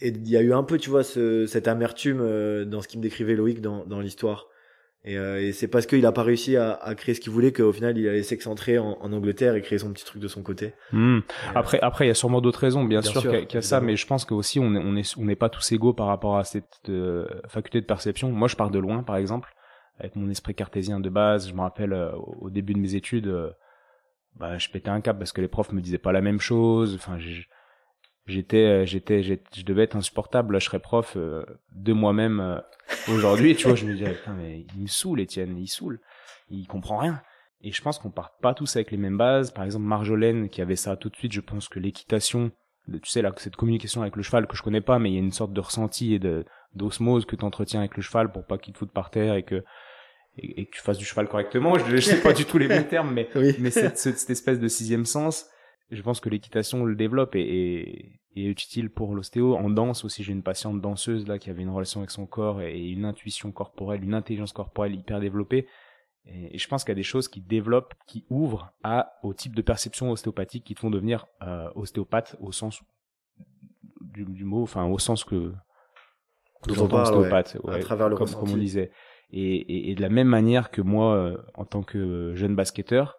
[0.01, 2.87] Et il y a eu un peu, tu vois, ce, cette amertume euh, dans ce
[2.87, 4.48] qu'il me décrivait Loïc dans, dans l'histoire.
[5.05, 7.53] Et, euh, et c'est parce qu'il a pas réussi à, à créer ce qu'il voulait
[7.53, 10.43] qu'au final il allait s'excentrer en, en, Angleterre et créer son petit truc de son
[10.43, 10.73] côté.
[10.91, 11.19] Hmm.
[11.55, 13.95] Après, après, il y a sûrement d'autres raisons, bien, sûr, qu'il y a, ça, mais
[13.95, 16.37] je pense que aussi on est, on est, on n'est pas tous égaux par rapport
[16.37, 18.29] à cette euh, faculté de perception.
[18.29, 19.53] Moi, je pars de loin, par exemple,
[19.99, 21.47] avec mon esprit cartésien de base.
[21.47, 23.51] Je me rappelle euh, au début de mes études, euh,
[24.35, 26.95] bah, je pétais un cap parce que les profs me disaient pas la même chose.
[26.95, 27.17] Enfin,
[28.29, 32.59] j'étais euh, j'étais je devais être insupportable là je serais prof euh, de moi-même euh,
[33.11, 35.99] aujourd'hui tu vois je me disais putain mais il me saoule Étienne il saoule.
[36.51, 37.21] Il comprend rien.
[37.61, 39.51] Et je pense qu'on part pas tous avec les mêmes bases.
[39.51, 42.51] Par exemple Marjolaine qui avait ça tout de suite je pense que l'équitation
[42.91, 45.17] tu sais là cette communication avec le cheval que je connais pas mais il y
[45.17, 48.45] a une sorte de ressenti et de d'osmose que tu entretiens avec le cheval pour
[48.45, 49.63] pas qu'il te foute par terre et que
[50.37, 51.77] et, que tu fasses du cheval correctement.
[51.77, 54.67] Je, je sais pas du tout les bons termes mais mais cette, cette espèce de
[54.67, 55.49] sixième sens
[55.91, 59.55] je pense que l'équitation le développe et, et, est utile pour l'ostéo.
[59.55, 62.61] En danse aussi, j'ai une patiente danseuse là qui avait une relation avec son corps
[62.61, 65.67] et une intuition corporelle, une intelligence corporelle hyper développée.
[66.25, 69.55] Et, je pense qu'il y a des choses qui développent, qui ouvrent à au type
[69.55, 72.81] de perception ostéopathique qui te font devenir euh, ostéopathe au sens
[74.01, 75.53] du, du, mot, enfin au sens que,
[76.63, 78.91] que ostéopathe, à travers le comme, comme on disait.
[79.31, 83.18] Et, et, de la même manière que moi, euh, en tant que jeune basketteur,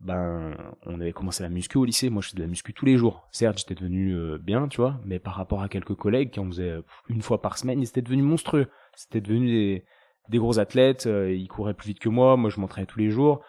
[0.00, 0.54] ben
[0.86, 2.10] on avait commencé la muscu au lycée.
[2.10, 3.28] Moi je faisais de la muscu tous les jours.
[3.30, 6.46] Certes j'étais devenu euh, bien tu vois mais par rapport à quelques collègues qui en
[6.46, 6.78] faisaient
[7.08, 8.68] une fois par semaine ils étaient devenus monstrueux.
[8.96, 9.84] C'était devenu des,
[10.28, 12.36] des gros athlètes euh, ils couraient plus vite que moi.
[12.36, 13.42] Moi je m'entraînais tous les jours.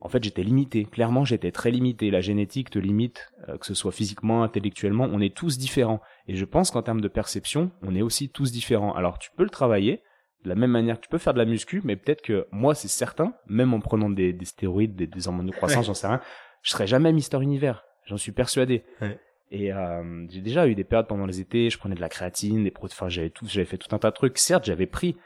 [0.00, 0.84] En fait j'étais limité.
[0.84, 2.10] Clairement j'étais très limité.
[2.10, 5.08] La génétique te limite euh, que ce soit physiquement intellectuellement.
[5.10, 6.02] On est tous différents.
[6.26, 8.92] Et je pense qu'en termes de perception on est aussi tous différents.
[8.92, 10.02] Alors tu peux le travailler
[10.44, 12.88] de la même manière, tu peux faire de la muscu, mais peut-être que moi, c'est
[12.88, 16.20] certain, même en prenant des, des stéroïdes, des, des hormones de croissance, j'en sais rien,
[16.62, 17.84] je serais jamais Mister Univers.
[18.04, 18.84] J'en suis persuadé.
[19.50, 22.64] Et euh, j'ai déjà eu des périodes pendant les étés, je prenais de la créatine,
[22.64, 24.38] des produits, enfin j'avais tout, j'avais fait tout un tas de trucs.
[24.38, 25.16] Certes, j'avais pris,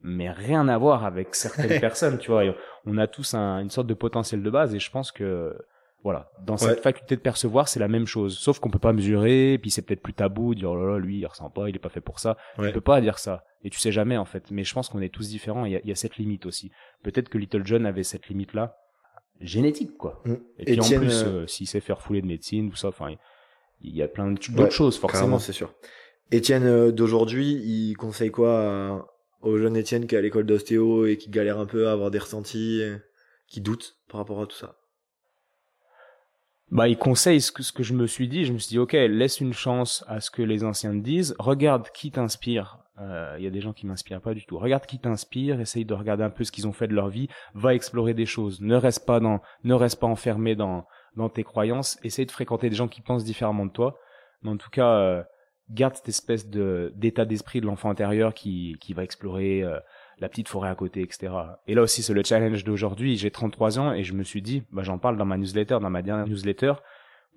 [0.00, 2.42] mais rien à voir avec certaines personnes, tu vois.
[2.84, 5.56] On a tous un, une sorte de potentiel de base, et je pense que
[6.04, 8.36] voilà, dans cette faculté de percevoir, c'est la même chose.
[8.36, 10.98] Sauf qu'on peut pas mesurer, puis c'est peut-être plus tabou de dire oh là là,
[10.98, 12.36] lui, il ressent pas, il est pas fait pour ça.
[12.58, 12.68] Ouais.
[12.68, 13.44] Tu peux pas dire ça.
[13.62, 14.50] Et tu sais jamais en fait.
[14.50, 15.64] Mais je pense qu'on est tous différents.
[15.64, 16.72] Il y a, y a, cette limite aussi.
[17.04, 18.76] Peut-être que Little John avait cette limite là
[19.40, 20.20] génétique quoi.
[20.24, 20.34] Mm.
[20.58, 23.14] Et puis en plus, euh, s'il sait faire fouler de médecine, tout ça, enfin,
[23.80, 25.38] il y a plein d'autres choses forcément.
[25.38, 25.72] c'est sûr.
[26.32, 29.08] Étienne euh, d'aujourd'hui, il conseille quoi
[29.40, 32.10] au jeune Étienne qui est à l'école d'ostéo et qui galère un peu à avoir
[32.10, 32.82] des ressentis,
[33.46, 34.76] qui doute par rapport à tout ça?
[36.72, 38.46] Bah, il conseille ce que, ce que je me suis dit.
[38.46, 41.36] Je me suis dit, ok, laisse une chance à ce que les anciens te disent.
[41.38, 42.78] Regarde qui t'inspire.
[42.98, 44.58] Euh, il y a des gens qui m'inspirent pas du tout.
[44.58, 45.60] Regarde qui t'inspire.
[45.60, 47.28] Essaye de regarder un peu ce qu'ils ont fait de leur vie.
[47.52, 48.62] Va explorer des choses.
[48.62, 51.98] Ne reste pas dans, ne reste pas enfermé dans, dans tes croyances.
[52.04, 53.98] Essaye de fréquenter des gens qui pensent différemment de toi.
[54.40, 55.22] Mais en tout cas, euh,
[55.68, 59.78] garde cette espèce de d'état d'esprit de l'enfant intérieur qui qui va explorer euh,
[60.18, 61.32] la petite forêt à côté, etc.
[61.66, 63.16] Et là aussi, c'est le challenge d'aujourd'hui.
[63.16, 65.90] J'ai 33 ans et je me suis dit, bah, j'en parle dans ma newsletter, dans
[65.90, 66.74] ma dernière newsletter,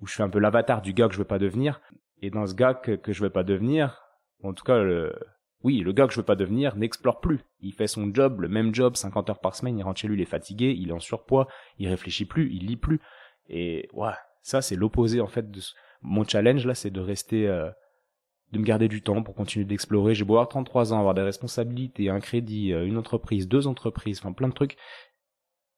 [0.00, 1.80] où je suis un peu l'avatar du gars que je veux pas devenir.
[2.22, 4.02] Et dans ce gars que, je veux pas devenir,
[4.42, 5.14] en tout cas, le,
[5.62, 7.40] oui, le gars que je veux pas devenir n'explore plus.
[7.60, 10.16] Il fait son job, le même job, 50 heures par semaine, il rentre chez lui,
[10.16, 11.48] il est fatigué, il est en surpoids,
[11.78, 13.00] il réfléchit plus, il lit plus.
[13.48, 14.12] Et ouais,
[14.42, 15.60] ça c'est l'opposé en fait de
[16.02, 17.70] mon challenge là, c'est de rester euh,
[18.52, 20.14] de me garder du temps pour continuer d'explorer.
[20.14, 24.20] J'ai beau avoir 33 ans, avoir des responsabilités, un crédit, euh, une entreprise, deux entreprises,
[24.20, 24.76] enfin plein de trucs.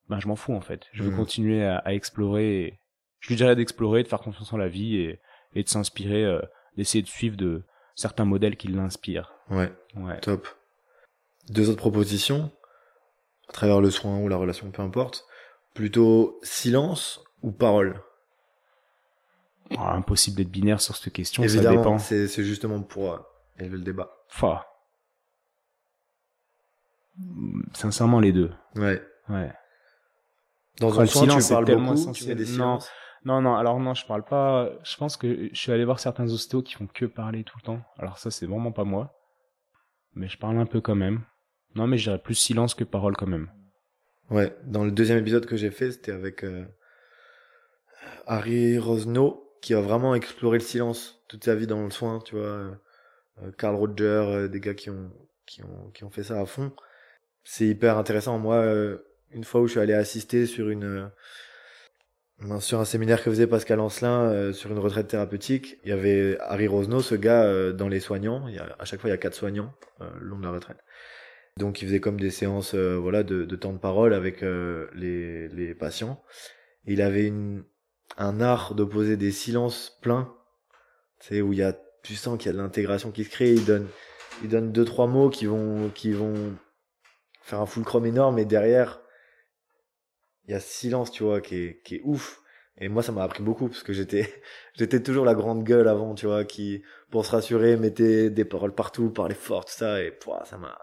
[0.07, 0.87] Ben je m'en fous en fait.
[0.91, 1.17] Je veux mmh.
[1.17, 2.79] continuer à, à, explorer.
[3.19, 5.19] Je lui dirais d'explorer, de faire confiance en la vie et,
[5.53, 6.41] et de s'inspirer, euh,
[6.77, 7.63] d'essayer de suivre de
[7.95, 9.33] certains modèles qui l'inspirent.
[9.49, 9.71] Ouais.
[9.95, 10.19] Ouais.
[10.21, 10.47] Top.
[11.49, 12.51] Deux autres propositions
[13.49, 15.25] à travers le soin ou la relation, peu importe.
[15.73, 18.01] Plutôt silence ou parole?
[19.77, 21.43] Ah, impossible d'être binaire sur cette question.
[21.43, 23.19] Évidemment, c'est justement pour euh,
[23.59, 24.09] élever le débat.
[24.31, 24.61] Enfin,
[27.73, 28.51] sincèrement les deux.
[28.75, 29.01] Ouais.
[29.29, 29.51] Ouais.
[30.79, 32.79] Dans un silence, tu parles beaucoup, tu des non,
[33.25, 33.55] non, non.
[33.55, 34.69] Alors non, je parle pas.
[34.83, 37.65] Je pense que je suis allé voir certains ostéos qui font que parler tout le
[37.65, 37.81] temps.
[37.97, 39.13] Alors ça, c'est vraiment pas moi.
[40.13, 41.23] Mais je parle un peu quand même.
[41.75, 43.51] Non, mais j'irais plus silence que parole quand même.
[44.29, 44.55] Ouais.
[44.63, 46.65] Dans le deuxième épisode que j'ai fait, c'était avec euh,
[48.25, 52.35] Harry Rosno qui a vraiment exploré le silence toute sa vie dans le soin, tu
[52.35, 52.45] vois.
[52.45, 52.71] Euh,
[53.43, 55.11] euh, Carl Roger, euh, des gars qui ont,
[55.45, 56.73] qui ont, qui ont fait ça à fond.
[57.43, 58.37] C'est hyper intéressant.
[58.37, 58.63] Moi,
[59.31, 61.09] une fois où je suis allé assister sur une,
[62.59, 66.67] sur un séminaire que faisait Pascal Ancelin sur une retraite thérapeutique, il y avait Harry
[66.67, 68.47] Rosno, ce gars dans les soignants.
[68.49, 70.51] Il y a, à chaque fois, il y a quatre soignants le long de la
[70.51, 70.77] retraite.
[71.57, 75.73] Donc, il faisait comme des séances, voilà, de, de temps de parole avec les, les
[75.73, 76.21] patients.
[76.85, 77.63] il avait une,
[78.17, 80.33] un art de poser des silences pleins,
[81.19, 83.53] c'est où il y a, tu sens qu'il y a de l'intégration qui se crée,
[83.53, 83.87] il donne,
[84.43, 86.55] il donne deux, trois mots qui vont, qui vont
[87.41, 89.01] faire un fulcrum énorme et derrière,
[90.45, 92.41] il y a ce silence, tu vois, qui est, qui est ouf.
[92.81, 94.33] Et moi, ça m'a appris beaucoup parce que j'étais,
[94.73, 98.73] j'étais toujours la grande gueule avant, tu vois, qui, pour se rassurer, mettait des paroles
[98.73, 100.77] partout, parlait fort, tout ça, et pouah, ça m'a,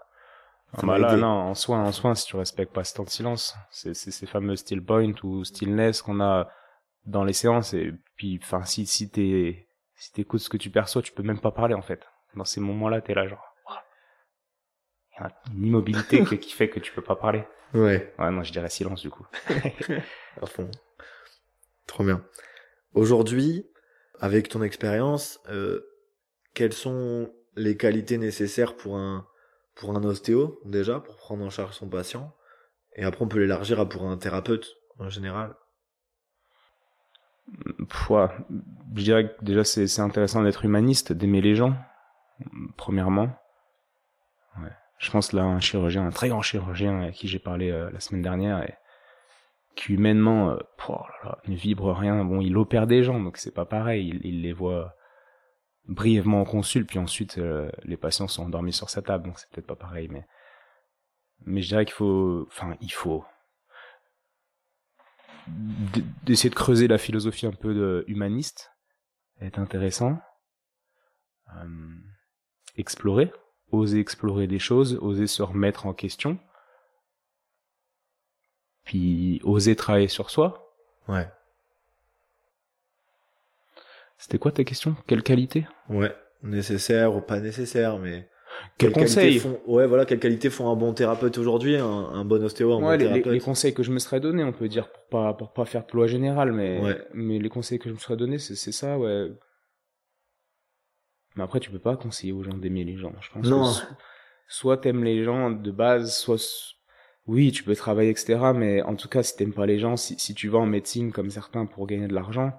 [0.73, 3.09] ah bah là, non, en soin, en soin, si tu respectes pas ce temps de
[3.09, 6.49] silence, c'est ces fameux still point ou stillness qu'on a
[7.07, 11.01] dans les séances et puis enfin si si t'es si t'écoutes ce que tu perçois
[11.01, 12.05] tu peux même pas parler en fait.
[12.35, 13.55] Dans ces moments là t'es là genre
[15.11, 17.43] il y a une immobilité qui fait que tu peux pas parler.
[17.73, 18.13] Ouais.
[18.19, 19.25] Ouais non je dirais silence du coup.
[20.41, 20.69] À fond.
[21.87, 22.23] Trop bien.
[22.93, 23.65] Aujourd'hui
[24.19, 25.81] avec ton expérience euh,
[26.53, 29.25] quelles sont les qualités nécessaires pour un
[29.75, 32.35] pour un ostéo déjà pour prendre en charge son patient?
[32.97, 35.55] Et après on peut l'élargir à pour un thérapeute en général
[38.09, 38.27] ouais,
[38.95, 41.75] je dirais que déjà c'est intéressant d'être humaniste, d'aimer les gens,
[42.75, 43.29] premièrement.
[44.61, 44.71] Ouais.
[44.97, 47.99] Je pense là un chirurgien, un très grand chirurgien à qui j'ai parlé euh, la
[47.99, 48.75] semaine dernière et
[49.75, 50.57] qui humainement euh,
[50.89, 52.25] oh là ne vibre rien.
[52.25, 54.09] Bon, il opère des gens, donc c'est pas pareil.
[54.09, 54.95] Il, il, les voit
[55.87, 59.49] brièvement en consul, puis ensuite euh, les patients sont endormis sur sa table, donc c'est
[59.51, 60.07] peut-être pas pareil.
[60.09, 60.25] Mais
[61.45, 63.23] mais je dirais qu'il faut, enfin il faut
[66.23, 68.71] d'essayer de creuser la philosophie un peu de humaniste
[69.39, 70.19] est intéressant.
[71.55, 71.95] Euh,
[72.75, 73.31] explorer,
[73.71, 76.39] oser explorer des choses, oser se remettre en question,
[78.83, 80.73] puis oser travailler sur soi.
[81.07, 81.29] Ouais.
[84.17, 84.95] C'était quoi ta question?
[85.05, 85.67] Quelle qualité?
[85.89, 88.29] Ouais, nécessaire ou pas nécessaire, mais
[88.77, 92.73] quels conseils font, Ouais, voilà, quelles qualités font un bon thérapeute aujourd'hui, un, bon ostéo,
[92.73, 95.05] un bon les, thérapeute les, conseils que je me serais donné, on peut dire pour
[95.07, 96.81] pas pour pas faire de loi générale, mais
[97.13, 99.29] mais les conseils que je me serais donné, c'est c'est ça, ouais.
[101.35, 103.13] Mais après, tu peux pas conseiller aux gens d'aimer les gens.
[103.21, 103.45] Je pense.
[103.45, 103.71] Non.
[104.47, 106.41] soit t'aimes les gens de base, soit
[107.27, 108.39] oui, tu peux travailler, etc.
[108.55, 111.11] Mais en tout cas, si t'aimes pas les gens, si, si tu vas en médecine
[111.11, 112.53] comme certains pour gagner de l'argent,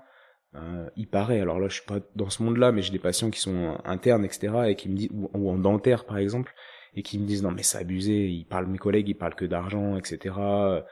[0.54, 3.30] euh, il paraît, alors là je suis pas dans ce monde-là, mais j'ai des patients
[3.30, 6.54] qui sont internes, etc., et qui me disent, ou, en dentaire par exemple,
[6.94, 9.44] et qui me disent non mais c'est abusé, ils parlent mes collègues, ils parlent que
[9.44, 10.34] d'argent, etc.
[10.38, 10.82] Euh,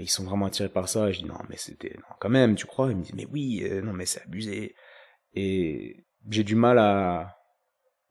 [0.00, 1.10] ils sont vraiment attirés par ça.
[1.10, 2.90] Et je dis non mais c'était non quand même, tu crois?
[2.90, 4.74] Ils me disent mais oui, euh, non mais c'est abusé.
[5.34, 7.36] Et j'ai du mal à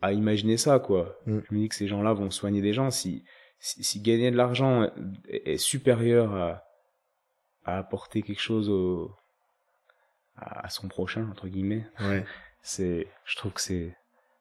[0.01, 1.17] à imaginer ça quoi.
[1.25, 1.39] Mm.
[1.49, 3.23] Je me dis que ces gens-là vont soigner des gens si
[3.59, 6.63] si, si gagner de l'argent est, est supérieur à
[7.65, 9.15] à apporter quelque chose au
[10.37, 11.85] à, son prochain entre guillemets.
[11.99, 12.25] Ouais.
[12.61, 13.95] C'est, je trouve que c'est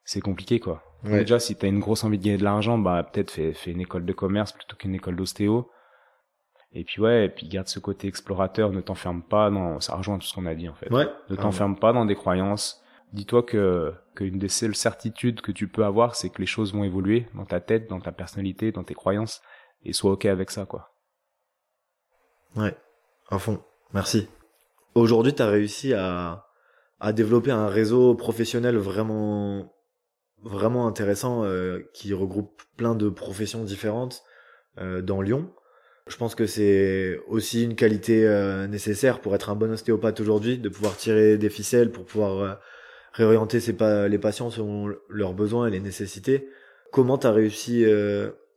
[0.05, 0.83] c'est compliqué quoi.
[1.05, 3.81] Déjà, si t'as une grosse envie de gagner de l'argent, bah peut-être fais, fais une
[3.81, 5.69] école de commerce plutôt qu'une école d'ostéo.
[6.73, 10.19] Et puis ouais, et puis garde ce côté explorateur, ne t'enferme pas dans, ça rejoint
[10.19, 10.91] tout ce qu'on a dit en fait.
[10.91, 11.09] Ouais.
[11.29, 12.83] Ne t'enferme pas dans des croyances.
[13.13, 16.85] Dis-toi que qu'une des seules certitudes que tu peux avoir, c'est que les choses vont
[16.85, 19.43] évoluer dans ta tête, dans ta personnalité, dans tes croyances,
[19.85, 20.95] et sois ok avec ça quoi.
[22.57, 22.75] Ouais,
[23.29, 23.63] à fond.
[23.93, 24.29] Merci.
[24.95, 26.47] Aujourd'hui, tu as réussi à
[27.03, 29.75] à développer un réseau professionnel vraiment
[30.45, 34.23] vraiment intéressant euh, qui regroupe plein de professions différentes
[34.79, 35.53] euh, dans Lyon.
[36.07, 40.59] Je pense que c'est aussi une qualité euh, nécessaire pour être un bon ostéopathe aujourd'hui,
[40.59, 42.61] de pouvoir tirer des ficelles pour pouvoir
[43.13, 43.77] réorienter ses
[44.09, 46.49] les patients selon leurs besoins et les nécessités.
[46.93, 47.85] Comment tu as réussi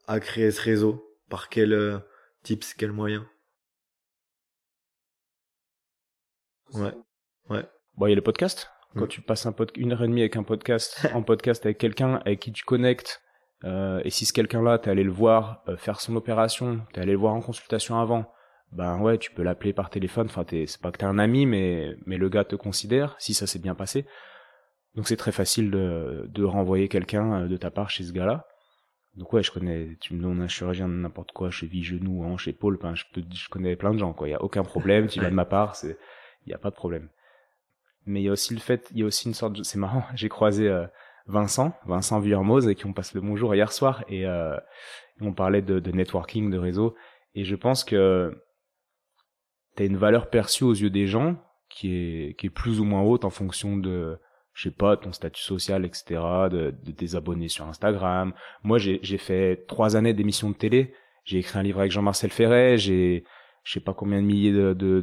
[0.07, 1.03] à créer ce réseau?
[1.29, 2.01] Par quels
[2.43, 3.23] tips, quels moyens?
[6.75, 6.93] Ouais,
[7.49, 7.65] ouais.
[7.97, 8.69] Bon, il y a le podcast.
[8.95, 9.09] Quand mm.
[9.09, 12.21] tu passes un pod une heure et demie avec un podcast, en podcast avec quelqu'un
[12.25, 13.21] avec qui tu connectes,
[13.63, 17.13] euh, et si ce quelqu'un-là, t'es allé le voir euh, faire son opération, t'es allé
[17.13, 18.31] le voir en consultation avant,
[18.71, 20.27] ben ouais, tu peux l'appeler par téléphone.
[20.27, 23.47] Enfin, c'est pas que t'es un ami, mais mais le gars te considère si ça
[23.47, 24.05] s'est bien passé.
[24.95, 28.45] Donc c'est très facile de de renvoyer quelqu'un euh, de ta part chez ce gars-là.
[29.15, 32.49] Donc ouais, je connais, tu me donnes un chirurgien de n'importe quoi, cheville, genou, hanche,
[32.49, 34.27] épaule, ben, je, je connais plein de gens, quoi.
[34.27, 35.97] Il y a aucun problème, tu vas de ma part, c'est,
[36.45, 37.09] il y a pas de problème
[38.05, 39.63] mais il y a aussi le fait, il y a aussi une sorte, de...
[39.63, 40.85] c'est marrant, j'ai croisé euh,
[41.27, 44.55] Vincent, Vincent Vuillermoz, avec qui on passe le bonjour hier soir, et euh,
[45.21, 46.95] on parlait de, de, networking, de réseau,
[47.33, 48.31] et je pense que
[49.75, 51.37] tu as une valeur perçue aux yeux des gens
[51.69, 54.17] qui est, qui est plus ou moins haute en fonction de,
[54.53, 58.33] je sais pas, ton statut social, etc., de, de tes abonnés sur Instagram.
[58.63, 60.93] Moi, j'ai fait trois années d'émissions de télé,
[61.23, 63.25] j'ai écrit un livre avec Jean-Marcel Ferret, j'ai
[63.65, 64.53] je sais pas combien de milliers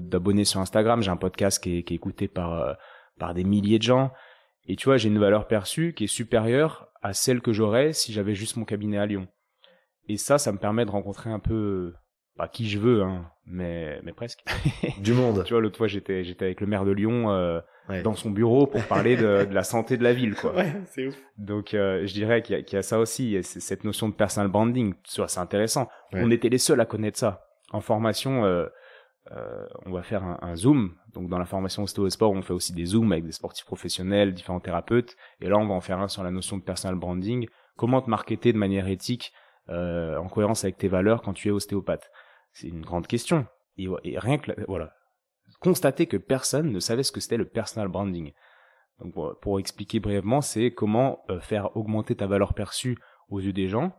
[0.01, 2.73] d'abonnés de, sur Instagram, j'ai un podcast qui est, qui est écouté par euh,
[3.19, 4.13] par des milliers de gens.
[4.67, 8.13] Et tu vois, j'ai une valeur perçue qui est supérieure à celle que j'aurais si
[8.13, 9.27] j'avais juste mon cabinet à Lyon.
[10.09, 11.93] Et ça, ça me permet de rencontrer un peu,
[12.37, 14.45] pas qui je veux, hein, mais, mais presque.
[14.99, 15.43] Du monde.
[15.45, 17.61] tu vois, l'autre fois, j'étais, j'étais avec le maire de Lyon euh,
[18.05, 20.55] dans son bureau pour parler de, de, la santé de la ville, quoi.
[20.55, 21.17] Ouais, c'est ouf.
[21.37, 24.95] Donc, euh, je dirais qu'il y, y, a ça aussi, cette notion de personal branding.
[25.05, 25.89] C'est intéressant.
[26.13, 27.49] On était les seuls à connaître ça.
[27.73, 28.67] En formation, euh,
[29.31, 30.95] euh, on va faire un, zoom.
[31.13, 34.35] Donc dans la formation ostéo sport, on fait aussi des zooms avec des sportifs professionnels,
[34.35, 35.17] différents thérapeutes.
[35.41, 37.49] Et là, on va en faire un sur la notion de personal branding.
[37.77, 39.33] Comment te marketer de manière éthique,
[39.71, 42.11] euh, en cohérence avec tes valeurs quand tu es ostéopathe?
[42.53, 43.47] C'est une grande question.
[43.79, 43.89] Et,
[44.19, 44.93] rien que voilà,
[45.61, 48.33] constater que personne ne savait ce que c'était le personal branding.
[48.99, 52.99] Donc pour expliquer brièvement, c'est comment faire augmenter ta valeur perçue
[53.31, 53.95] aux yeux des gens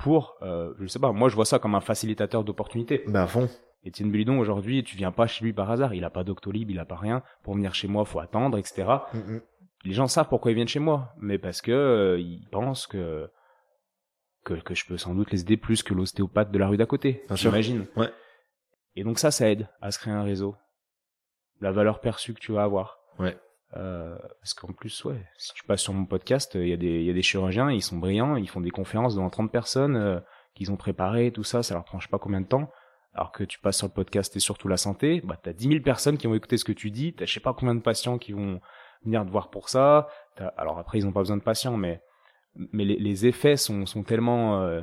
[0.00, 3.04] pour, euh, je sais pas, moi je vois ça comme un facilitateur d'opportunités.
[3.06, 3.48] Ben à fond.
[3.84, 6.78] Étienne Bulidon aujourd'hui, tu viens pas chez lui par hasard, il a pas d'Octolib, il
[6.78, 7.22] a pas rien.
[7.42, 8.88] Pour venir chez moi, faut attendre, etc.
[9.14, 9.42] Mm, mm.
[9.84, 13.30] Les gens savent pourquoi ils viennent chez moi, mais parce que euh, ils pensent que,
[14.44, 16.86] que que je peux sans doute les aider plus que l'ostéopathe de la rue d'à
[16.86, 17.22] côté.
[17.30, 17.86] J'imagine.
[17.96, 18.10] Ouais.
[18.96, 20.56] Et donc ça, ça aide à se créer un réseau.
[21.60, 22.98] La valeur perçue que tu vas avoir.
[23.18, 23.38] Ouais.
[23.76, 27.02] Euh, parce qu'en plus, ouais, si tu passes sur mon podcast, il y a des
[27.02, 30.18] y a des chirurgiens, ils sont brillants, ils font des conférences devant 30 personnes euh,
[30.54, 32.70] qu'ils ont préparées, tout ça, ça leur prend je sais pas combien de temps
[33.12, 35.80] alors que tu passes sur le podcast et surtout la santé, bah t'as 10 000
[35.82, 38.18] personnes qui vont écouter ce que tu dis, t'as je sais pas combien de patients
[38.18, 38.60] qui vont
[39.04, 40.08] venir te voir pour ça.
[40.56, 42.00] Alors après ils ont pas besoin de patients, mais
[42.56, 44.80] mais les, les effets sont, sont tellement euh,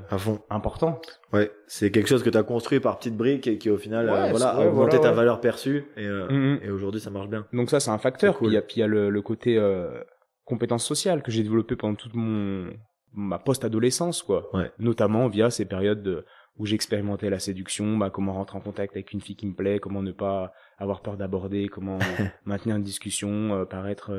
[0.49, 1.01] importants.
[1.33, 4.09] Ouais, c'est quelque chose que tu as construit par petites briques et qui au final
[4.09, 6.65] euh, voilà, a augmenté ta valeur perçue et, euh, mm-hmm.
[6.65, 7.45] et aujourd'hui ça marche bien.
[7.53, 8.37] Donc ça c'est un facteur.
[8.37, 10.01] Puis il y a, puis y a le, le côté euh,
[10.45, 12.69] compétence sociale que j'ai développé pendant toute mon
[13.13, 14.49] ma post-adolescence quoi.
[14.55, 14.71] Ouais.
[14.79, 16.25] Notamment via ces périodes de
[16.57, 19.77] où j'expérimentais la séduction, bah, comment rentrer en contact avec une fille qui me plaît,
[19.79, 21.99] comment ne pas avoir peur d'aborder, comment
[22.45, 24.11] maintenir une discussion, euh, paraître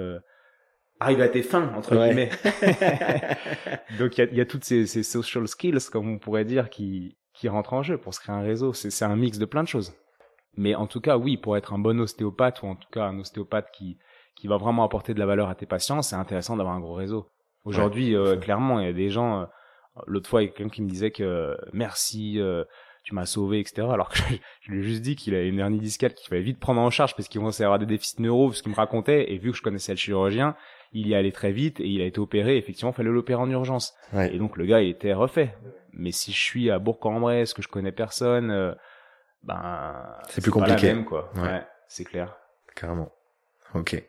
[1.01, 2.31] euh, arriver à tes fins entre guillemets.
[3.99, 6.71] Donc il y a, y a, toutes ces, ces, social skills, comme on pourrait dire,
[6.71, 8.73] qui qui rentrent en jeu pour se créer un réseau.
[8.73, 9.95] C'est un mix de plein de choses.
[10.57, 13.19] Mais en tout cas, oui, pour être un bon ostéopathe ou en tout cas un
[13.19, 13.99] ostéopathe qui
[14.35, 16.95] qui va vraiment apporter de la valeur à tes patients, c'est intéressant d'avoir un gros
[16.95, 17.31] réseau.
[17.65, 19.49] Aujourd'hui, euh, clairement, il y a des gens
[20.07, 22.65] L'autre fois, il y a quelqu'un qui me disait que merci, euh,
[23.05, 23.89] tu m'as sauvé, etc.
[23.91, 24.19] Alors que
[24.61, 26.91] je, lui ai juste dit qu'il a une hernie discale qu'il fallait vite prendre en
[26.91, 29.33] charge parce qu'il commençait à avoir des déficits neuro, ce qu'il me racontait.
[29.33, 30.57] Et vu que je connaissais le chirurgien,
[30.93, 32.57] il y allait très vite et il a été opéré.
[32.57, 33.95] Effectivement, il fallait l'opérer en urgence.
[34.15, 35.55] Et donc le gars, il était refait.
[35.93, 38.75] Mais si je suis à Bourg-en-Bresse, que je connais personne, euh,
[39.43, 39.95] ben
[40.29, 41.31] c'est plus compliqué, même, quoi.
[41.37, 42.37] Ouais, c'est clair.
[42.75, 43.13] Carrément.
[43.75, 44.03] Ok.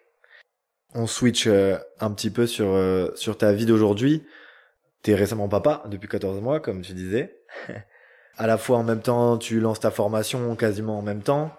[0.93, 2.67] On switch euh, un petit peu sur
[3.15, 4.25] sur ta vie d'aujourd'hui.
[5.01, 7.39] T'es récemment papa depuis 14 mois, comme tu disais.
[8.37, 11.51] à la fois en même temps, tu lances ta formation quasiment en même temps.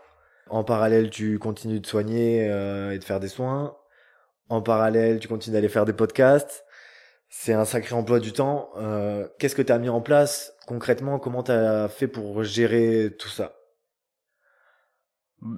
[0.48, 3.76] En parallèle, tu continues de soigner et de faire des soins.
[4.50, 6.64] En parallèle, tu continues d'aller faire des podcasts.
[7.28, 8.70] C'est un sacré emploi du temps.
[9.38, 11.18] Qu'est-ce que tu as mis en place concrètement?
[11.18, 13.54] Comment tu as fait pour gérer tout ça?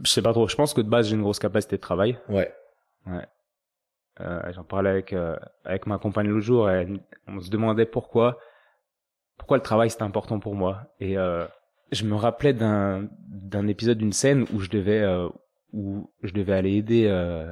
[0.04, 0.46] Je sais pas trop.
[0.46, 2.18] Je pense que de base, j'ai une grosse capacité de travail.
[2.28, 2.54] Ouais.
[3.06, 3.26] Ouais.
[4.20, 6.86] Euh, J'en parlais avec euh, avec ma compagne le jour et
[7.26, 8.38] on se demandait pourquoi
[9.38, 11.46] pourquoi le travail c'était important pour moi et euh,
[11.92, 15.28] je me rappelais d'un d'un épisode d'une scène où je devais euh,
[15.72, 17.50] où je devais aller aider euh,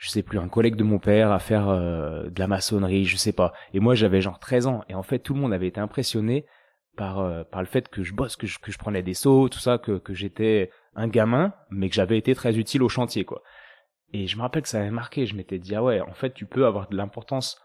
[0.00, 3.32] je sais plus un collègue de mon père à faire de la maçonnerie je sais
[3.32, 5.78] pas et moi j'avais genre 13 ans et en fait tout le monde avait été
[5.78, 6.46] impressionné
[6.96, 9.58] par par le fait que je bosse que je que je prenais des sauts tout
[9.58, 13.42] ça que que j'étais un gamin mais que j'avais été très utile au chantier quoi
[14.12, 15.26] et je me rappelle que ça avait marqué.
[15.26, 17.60] Je m'étais dit, ah ouais, en fait, tu peux avoir de l'importance.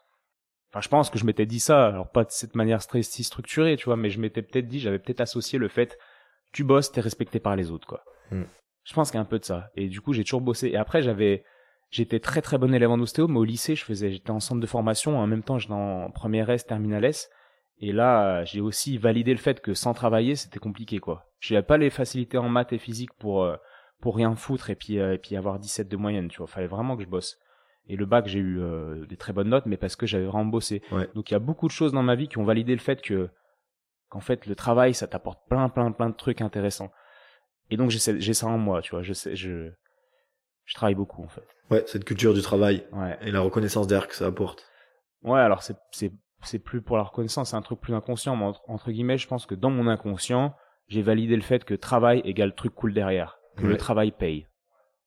[0.72, 3.78] Enfin, je pense que je m'étais dit ça, alors pas de cette manière si structurée,
[3.78, 5.98] tu vois, mais je m'étais peut-être dit, j'avais peut-être associé le fait,
[6.52, 8.04] tu bosses, t'es respecté par les autres, quoi.
[8.32, 8.44] Hmm.
[8.84, 9.70] Je pense qu'il y a un peu de ça.
[9.76, 10.68] Et du coup, j'ai toujours bossé.
[10.68, 11.44] Et après, j'avais,
[11.90, 14.62] j'étais très très bon élève en ostéo, mais au lycée, je faisais, j'étais en centre
[14.62, 17.30] de formation, en même temps, j'étais en première S, terminale S.
[17.80, 21.30] Et là, j'ai aussi validé le fait que sans travailler, c'était compliqué, quoi.
[21.40, 23.58] J'avais pas les facilités en maths et physique pour, euh,
[24.02, 26.48] pour rien foutre et puis euh, et puis avoir 17 de moyenne, tu vois.
[26.48, 27.38] Fallait vraiment que je bosse.
[27.88, 30.46] Et le bac, j'ai eu euh, des très bonnes notes, mais parce que j'avais vraiment
[30.46, 30.82] bossé.
[31.14, 33.02] Donc il y a beaucoup de choses dans ma vie qui ont validé le fait
[33.02, 33.30] que
[34.10, 36.92] qu'en fait le travail, ça t'apporte plein plein plein de trucs intéressants.
[37.70, 39.04] Et donc j'ai j'ai ça en moi, tu vois.
[39.04, 39.70] Je sais, je
[40.66, 41.46] je travaille beaucoup en fait.
[41.72, 43.18] Ouais, cette culture du travail ouais.
[43.22, 44.66] et la reconnaissance d'air que ça apporte.
[45.24, 46.12] Ouais, alors c'est c'est
[46.44, 48.36] c'est plus pour la reconnaissance, c'est un truc plus inconscient.
[48.36, 50.56] Mais entre, entre guillemets, je pense que dans mon inconscient,
[50.88, 54.48] j'ai validé le fait que travail égale truc cool derrière que le travail paye,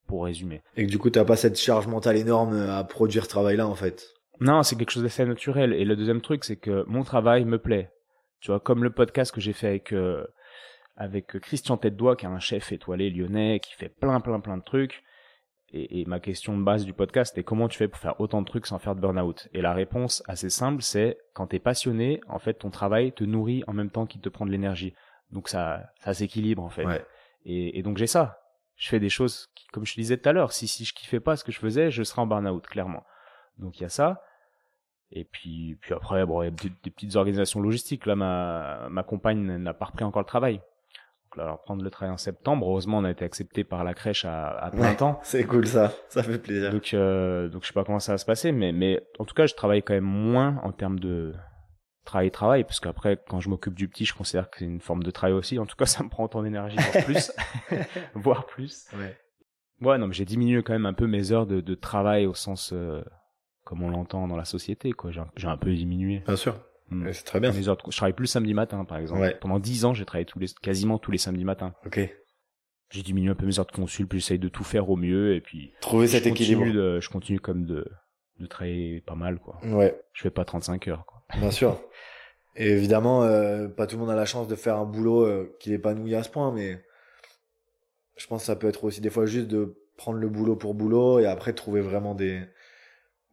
[0.07, 0.63] pour résumer.
[0.77, 3.75] Et que du coup, t'as pas cette charge mentale énorme à produire ce travail-là, en
[3.75, 4.09] fait.
[4.41, 5.75] Non, c'est quelque chose d'assez naturel.
[5.75, 7.91] Et le deuxième truc, c'est que mon travail me plaît.
[8.41, 10.25] Tu vois, comme le podcast que j'ai fait avec euh,
[10.97, 14.63] avec Christian tête qui est un chef étoilé lyonnais, qui fait plein, plein, plein de
[14.63, 15.03] trucs.
[15.71, 18.41] Et, et ma question de base du podcast est comment tu fais pour faire autant
[18.41, 19.49] de trucs sans faire de burn-out?
[19.53, 23.65] Et la réponse assez simple, c'est quand t'es passionné, en fait, ton travail te nourrit
[23.67, 24.95] en même temps qu'il te prend de l'énergie.
[25.31, 26.87] Donc ça, ça s'équilibre en fait.
[26.87, 27.05] Ouais.
[27.45, 28.41] Et, et, donc j'ai ça.
[28.77, 30.95] Je fais des choses qui, comme je te disais tout à l'heure, si, si je
[30.95, 33.05] kiffais pas ce que je faisais, je serais en burn-out, clairement.
[33.59, 34.23] Donc il y a ça.
[35.11, 38.07] Et puis, puis après, bon, il y a des, petites organisations logistiques.
[38.07, 40.61] Là, ma, ma compagne n'a pas repris encore le travail.
[41.31, 42.67] Donc alors prendre le travail en septembre.
[42.67, 45.21] Heureusement, on a été accepté par la crèche à, à plein temps.
[45.23, 46.71] C'est cool ça, ça fait plaisir.
[46.71, 49.35] Donc, euh, donc je sais pas comment ça va se passer, mais, mais en tout
[49.35, 51.35] cas, je travaille quand même moins en termes de,
[52.09, 55.03] travail travail parce qu'après quand je m'occupe du petit je considère que c'est une forme
[55.03, 55.59] de travail aussi.
[55.59, 57.33] En tout cas ça me prend ton énergie voire plus.
[58.15, 58.87] Voire plus.
[58.97, 59.17] Ouais.
[59.83, 62.35] Ouais non mais j'ai diminué quand même un peu mes heures de, de travail au
[62.35, 63.03] sens euh,
[63.65, 65.11] comme on l'entend dans la société quoi.
[65.11, 66.23] J'ai un, peu diminué.
[66.27, 66.59] Bien sûr
[66.91, 67.13] hmm.
[67.13, 67.53] c'est très bien.
[67.53, 69.37] Je travaille plus samedi matin par exemple.
[69.41, 71.75] Pendant dix ans j'ai travaillé tous les quasiment tous les samedis matins.
[71.87, 72.01] Ok.
[72.91, 75.35] J'ai diminué un peu mes heures de consul puis j'essaye de tout faire au mieux
[75.35, 76.65] et puis trouver cet équilibre.
[77.01, 77.87] je continue comme de
[78.39, 79.59] de travailler pas mal quoi.
[79.65, 80.01] Ouais.
[80.13, 81.23] Je fais pas 35 heures quoi.
[81.39, 81.81] Bien sûr.
[82.57, 85.57] Et évidemment, euh, pas tout le monde a la chance de faire un boulot euh,
[85.61, 86.83] qui l'épanouit à ce point, mais
[88.17, 90.75] je pense que ça peut être aussi des fois juste de prendre le boulot pour
[90.75, 92.43] boulot et après trouver vraiment des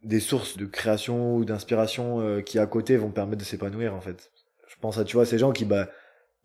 [0.02, 4.00] des sources de création ou d'inspiration euh, qui à côté vont permettre de s'épanouir en
[4.00, 4.30] fait.
[4.68, 5.88] Je pense à tu vois ces gens qui bah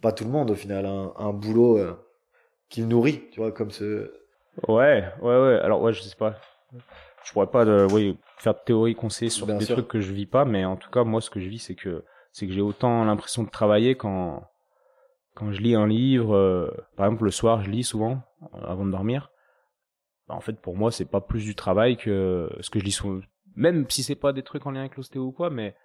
[0.01, 1.93] pas tout le monde au final un, un boulot euh,
[2.69, 4.13] qui nourrit, tu vois comme ce
[4.67, 5.59] Ouais, ouais ouais.
[5.61, 6.39] Alors ouais, je sais pas
[7.23, 10.25] je pourrais pas de, oui, faire de théorie conseiller sur des trucs que je vis
[10.25, 12.61] pas, mais en tout cas, moi, ce que je vis, c'est que, c'est que j'ai
[12.61, 14.43] autant l'impression de travailler quand,
[15.35, 18.21] quand je lis un livre, euh, par exemple, le soir, je lis souvent,
[18.55, 19.31] euh, avant de dormir.
[20.27, 22.91] Bah, en fait, pour moi, c'est pas plus du travail que ce que je lis
[22.91, 23.21] souvent.
[23.55, 25.75] Même si c'est pas des trucs en lien avec l'ostéo ou quoi, mais,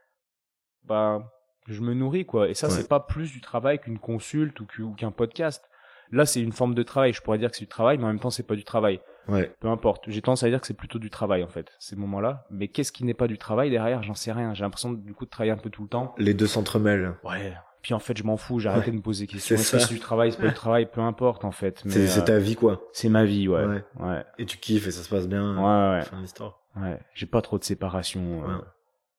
[0.85, 1.33] bah,
[1.67, 2.49] je me nourris, quoi.
[2.49, 5.65] Et ça, c'est pas plus du travail qu'une consulte ou qu'un podcast.
[6.13, 7.13] Là, c'est une forme de travail.
[7.13, 9.01] Je pourrais dire que c'est du travail, mais en même temps, c'est pas du travail.
[9.27, 9.53] Ouais.
[9.59, 10.05] Peu importe.
[10.07, 12.47] J'ai tendance à dire que c'est plutôt du travail en fait, ces moments-là.
[12.51, 14.05] Mais qu'est-ce qui n'est pas du travail derrière?
[14.05, 14.55] J'en sais rien.
[14.55, 16.15] J'ai l'impression du coup de travailler un peu tout le temps.
[16.19, 17.15] Les deux s'entremêlent.
[17.25, 17.57] Ouais.
[17.87, 18.59] Puis en fait, je m'en fous.
[18.59, 19.57] J'ai arrêté de me poser des questions.
[19.57, 21.85] C'est -ce du travail, c'est pas du travail, peu importe en fait.
[21.87, 22.83] C'est ta vie quoi.
[22.93, 23.65] C'est ma vie, ouais.
[24.01, 24.25] ouais.
[24.39, 25.55] Et tu kiffes et ça se passe bien.
[25.57, 26.03] Ouais, ouais.
[26.03, 26.59] Fin d'histoire.
[26.75, 26.99] Ouais.
[27.15, 28.43] J'ai pas trop de séparation.
[28.43, 28.59] Euh.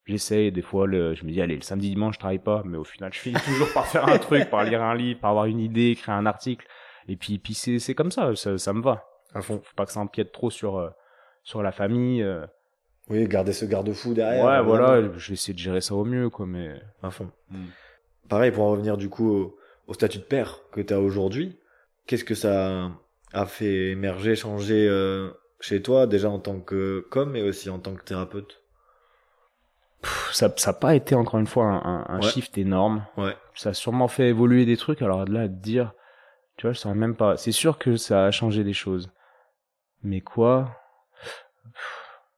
[0.05, 0.85] J'essaye des fois.
[0.85, 1.15] Le...
[1.15, 3.37] Je me dis allez, le samedi dimanche, je travaille pas, mais au final, je finis
[3.45, 6.25] toujours par faire un truc, par lire un livre, par avoir une idée, écrire un
[6.25, 6.67] article.
[7.07, 9.61] Et puis, puis c'est comme ça, ça, ça me va à fond.
[9.63, 10.89] Faut pas que ça empiète trop sur euh,
[11.43, 12.21] sur la famille.
[12.21, 12.45] Euh.
[13.07, 14.43] Oui, garder ce garde-fou derrière.
[14.43, 16.81] Ouais, voilà, je vais essayer de gérer ça au mieux, quoi, mais.
[17.01, 17.31] À fond.
[17.49, 17.67] Hmm.
[18.29, 19.53] Pareil, pour en revenir du coup
[19.87, 21.57] au, statut de père que tu as aujourd'hui,
[22.05, 22.91] qu'est-ce que ça
[23.33, 25.29] a fait émerger, changer euh,
[25.59, 28.61] chez toi, déjà en tant que com, mais aussi en tant que thérapeute?
[30.31, 33.05] Ça n'a pas été encore une fois un, un, shift énorme.
[33.17, 33.35] Ouais.
[33.55, 35.01] Ça a sûrement fait évoluer des trucs.
[35.01, 35.93] Alors là, de dire
[36.57, 37.37] Tu vois, je saurais même pas.
[37.37, 39.11] C'est sûr que ça a changé des choses.
[40.03, 40.77] Mais quoi?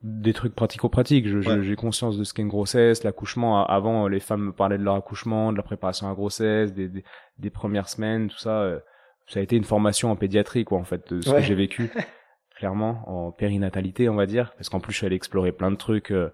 [0.01, 1.27] Des trucs pratico-pratiques.
[1.27, 3.65] J'ai conscience de ce qu'est une grossesse, l'accouchement.
[3.65, 6.89] Avant, les femmes me parlaient de leur accouchement, de la préparation à la grossesse, des,
[7.37, 8.61] des, premières semaines, tout ça.
[8.61, 8.79] Euh,
[9.27, 11.91] ça a été une formation en pédiatrie, quoi, en fait, de ce que j'ai vécu.
[12.55, 14.53] clairement, en périnatalité, on va dire.
[14.55, 16.29] Parce qu'en plus, je suis allé explorer plein de trucs euh,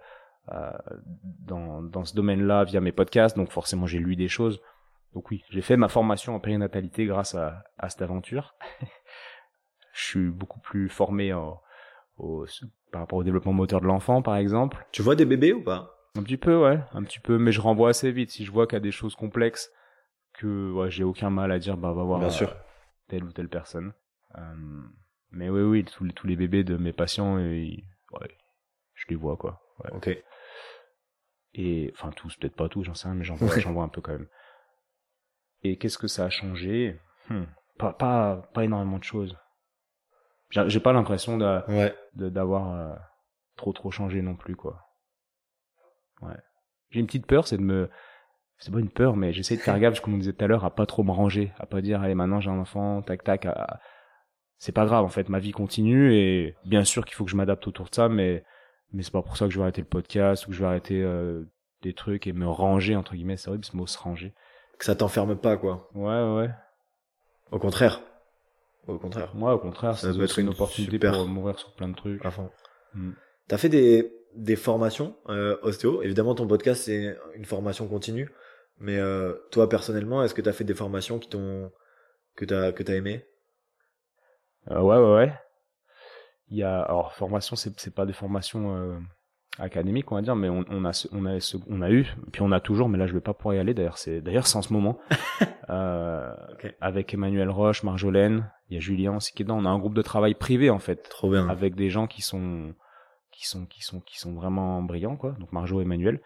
[0.52, 0.72] euh
[1.48, 3.36] dans, dans ce domaine-là via mes podcasts.
[3.36, 4.62] Donc forcément, j'ai lu des choses.
[5.14, 8.56] Donc oui, j'ai fait ma formation en périnatalité grâce à, à cette aventure.
[9.94, 11.62] je suis beaucoup plus formé en,
[12.18, 12.46] au,
[12.96, 14.88] par rapport au développement moteur de l'enfant, par exemple.
[14.94, 15.98] Tu vois des bébés ou pas?
[16.18, 18.32] Un petit peu, ouais, un petit peu, mais je renvoie assez vite.
[18.32, 19.70] Si je vois qu'il y a des choses complexes,
[20.36, 22.52] que ouais, j'ai aucun mal à dire, bah va voir Bien sûr.
[22.52, 22.56] Euh,
[23.10, 23.92] telle ou telle personne.
[24.38, 24.82] Euh,
[25.32, 27.84] mais oui, oui, tous les, tous les bébés de mes patients, ouais,
[28.94, 29.62] je les vois quoi.
[29.84, 29.92] Ouais.
[29.92, 30.18] Ok.
[31.56, 33.90] Et enfin tous, peut-être pas tous, j'en sais rien, mais j'en vois, j'en vois un
[33.90, 34.30] peu quand même.
[35.64, 36.98] Et qu'est-ce que ça a changé?
[37.30, 37.44] Hmm.
[37.78, 39.38] pas, pas, pas énormément de choses.
[40.68, 41.38] J'ai pas l'impression
[42.16, 42.96] d'avoir euh,
[43.56, 44.88] trop trop changé non plus quoi.
[46.22, 46.38] Ouais.
[46.90, 47.90] J'ai une petite peur, c'est de me
[48.58, 50.64] c'est pas une peur, mais j'essaie de faire gaffe, comme on disait tout à l'heure,
[50.64, 53.48] à pas trop me ranger, à pas dire allez maintenant j'ai un enfant, tac tac.
[54.58, 57.36] C'est pas grave en fait, ma vie continue et bien sûr qu'il faut que je
[57.36, 58.44] m'adapte autour de ça, mais
[58.94, 60.68] mais c'est pas pour ça que je vais arrêter le podcast ou que je vais
[60.68, 61.44] arrêter euh,
[61.82, 63.36] des trucs et me ranger entre guillemets.
[63.36, 64.34] C'est horrible ce mot se ranger
[64.78, 65.90] que ça t'enferme pas, quoi.
[65.94, 66.50] Ouais, ouais.
[67.52, 68.02] Au contraire.
[68.88, 69.34] Au contraire.
[69.36, 72.24] Moi, au contraire, ça, doit être une, opportunité pour mourir sur plein de trucs.
[72.26, 72.50] À fond.
[72.94, 73.12] Mm.
[73.48, 76.02] T'as fait des, des formations euh, ostéo.
[76.04, 78.30] Évidemment, ton podcast, c'est une formation continue.
[78.80, 81.72] Mais euh, toi, personnellement, est-ce que t'as fait des formations qui t'ont
[82.36, 83.26] que t'as que t'as aimé
[84.72, 85.34] euh, Ouais, ouais, ouais.
[86.50, 89.00] Il y a alors formation, c'est c'est pas des formations euh,
[89.60, 92.52] académique on va dire mais on, on a on a on a eu puis on
[92.52, 94.62] a toujours mais là je vais pas pouvoir y aller d'ailleurs c'est d'ailleurs c'est en
[94.62, 94.98] ce moment.
[95.68, 96.32] Euh,
[96.80, 99.58] avec Emmanuel Roche Marjolaine il y a Julien aussi qui est dedans.
[99.58, 101.10] On a un groupe de travail privé en fait.
[101.10, 101.50] Trop bien.
[101.50, 102.76] Avec des gens qui sont
[103.32, 105.32] qui sont qui sont qui sont vraiment brillants quoi.
[105.40, 106.22] Donc Marjo et Emmanuel.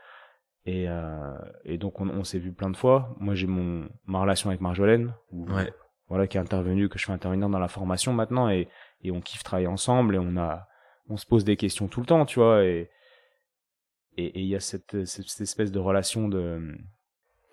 [0.66, 1.34] Et euh,
[1.64, 3.16] et donc on, on s'est vu plein de fois.
[3.20, 5.72] Moi j'ai mon ma relation avec Marjolaine ouais.
[6.10, 8.68] voilà qui est intervenu que je fais intervenir dans la formation maintenant et
[9.04, 10.68] et on kiffe travailler ensemble et on a
[11.08, 12.90] on se pose des questions tout le temps tu vois et
[14.26, 16.76] et il y a cette, cette, espèce de relation de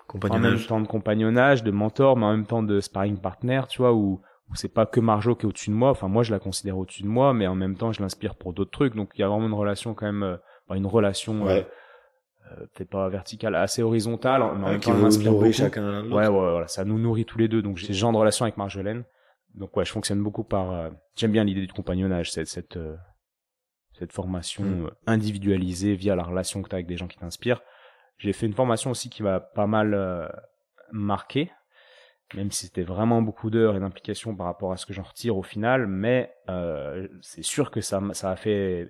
[0.07, 0.53] compagnonnage.
[0.53, 3.79] en même temps de compagnonnage, de mentor, mais en même temps de sparring partner, tu
[3.79, 4.21] vois, où,
[4.51, 5.91] où c'est pas que Marjo qui est au-dessus de moi.
[5.91, 8.53] Enfin, moi, je la considère au-dessus de moi, mais en même temps, je l'inspire pour
[8.53, 8.95] d'autres trucs.
[8.95, 10.37] Donc, il y a vraiment une relation quand même, euh,
[10.75, 11.63] une relation euh,
[12.53, 16.69] euh, peut-être pas verticale, assez horizontale, mais en même temps, nourrit chacun Ouais, ouais, voilà,
[16.69, 17.63] ça nous nourrit tous les deux.
[17.63, 19.05] Donc, j'ai ce genre de relation avec Marjolaine.
[19.55, 20.91] Donc, ouais, je fonctionne beaucoup par.
[21.17, 22.79] J'aime bien l'idée du compagnonnage, cette, cette
[23.99, 24.87] cette formation mm.
[24.87, 27.63] euh, individualisée via la relation que tu as avec des gens qui t'inspirent.
[28.19, 30.29] J'ai fait une formation aussi qui m'a pas mal euh,
[30.93, 31.51] marqué,
[32.35, 35.37] même si c'était vraiment beaucoup d'heures et d'implications par rapport à ce que j'en retire
[35.37, 38.89] au final, mais euh, c'est sûr que ça, ça a fait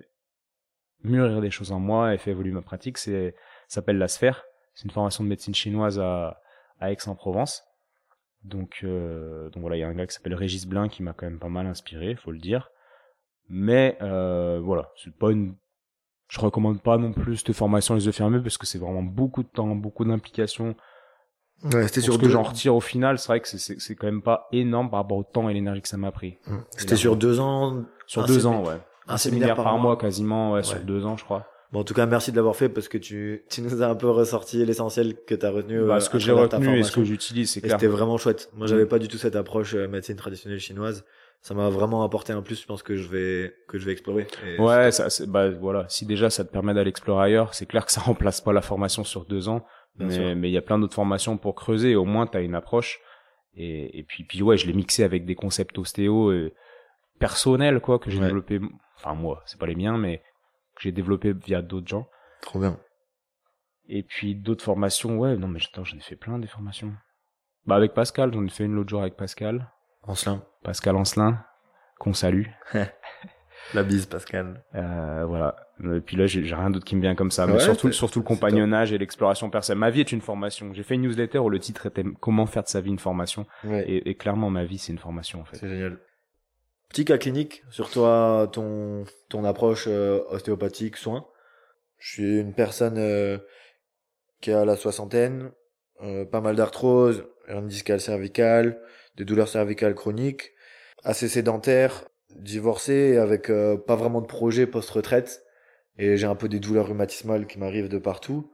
[1.03, 2.97] mûrir des choses en moi et fait évoluer ma pratique.
[2.97, 3.35] C'est
[3.67, 4.45] s'appelle la sphère.
[4.73, 6.41] C'est une formation de médecine chinoise à,
[6.79, 7.63] à Aix-en-Provence.
[8.43, 11.13] Donc, euh, donc voilà, il y a un gars qui s'appelle Régis Blin qui m'a
[11.13, 12.71] quand même pas mal inspiré, faut le dire.
[13.49, 15.55] Mais euh, voilà, c'est pas une.
[16.29, 19.43] Je recommande pas non plus cette formation les yeux fermés parce que c'est vraiment beaucoup
[19.43, 20.75] de temps, beaucoup d'implications.
[21.63, 24.05] Ouais, c'était sur ce que j'en retire au final, c'est vrai que c'est c'est quand
[24.05, 26.37] même pas énorme par rapport au temps et l'énergie que ça m'a pris.
[26.45, 26.55] Mmh.
[26.71, 27.83] C'était sur deux ans.
[28.05, 28.75] Sur deux ans, ouais.
[29.07, 31.45] Un, séminaire, par, mois, quasiment, ouais, sur deux ans, je crois.
[31.71, 33.95] Bon, en tout cas, merci de l'avoir fait parce que tu, tu nous as un
[33.95, 35.85] peu ressorti l'essentiel que tu as retenu.
[35.85, 37.73] Bah, ce que j'ai retenu et ce que j'utilise, c'est clair.
[37.73, 38.49] C'était vraiment chouette.
[38.53, 38.89] Moi, j'avais mmh.
[38.89, 41.05] pas du tout cette approche euh, médecine traditionnelle chinoise
[41.41, 44.27] ça m'a vraiment apporté un plus je pense que je vais que je vais explorer.
[44.59, 45.87] Ouais ça bah voilà.
[45.87, 48.61] Si déjà ça te permet d'aller explorer ailleurs c'est clair que ça remplace pas la
[48.61, 49.65] formation sur deux ans.
[49.95, 51.95] Mais mais il y a plein d'autres formations pour creuser.
[51.95, 52.99] Au moins tu as une approche.
[53.53, 56.53] Et et puis puis ouais je l'ai mixé avec des concepts ostéo euh,
[57.19, 58.59] personnels quoi que j'ai développé
[58.97, 60.19] enfin moi c'est pas les miens mais
[60.75, 62.07] que j'ai développé via d'autres gens.
[62.41, 62.79] Trop bien.
[63.89, 66.93] Et puis d'autres formations ouais non mais j'en ai fait plein des formations.
[67.65, 69.71] Bah avec Pascal j'en ai fait une l'autre jour avec Pascal
[70.03, 70.43] Ancelin.
[70.63, 71.43] Pascal Ancelin,
[71.99, 72.47] qu'on salue.
[73.73, 74.63] La bise, Pascal.
[74.75, 75.55] Euh, voilà.
[75.83, 77.45] Et puis là, j'ai rien d'autre qui me vient comme ça.
[77.47, 79.79] Mais surtout, surtout le compagnonnage et l'exploration personnelle.
[79.79, 80.73] Ma vie est une formation.
[80.73, 83.45] J'ai fait une newsletter où le titre était Comment faire de sa vie une formation.
[83.65, 85.57] Et, clairement, ma vie, c'est une formation, en fait.
[85.57, 85.99] C'est génial.
[86.89, 91.27] Petit cas clinique sur toi, ton, ton approche euh, ostéopathique, soin.
[91.97, 93.37] Je suis une personne euh,
[94.39, 95.51] qui a la soixantaine,
[96.31, 98.79] pas mal d'arthrose, hernie discale cervicale,
[99.17, 100.51] des douleurs cervicales chroniques,
[101.03, 105.43] assez sédentaire, divorcé avec euh, pas vraiment de projet post-retraite
[105.97, 108.51] et j'ai un peu des douleurs rhumatismales qui m'arrivent de partout.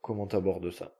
[0.00, 0.94] Comment t'abordes ça?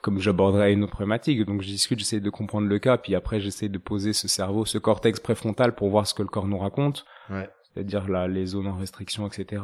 [0.00, 1.44] Comme j'aborderais une autre problématique.
[1.44, 4.64] Donc je discute, j'essaie de comprendre le cas, puis après j'essaie de poser ce cerveau,
[4.64, 7.04] ce cortex préfrontal pour voir ce que le corps nous raconte.
[7.28, 7.48] Ouais.
[7.64, 9.62] C'est-à-dire là, les zones en restriction, etc.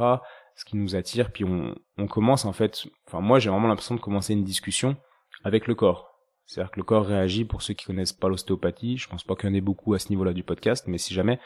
[0.56, 2.86] Ce qui nous attire, puis on, on commence en fait.
[3.06, 4.96] Enfin moi j'ai vraiment l'impression de commencer une discussion
[5.44, 6.11] avec le corps.
[6.52, 8.98] C'est-à-dire que le corps réagit pour ceux qui connaissent pas l'ostéopathie.
[8.98, 11.14] Je pense pas qu'il y en ait beaucoup à ce niveau-là du podcast, mais si
[11.14, 11.40] jamais,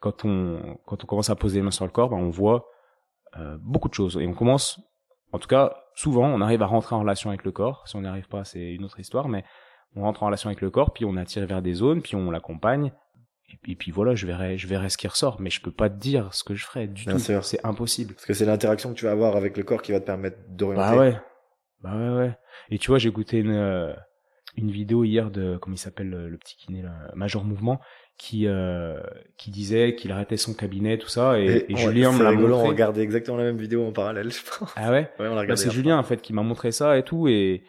[0.00, 2.66] quand on, quand on commence à poser les mains sur le corps, ben on voit
[3.38, 4.18] euh, beaucoup de choses.
[4.18, 4.78] Et on commence,
[5.32, 7.88] en tout cas, souvent, on arrive à rentrer en relation avec le corps.
[7.88, 9.44] Si on n'y arrive pas, c'est une autre histoire, mais
[9.96, 12.30] on rentre en relation avec le corps, puis on attire vers des zones, puis on
[12.30, 12.92] l'accompagne.
[13.66, 15.96] Et, puis voilà, je verrai, je verrai ce qui ressort, mais je peux pas te
[15.96, 17.18] dire ce que je ferai du tout.
[17.18, 18.14] C'est impossible.
[18.14, 20.36] Parce que c'est l'interaction que tu vas avoir avec le corps qui va te permettre
[20.50, 20.96] d'orienter.
[20.96, 21.16] Bah ouais.
[21.82, 22.38] Bah ouais, ouais.
[22.68, 23.92] Et tu vois, j'ai écouté une, euh,
[24.56, 27.80] une vidéo hier de comment il s'appelle le, petit kiné là, Major Mouvement
[28.16, 29.00] qui euh,
[29.38, 32.52] qui disait qu'il arrêtait son cabinet tout ça et, et, Julien me l'a montré.
[32.52, 34.72] On regardait exactement la même vidéo en parallèle, je pense.
[34.76, 35.10] Ah ouais?
[35.18, 37.62] ouais on bah, c'est Julien en fait qui m'a montré ça et tout et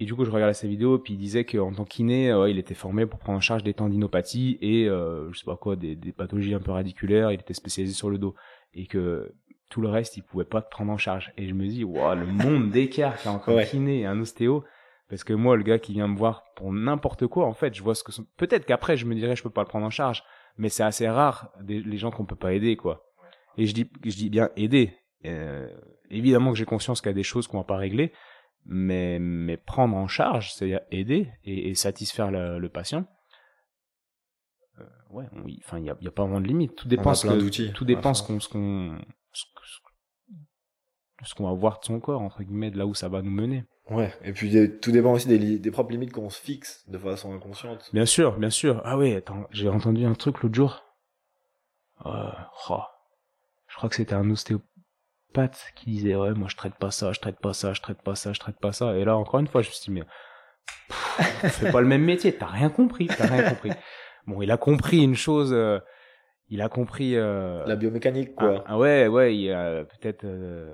[0.00, 2.58] et du coup je regardais sa vidéo puis il disait qu'en tant qu'iné ouais, il
[2.58, 5.94] était formé pour prendre en charge des tendinopathies et euh, je sais pas quoi des,
[5.94, 7.30] des pathologies un peu radiculaires.
[7.30, 8.34] Il était spécialisé sur le dos
[8.74, 9.32] et que
[9.70, 12.18] tout le reste il pouvait pas te prendre en charge et je me dis waouh
[12.18, 14.64] le monde d'écart qu'il y a entre un kiné et un ostéo
[15.08, 17.82] parce que moi, le gars qui vient me voir pour n'importe quoi, en fait, je
[17.82, 18.26] vois ce que sont...
[18.36, 20.22] Peut-être qu'après, je me dirais, je peux pas le prendre en charge.
[20.58, 23.06] Mais c'est assez rare, des, les gens qu'on peut pas aider, quoi.
[23.56, 24.92] Et je dis, je dis bien aider.
[25.24, 25.68] Euh,
[26.10, 28.12] évidemment que j'ai conscience qu'il y a des choses qu'on va pas régler.
[28.66, 33.06] Mais, mais prendre en charge, c'est-à-dire aider et, et satisfaire le, le patient.
[34.78, 35.24] Euh, ouais,
[35.64, 36.74] enfin, il y a, y a, pas vraiment de limite.
[36.74, 38.98] Tout dépend ce que, tout dépend ce qu'on, ce qu'on,
[41.24, 43.30] ce qu'on va voir de son corps, entre guillemets, de là où ça va nous
[43.30, 43.64] mener.
[43.90, 47.34] Ouais, et puis tout dépend aussi des, des propres limites qu'on se fixe de façon
[47.34, 47.88] inconsciente.
[47.92, 48.82] Bien sûr, bien sûr.
[48.84, 50.84] Ah oui, attends, j'ai entendu un truc l'autre jour.
[52.06, 52.30] Euh,
[52.68, 52.82] oh,
[53.66, 57.20] je crois que c'était un ostéopathe qui disait ouais moi je traite pas ça, je
[57.20, 58.96] traite pas ça, je traite pas ça, je traite pas ça.
[58.96, 60.04] Et là encore une fois je me suis dit mais
[61.48, 63.70] fais pas le même métier, t'as rien compris, t'as rien compris.
[64.26, 65.78] Bon, il a compris une chose, euh,
[66.48, 68.62] il a compris euh, la biomécanique quoi.
[68.66, 70.72] Ah, ouais ouais, il a peut-être euh,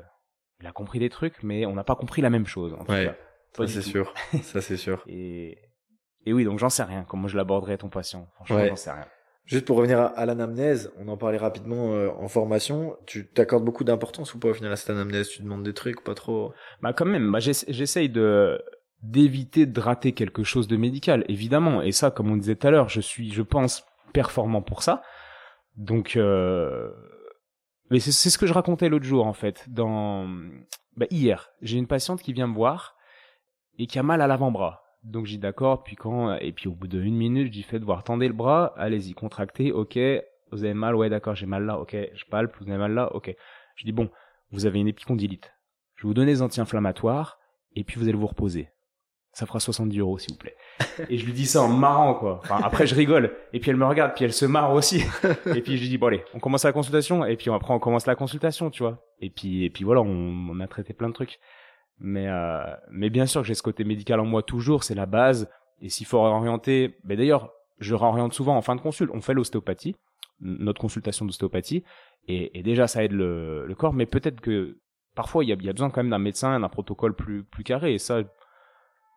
[0.64, 2.72] il a compris des trucs, mais on n'a pas compris la même chose.
[2.72, 3.14] En ouais,
[3.52, 5.04] ça c'est sûr, ça c'est sûr.
[5.06, 5.58] Et,
[6.24, 7.04] et oui, donc j'en sais rien.
[7.06, 8.28] Comment je l'aborderai ton patient?
[8.36, 9.06] Franchement, j'en sais rien.
[9.44, 12.96] Juste pour revenir à, l'anamnèse, on en parlait rapidement euh, en formation.
[13.04, 15.28] Tu t'accordes beaucoup d'importance ou pas au final à cette anamnèse?
[15.28, 16.54] Tu demandes des trucs, pas trop?
[16.80, 17.30] Bah quand même.
[17.30, 18.58] Bah j'essaye de
[19.02, 21.82] d'éviter de rater quelque chose de médical, évidemment.
[21.82, 23.84] Et ça, comme on disait tout à l'heure, je suis, je pense,
[24.14, 25.02] performant pour ça.
[25.76, 26.90] Donc euh,
[27.90, 29.68] mais c'est ce que je racontais l'autre jour en fait.
[29.68, 30.26] Dans
[30.96, 32.96] bah, hier, j'ai une patiente qui vient me voir
[33.78, 34.82] et qui a mal à l'avant-bras.
[35.02, 35.82] Donc j'ai d'accord.
[35.82, 38.72] Puis quand et puis au bout d'une minute, je dis faites voir, tendez le bras,
[38.76, 39.72] allez-y, contractez.
[39.72, 39.98] Ok,
[40.50, 41.78] vous avez mal, ouais d'accord, j'ai mal là.
[41.78, 43.14] Ok, je palpe, vous avez mal là.
[43.14, 43.34] Ok.
[43.76, 44.08] Je dis bon,
[44.50, 45.52] vous avez une épicondylite.
[45.96, 47.38] Je vais vous donner des anti-inflammatoires
[47.76, 48.68] et puis vous allez vous reposer
[49.34, 50.56] ça fera 70 euros s'il vous plaît.
[51.08, 52.40] Et je lui dis ça en marrant quoi.
[52.42, 55.02] Enfin, après je rigole et puis elle me regarde puis elle se marre aussi.
[55.54, 57.80] Et puis je lui dis bon allez, on commence la consultation et puis après on
[57.80, 59.04] commence la consultation, tu vois.
[59.20, 61.40] Et puis et puis voilà, on, a traité plein de trucs.
[61.98, 65.06] Mais euh, mais bien sûr que j'ai ce côté médical en moi toujours, c'est la
[65.06, 65.50] base.
[65.80, 67.50] Et s'il faut réorienter, ben d'ailleurs
[67.80, 69.10] je réoriente souvent en fin de consulte.
[69.12, 69.96] On fait l'ostéopathie,
[70.40, 71.82] notre consultation d'ostéopathie,
[72.28, 73.92] et, et, déjà ça aide le, le corps.
[73.92, 74.78] Mais peut-être que
[75.16, 77.64] parfois il y a, y a besoin quand même d'un médecin, d'un protocole plus plus
[77.64, 77.94] carré.
[77.94, 78.22] Et ça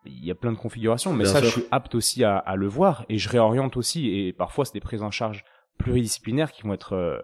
[0.08, 2.66] il y a plein de configurations, mais ça, je suis apte aussi à, à, le
[2.66, 4.08] voir et je réoriente aussi.
[4.10, 5.44] Et parfois, c'est des prises en charge
[5.78, 7.18] pluridisciplinaires qui vont être euh,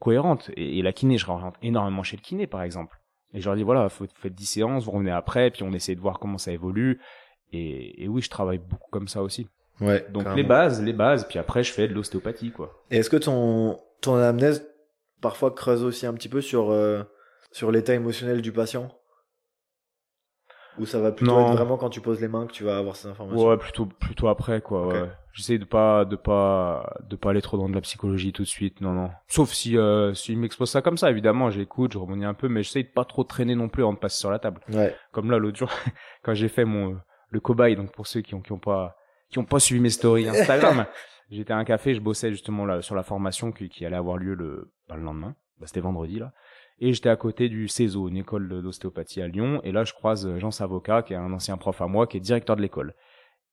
[0.00, 0.50] cohérentes.
[0.56, 2.98] Et, la kiné, je réoriente énormément chez le kiné, par exemple.
[3.32, 5.94] Et je leur dis, voilà, vous faites 10 séances, vous revenez après, puis on essaie
[5.94, 7.00] de voir comment ça évolue.
[7.52, 9.48] Et, et oui, je travaille beaucoup comme ça aussi.
[9.80, 10.06] Ouais.
[10.10, 12.84] Donc les bases, les bases, puis après, je fais de l'ostéopathie, quoi.
[12.90, 14.68] Et est-ce que ton, ton anamnèse,
[15.20, 17.02] parfois, creuse aussi un petit peu sur, euh,
[17.50, 18.88] sur l'état émotionnel du patient?
[20.78, 22.96] Ou ça va plutôt être vraiment quand tu poses les mains que tu vas avoir
[22.96, 24.88] ces informations Ouais, plutôt plutôt après quoi.
[24.88, 25.10] Ouais.
[25.32, 28.48] J'essaie de pas de pas de pas aller trop dans de la psychologie tout de
[28.48, 28.80] suite.
[28.80, 29.10] Non non.
[29.28, 32.62] Sauf si euh, s'il m'expose ça comme ça, évidemment, j'écoute, je rebondis un peu, mais
[32.62, 34.60] j'essaie de pas trop traîner non plus avant de passer sur la table.
[34.72, 34.94] Ouais.
[35.12, 35.70] Comme là l'autre jour
[36.22, 36.98] quand j'ai fait mon
[37.30, 38.96] le cobaye, donc pour ceux qui ont qui ont pas
[39.30, 40.86] qui ont pas suivi mes stories Instagram,
[41.30, 44.16] j'étais à un café, je bossais justement là sur la formation qui, qui allait avoir
[44.16, 45.34] lieu le bah, le lendemain.
[45.58, 46.32] Bah, c'était vendredi là.
[46.78, 49.60] Et j'étais à côté du CESO, une école d'ostéopathie à Lyon.
[49.62, 52.20] Et là, je croise Jean Savocat, qui est un ancien prof à moi, qui est
[52.20, 52.94] directeur de l'école.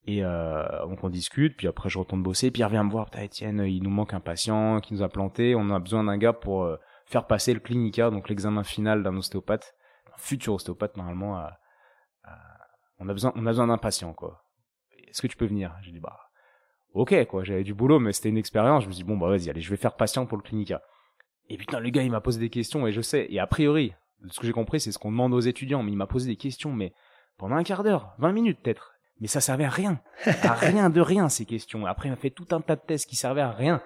[0.05, 3.05] Et euh, donc on discute, puis après je retourne bosser, puis il revient me voir,
[3.05, 6.17] putain Étienne, il nous manque un patient qui nous a planté, on a besoin d'un
[6.17, 9.75] gars pour euh, faire passer le clinica, donc l'examen final d'un ostéopathe,
[10.11, 11.45] un futur ostéopathe normalement.
[12.97, 14.43] On a besoin, on a besoin d'un patient quoi.
[15.07, 15.75] Est-ce que tu peux venir?
[15.83, 16.17] J'ai dit bah
[16.93, 18.83] ok quoi, j'avais du boulot, mais c'était une expérience.
[18.83, 20.81] Je me dis bon bah vas-y, allez, je vais faire patient pour le clinica.
[21.51, 23.27] Et putain, le gars, il m'a posé des questions et je sais.
[23.29, 23.93] Et a priori,
[24.29, 25.83] ce que j'ai compris, c'est ce qu'on demande aux étudiants.
[25.83, 26.93] Mais il m'a posé des questions, mais
[27.37, 28.93] pendant un quart d'heure, 20 minutes peut-être.
[29.19, 29.99] Mais ça servait à rien.
[30.25, 31.85] À rien de rien, ces questions.
[31.85, 33.81] Après, il m'a fait tout un tas de tests qui servaient à rien.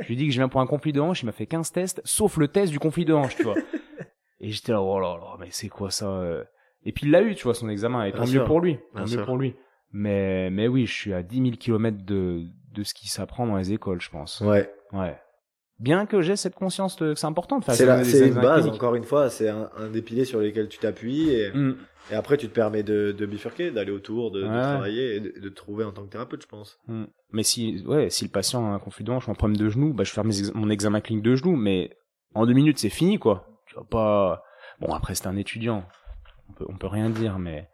[0.00, 1.46] Je lui ai dit que je viens pour un conflit de hanche, il m'a fait
[1.46, 3.56] 15 tests, sauf le test du conflit de hanche, tu vois.
[4.40, 6.44] Et j'étais là, oh là là, mais c'est quoi ça euh?
[6.84, 8.78] Et puis il l'a eu, tu vois, son examen, et tant mieux pour lui.
[8.94, 9.56] Tant mieux pour lui.
[9.90, 13.56] Mais, mais oui, je suis à 10 000 kilomètres de, de ce qui s'apprend dans
[13.56, 14.40] les écoles, je pense.
[14.40, 14.72] Ouais.
[14.92, 15.18] Ouais.
[15.78, 19.04] Bien que j'ai cette conscience que c'est important de faire C'est une base, encore une
[19.04, 21.76] fois, c'est un, un, des piliers sur lesquels tu t'appuies et, mm.
[22.10, 25.40] et après tu te permets de, de bifurquer, d'aller autour, de, de travailler et de,
[25.40, 26.80] de, trouver en tant que thérapeute, je pense.
[26.88, 27.04] Mm.
[27.30, 29.92] Mais si, ouais, si le patient a un conflit de hanche un problème de genou,
[29.92, 30.22] bah, je fais
[30.54, 31.96] mon examen clinique de genou, mais
[32.34, 33.62] en deux minutes c'est fini, quoi.
[33.66, 34.42] Tu vas pas,
[34.80, 35.84] bon après c'est un étudiant,
[36.48, 37.68] on peut, on peut rien dire, mais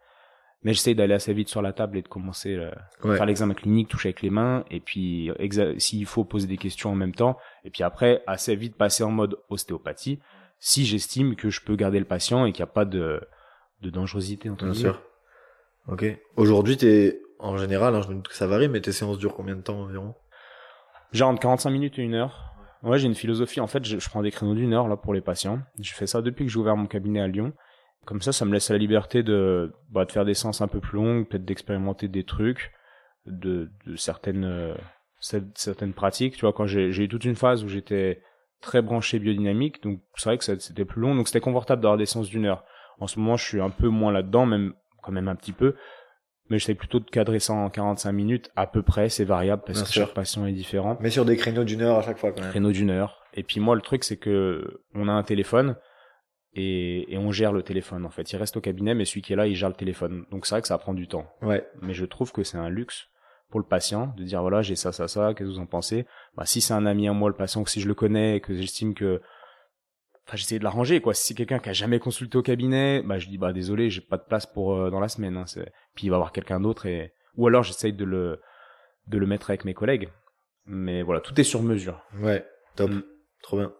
[0.65, 3.53] mais j'essaye d'aller assez vite sur la table et de commencer à euh, faire l'examen
[3.53, 5.29] clinique, toucher avec les mains, et puis
[5.77, 9.11] s'il faut poser des questions en même temps, et puis après assez vite passer en
[9.11, 10.19] mode ostéopathie,
[10.57, 13.21] si j'estime que je peux garder le patient et qu'il n'y a pas de,
[13.81, 15.03] de dangerosité entre Bien sûr.
[15.87, 16.03] Ok.
[16.35, 19.55] Aujourd'hui, t'es en général, hein, je me que ça varie, mais tes séances durent combien
[19.55, 20.15] de temps environ?
[21.11, 22.55] Genre entre 45 minutes et une heure.
[22.81, 23.59] Ouais, j'ai une philosophie.
[23.59, 25.59] En fait, je, je prends des créneaux d'une heure là pour les patients.
[25.79, 27.53] Je fais ça depuis que j'ai ouvert mon cabinet à Lyon.
[28.05, 30.79] Comme ça, ça me laisse la liberté de, bah, de faire des séances un peu
[30.79, 32.71] plus longues, peut-être d'expérimenter des trucs,
[33.25, 34.75] de, de certaines, euh,
[35.19, 36.35] certaines pratiques.
[36.35, 38.21] Tu vois, quand j'ai eu toute une phase où j'étais
[38.61, 42.05] très branché biodynamique, donc c'est vrai que c'était plus long, donc c'était confortable d'avoir des
[42.05, 42.63] séances d'une heure.
[42.99, 45.75] En ce moment, je suis un peu moins là-dedans, même quand même un petit peu,
[46.49, 49.83] mais j'essaie plutôt de cadrer ça en 45 minutes à peu près, c'est variable parce
[49.83, 50.97] que chaque patient est différent.
[50.99, 52.51] Mais sur des créneaux d'une heure à chaque fois quand même.
[52.51, 53.21] Créneaux d'une heure.
[53.33, 55.75] Et puis moi, le truc, c'est que on a un téléphone
[56.55, 58.31] et, et, on gère le téléphone en fait.
[58.31, 60.25] Il reste au cabinet, mais celui qui est là, il gère le téléphone.
[60.31, 61.27] Donc c'est vrai que ça prend du temps.
[61.41, 61.67] Ouais.
[61.81, 63.09] Mais je trouve que c'est un luxe
[63.49, 66.05] pour le patient de dire voilà j'ai ça ça ça, qu'est-ce que vous en pensez?
[66.35, 68.55] Bah si c'est un ami à moi le patient, que si je le connais, que
[68.55, 69.21] j'estime que
[70.27, 71.13] Enfin, j'essaie de l'arranger, quoi.
[71.13, 74.01] Si c'est quelqu'un qui a jamais consulté au cabinet, bah, je dis, bah, désolé, j'ai
[74.01, 75.45] pas de place pour, euh, dans la semaine, hein,
[75.93, 78.41] Puis il va avoir quelqu'un d'autre et, ou alors j'essaye de le,
[79.07, 80.09] de le mettre avec mes collègues.
[80.65, 82.01] Mais voilà, tout est sur mesure.
[82.19, 82.43] Ouais,
[82.75, 82.89] top.
[82.89, 83.03] Mm.
[83.43, 83.73] Trop bien.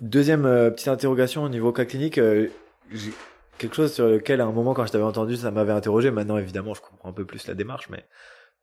[0.00, 2.48] Deuxième euh, petite interrogation au niveau cas clinique, euh,
[3.58, 6.10] quelque chose sur lequel à un moment quand je t'avais entendu ça m'avait interrogé.
[6.10, 8.04] Maintenant évidemment je comprends un peu plus la démarche, mais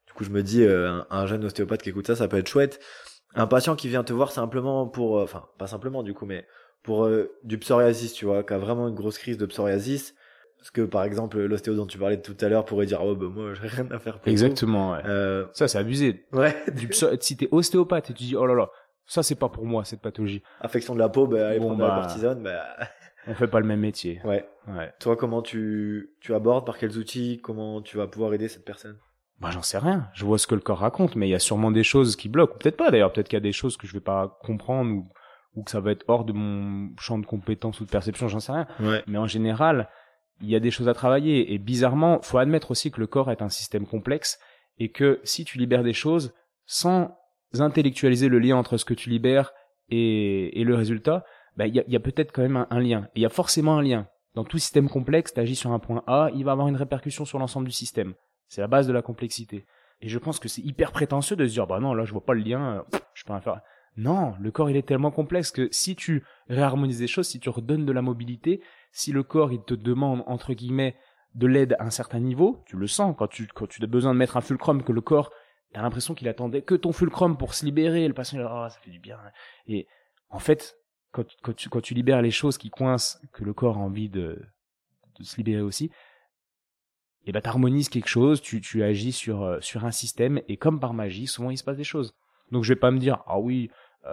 [0.07, 2.49] du coup je me dis euh, un, jeune ostéopathe qui écoute ça, ça peut être
[2.49, 2.81] chouette.
[3.33, 6.45] Un patient qui vient te voir simplement pour, enfin pas simplement du coup, mais
[6.83, 7.09] pour
[7.43, 10.15] du psoriasis, tu vois, qui a vraiment une grosse crise de psoriasis.
[10.57, 13.27] Parce que par exemple l'ostéo dont tu parlais tout à l'heure pourrait dire oh bah
[13.33, 15.01] moi j'ai rien à faire pour exactement ouais.
[15.53, 16.87] ça c'est abusé ouais du
[17.19, 18.69] si t'es ostéopathe et tu dis oh là là
[19.05, 20.41] ça, c'est pas pour moi, cette pathologie.
[20.61, 22.63] Affection de la peau, bah, bon, bah, la cortisone, bah...
[23.27, 24.19] On fait pas le même métier.
[24.23, 24.47] Ouais.
[24.67, 24.91] ouais.
[24.99, 28.97] Toi, comment tu, tu abordes, par quels outils, comment tu vas pouvoir aider cette personne?
[29.39, 30.09] Bah, j'en sais rien.
[30.13, 32.29] Je vois ce que le corps raconte, mais il y a sûrement des choses qui
[32.29, 32.57] bloquent.
[32.57, 33.11] Peut-être pas, d'ailleurs.
[33.11, 35.09] Peut-être qu'il y a des choses que je vais pas comprendre ou,
[35.55, 38.39] ou que ça va être hors de mon champ de compétences ou de perception, j'en
[38.39, 38.67] sais rien.
[38.79, 39.03] Ouais.
[39.07, 39.89] Mais en général,
[40.41, 41.53] il y a des choses à travailler.
[41.53, 44.39] Et bizarrement, faut admettre aussi que le corps est un système complexe
[44.77, 46.33] et que si tu libères des choses
[46.65, 47.17] sans
[47.59, 49.51] intellectualiser le lien entre ce que tu libères
[49.89, 51.25] et, et le résultat,
[51.57, 53.07] bah, il y a, y a peut-être quand même un, lien.
[53.15, 54.07] Il y a forcément un lien.
[54.35, 57.25] Dans tout système complexe, tu agis sur un point A, il va avoir une répercussion
[57.25, 58.13] sur l'ensemble du système.
[58.47, 59.65] C'est la base de la complexité.
[60.01, 62.25] Et je pense que c'est hyper prétentieux de se dire, bah non, là je vois
[62.25, 63.61] pas le lien, euh, je peux rien faire.
[63.97, 67.49] Non, le corps il est tellement complexe que si tu réharmonises des choses, si tu
[67.49, 68.61] redonnes de la mobilité,
[68.93, 70.95] si le corps il te demande entre guillemets
[71.35, 74.13] de l'aide à un certain niveau, tu le sens quand tu quand tu as besoin
[74.13, 75.31] de mettre un fulcrum que le corps
[75.73, 78.07] T'as l'impression qu'il attendait que ton fulcrum pour se libérer.
[78.07, 79.17] Le patient, il oh, ça fait du bien.
[79.67, 79.87] Et
[80.29, 80.77] en fait,
[81.11, 84.09] quand, quand, tu, quand tu libères les choses qui coincent, que le corps a envie
[84.09, 84.41] de,
[85.19, 85.85] de se libérer aussi,
[87.23, 90.57] et eh ben t'harmonises quelque chose, tu, tu agis sur, euh, sur un système, et
[90.57, 92.15] comme par magie, souvent il se passe des choses.
[92.51, 93.69] Donc je vais pas me dire, ah oui,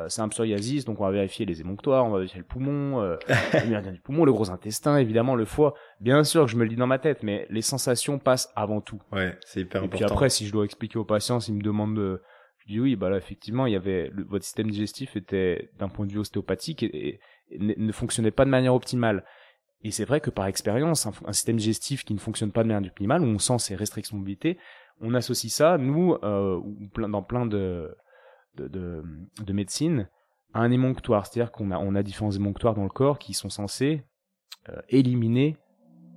[0.09, 3.17] c'est un psoriasis, donc on va vérifier les émonctoires, on va vérifier le poumon, euh,
[3.55, 5.75] le du poumon, le gros intestin, évidemment, le foie.
[6.01, 8.81] Bien sûr que je me le dis dans ma tête, mais les sensations passent avant
[8.83, 9.01] tout.
[9.13, 9.97] Ouais, c'est hyper important.
[9.97, 12.23] Et puis après, si je dois expliquer aux patients, s'ils me demandent de...
[12.59, 16.05] Je dis oui, bah là, effectivement, il y avait votre système digestif était d'un point
[16.05, 17.19] de vue ostéopathique et,
[17.59, 19.25] ne fonctionnait pas de manière optimale.
[19.85, 22.91] Et c'est vrai que par expérience, un, système digestif qui ne fonctionne pas de manière
[22.91, 24.59] optimale, où on sent ces restrictions de mobilité,
[25.01, 26.61] on associe ça, nous, euh,
[26.99, 27.89] dans plein de
[28.63, 29.05] de,
[29.45, 30.09] de, médecine
[30.55, 31.27] un émonctoire.
[31.27, 34.05] C'est-à-dire qu'on a, on a différents émonctoires dans le corps qui sont censés
[34.69, 35.57] euh, éliminer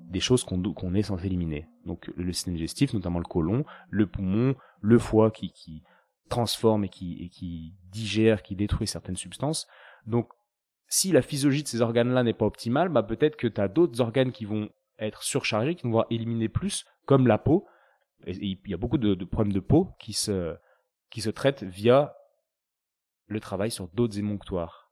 [0.10, 1.68] des choses qu'on qu'on est censé éliminer.
[1.86, 5.84] Donc le système digestif, notamment le côlon, le poumon, le foie qui, qui
[6.30, 9.68] transforme et qui, et qui digère, qui détruit certaines substances.
[10.06, 10.30] Donc
[10.88, 14.02] si la physiologie de ces organes-là n'est pas optimale, bah peut-être que tu as d'autres
[14.02, 14.70] organes qui vont
[15.00, 17.66] être surchargés, qui vont éliminer plus, comme la peau.
[18.28, 20.56] il y a beaucoup de, de, problèmes de peau qui se,
[21.10, 22.14] qui se traitent via
[23.32, 24.92] le travail sur d'autres émonctoires.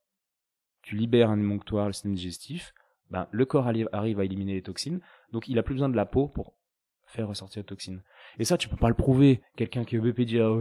[0.81, 2.73] Tu libères un émonctoire, le système digestif,
[3.09, 5.01] ben, le corps arrive à éliminer les toxines,
[5.31, 6.55] donc il a plus besoin de la peau pour
[7.05, 8.03] faire ressortir les toxines.
[8.37, 9.41] Et ça, tu peux pas le prouver.
[9.57, 10.51] Quelqu'un qui est BP dit, ah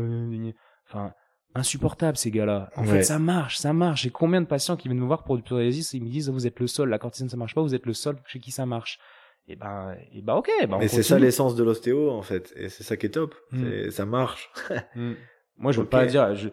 [0.87, 1.13] enfin,
[1.55, 2.71] insupportable ces gars-là.
[2.77, 4.03] En fait, ça marche, ça marche.
[4.03, 6.31] J'ai combien de patients qui viennent me voir pour du psoriasis et ils me disent,
[6.31, 8.51] vous êtes le seul, la cortisone ça marche pas, vous êtes le seul chez qui
[8.51, 8.99] ça marche.
[9.47, 10.51] Et ben, et ben ok.
[10.69, 13.35] Ben Mais c'est ça l'essence de l'ostéo en fait, et c'est ça qui est top.
[13.51, 13.91] Hmm.
[13.91, 14.51] Ça marche.
[14.95, 15.15] Hmm.
[15.57, 16.35] Moi, je veux pas dire.
[16.35, 16.51] Je...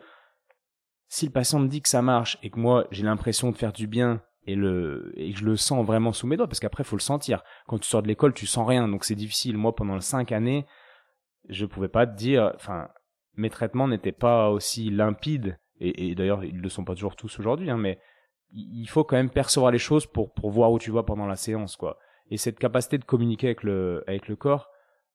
[1.15, 3.71] Si le patient me dit que ça marche et que moi j'ai l'impression de faire
[3.71, 6.83] du bien et le et que je le sens vraiment sous mes doigts, parce qu'après
[6.83, 7.41] faut le sentir.
[7.67, 9.55] Quand tu sors de l'école, tu sens rien, donc c'est difficile.
[9.55, 10.65] Moi, pendant cinq années,
[11.47, 12.51] je pouvais pas te dire.
[12.55, 12.89] Enfin,
[13.35, 17.69] mes traitements n'étaient pas aussi limpides et, d'ailleurs ils le sont pas toujours tous aujourd'hui,
[17.69, 17.97] hein, mais
[18.51, 21.37] il faut quand même percevoir les choses pour pour voir où tu vas pendant la
[21.37, 21.97] séance, quoi.
[22.29, 24.67] Et cette capacité de communiquer avec le, avec le corps,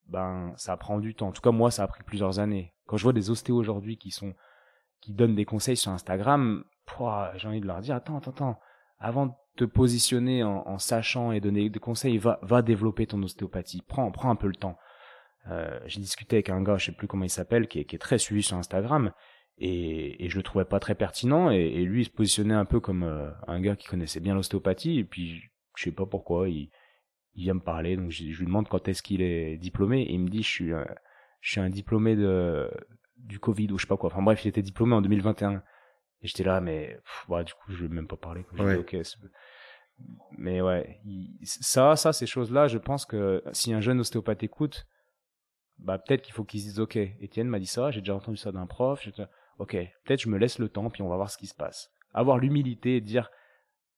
[0.07, 1.29] ben, ça prend du temps.
[1.29, 2.73] En tout cas, moi, ça a pris plusieurs années.
[2.87, 4.33] Quand je vois des ostéos aujourd'hui qui sont,
[5.01, 6.65] qui donnent des conseils sur Instagram,
[7.37, 8.61] j'ai envie de leur dire, attends, attends, attends.
[8.99, 13.83] Avant de te positionner en, sachant et donner des conseils, va, va développer ton ostéopathie.
[13.87, 14.77] Prends, prends un peu le temps.
[15.49, 17.99] Euh, j'ai discuté avec un gars, je sais plus comment il s'appelle, qui qui est
[17.99, 19.13] très suivi sur Instagram,
[19.57, 22.79] et, et je le trouvais pas très pertinent, et, et lui se positionnait un peu
[22.79, 25.41] comme euh, un gars qui connaissait bien l'ostéopathie, et puis
[25.77, 26.71] je sais pas pourquoi, il,
[27.35, 30.21] il vient me parler, donc je, lui demande quand est-ce qu'il est diplômé, et il
[30.21, 30.87] me dit je suis, un,
[31.41, 32.71] je suis un diplômé de
[33.25, 34.11] du Covid ou je sais pas quoi.
[34.11, 35.63] Enfin bref, il était diplômé en 2021.
[36.23, 36.99] Et j'étais là, mais
[37.29, 38.45] ouais, du coup, je vais même pas parler.
[40.39, 41.01] mais ouais,
[41.43, 44.87] ça, ça, ces choses-là, je pense que si un jeune ostéopathe écoute,
[45.79, 48.37] bah peut-être qu'il faut qu'il se dise, ok, Étienne m'a dit ça, j'ai déjà entendu
[48.37, 49.07] ça d'un prof,
[49.59, 51.91] ok, peut-être je me laisse le temps, puis on va voir ce qui se passe.
[52.13, 53.31] Avoir l'humilité et dire,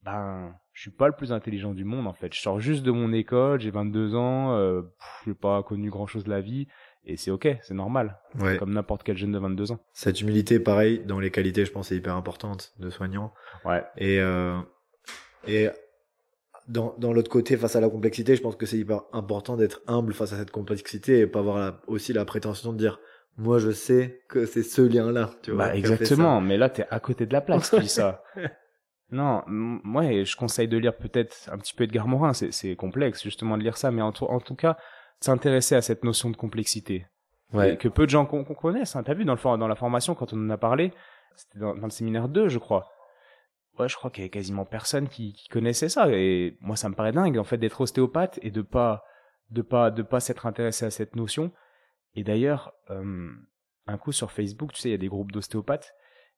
[0.03, 2.35] ben je suis pas le plus intelligent du monde en fait.
[2.35, 4.83] Je sors juste de mon école, j'ai 22 ans, euh,
[5.25, 6.67] j'ai pas connu grand chose de la vie
[7.05, 8.19] et c'est ok, c'est normal,
[8.59, 9.79] comme n'importe quel jeune de 22 ans.
[9.93, 13.33] Cette humilité, pareil, dans les qualités, je pense, est hyper importante de soignant.
[13.65, 13.83] Ouais.
[13.97, 14.59] Et euh,
[15.47, 15.69] et
[16.69, 19.83] dans, dans l'autre côté, face à la complexité, je pense que c'est hyper important d'être
[19.89, 23.01] humble face à cette complexité et pas avoir aussi la prétention de dire
[23.37, 25.31] moi je sais que c'est ce lien-là.
[25.43, 28.23] Tu vois, bah exactement, mais là t'es à côté de la plaque, tu dis ça.
[29.13, 32.33] Non, moi, je conseille de lire peut-être un petit peu Edgar Morin.
[32.33, 34.79] C'est complexe, justement, de lire ça, mais en, en tout cas,
[35.25, 37.07] s'intéresser à cette notion de complexité.
[37.53, 37.77] Ouais.
[37.77, 38.97] Que peu de gens qu'on connaissent.
[38.97, 39.03] Hein.
[39.03, 40.93] T'as vu dans, le, dans la formation, quand on en a parlé,
[41.37, 42.91] c'était dans, le séminaire 2, je crois.
[43.79, 46.09] Ouais, je crois qu'il y avait quasiment personne qui, qui, connaissait ça.
[46.11, 49.05] Et moi, ça me paraît dingue, en fait, d'être ostéopathe et de pas
[49.51, 51.53] de pas de pas s'être intéressé à cette notion.
[52.15, 53.31] Et d'ailleurs, euh,
[53.87, 55.95] un coup sur Facebook, tu sais, il y a des groupes d'ostéopathes,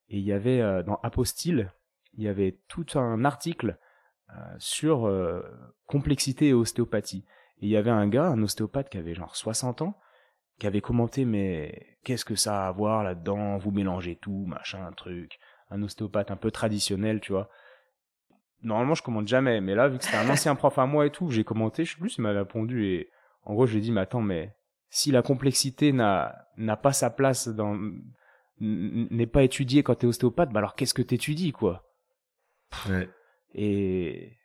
[0.09, 1.69] et il y avait euh, dans Apostille,
[2.13, 3.77] il y avait tout un article
[4.29, 5.11] euh, sur
[5.85, 7.25] complexité et ostéopathie.
[7.61, 9.97] Et il y avait un gars, un ostéopathe qui avait genre 60 ans,
[10.59, 13.57] qui avait commenté mais qu'est-ce que ça a à voir là-dedans?
[13.57, 15.39] Vous mélangez tout, machin, truc.
[15.69, 17.49] Un ostéopathe un peu traditionnel, tu vois.
[18.61, 21.11] Normalement, je commente jamais, mais là, vu que c'était un ancien prof à moi et
[21.11, 23.09] tout, j'ai commenté, je sais plus, il m'a répondu et
[23.43, 24.55] en gros, je lui ai dit, mais attends, mais
[24.89, 27.77] si la complexité n'a n'a pas sa place dans
[28.59, 31.83] n'est pas étudiée quand t'es ostéopathe, bah alors qu'est-ce que t'étudies, quoi?
[32.89, 33.09] Ouais.
[33.53, 34.37] Et,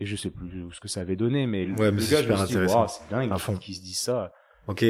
[0.00, 2.88] et je sais plus ce que ça avait donné, mais ouais, mais c'est super intéressant.
[2.88, 4.32] c'est dingue qu'ils se disent ça.
[4.66, 4.84] Ok.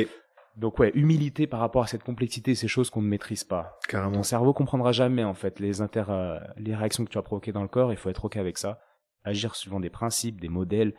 [0.56, 3.78] Donc ouais, humilité par rapport à cette complexité, ces choses qu'on ne maîtrise pas.
[3.88, 4.12] Carrément.
[4.12, 7.52] Ton cerveau comprendra jamais en fait les inter, euh, les réactions que tu as provoquées
[7.52, 7.92] dans le corps.
[7.92, 8.80] Il faut être ok avec ça,
[9.24, 10.94] agir suivant des principes, des modèles,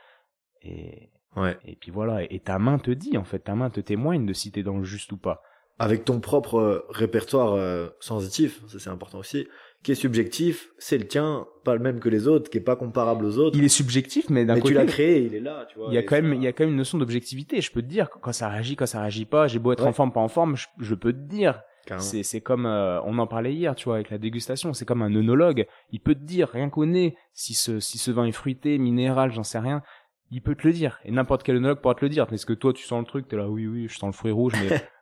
[0.61, 1.57] et ouais.
[1.65, 2.23] Et puis voilà.
[2.31, 4.77] Et ta main te dit en fait, ta main te témoigne de si t'es dans
[4.77, 5.41] le juste ou pas.
[5.81, 9.47] Avec ton propre euh, répertoire euh, sensitif, ça c'est important aussi
[9.83, 12.75] qui est subjectif, c'est le tien, pas le même que les autres, qui est pas
[12.75, 13.57] comparable aux autres.
[13.57, 14.67] Il est subjectif, mais d'un côté.
[14.67, 15.87] tu l'as créé, il est là, tu vois.
[15.89, 17.61] Il y a quand même, il y a quand même une notion d'objectivité.
[17.61, 19.93] Je peux te dire, quand ça réagit, quand ça réagit pas, j'ai beau être en
[19.93, 21.61] forme, pas en forme, je, peux te dire.
[21.97, 24.71] C'est, c'est comme, euh, on en parlait hier, tu vois, avec la dégustation.
[24.73, 25.65] C'est comme un œnologue.
[25.91, 29.31] Il peut te dire, rien qu'au nez, si ce, si ce vin est fruité, minéral,
[29.31, 29.81] j'en sais rien.
[30.29, 30.99] Il peut te le dire.
[31.05, 32.31] Et n'importe quel œnologue pourra te le dire.
[32.31, 34.31] Est-ce que toi, tu sens le truc, t'es là, oui, oui, je sens le fruit
[34.31, 34.69] rouge, mais,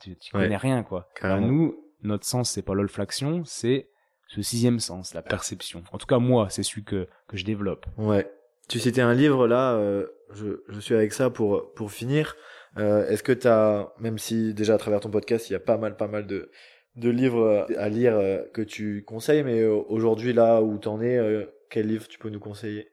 [0.00, 1.08] tu, tu connais rien, quoi.
[1.40, 3.88] nous, notre sens, c'est pas l'olfaction, c'est
[4.28, 5.84] ce sixième sens, la perception.
[5.92, 7.86] En tout cas, moi, c'est celui que, que je développe.
[7.96, 8.30] Ouais.
[8.68, 12.34] Tu citais un livre là, euh, je, je suis avec ça pour, pour finir.
[12.78, 15.60] Euh, Est-ce que tu as, même si déjà à travers ton podcast, il y a
[15.60, 16.50] pas mal, pas mal de,
[16.96, 21.16] de livres à lire euh, que tu conseilles, mais euh, aujourd'hui, là où t'en es,
[21.16, 22.90] euh, quel livre tu peux nous conseiller?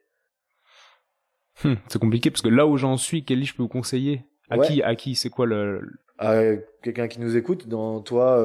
[1.64, 4.24] Hum, C'est compliqué parce que là où j'en suis, quel livre je peux vous conseiller?
[4.50, 5.82] À qui À qui C'est quoi le.
[6.18, 6.40] À
[6.82, 8.38] quelqu'un qui nous écoute, dans toi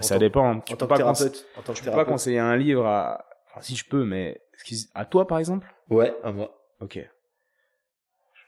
[0.00, 0.60] ça dépend.
[0.60, 4.40] Tu peux, pas, pas conseiller un livre à, enfin, si je peux, mais
[4.94, 5.66] à toi par exemple?
[5.88, 6.54] Ouais, à moi.
[6.80, 6.98] Ok.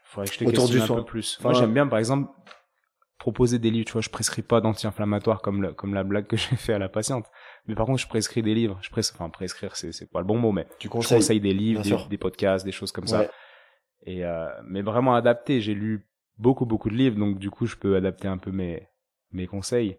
[0.04, 1.38] Faudrait que je te Autour du un peu plus.
[1.42, 2.30] Moi, j'aime bien, par exemple,
[3.18, 6.56] proposer des livres, tu vois, je prescris pas d'anti-inflammatoires comme comme la blague que j'ai
[6.56, 7.26] fait à la patiente.
[7.66, 8.78] Mais par contre, je prescris des livres.
[8.82, 11.40] Je pres enfin prescrire, c'est c'est pas le bon mot, mais tu conseilles, je conseille
[11.40, 13.30] des livres, des, podcasts, des choses comme ça.
[14.02, 15.60] Et euh, mais vraiment adapté.
[15.60, 16.07] J'ai lu
[16.38, 18.88] beaucoup beaucoup de livres, donc du coup, je peux adapter un peu mes
[19.32, 19.98] mes conseils.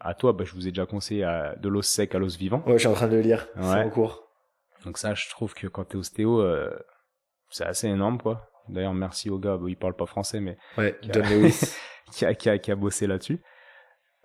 [0.00, 2.62] À toi, bah, je vous ai déjà conseillé à, de l'os sec à l'os vivant.
[2.66, 3.48] Ouais, je suis en train de le lire.
[3.56, 4.28] C'est en cours.
[4.84, 6.70] Donc ça, je trouve que quand t'es ostéo, euh,
[7.50, 8.48] c'est assez énorme, quoi.
[8.68, 11.20] D'ailleurs, merci au gars, il parle pas français, mais ouais, a,
[12.12, 13.40] qui, a, qui, a, qui a bossé là-dessus.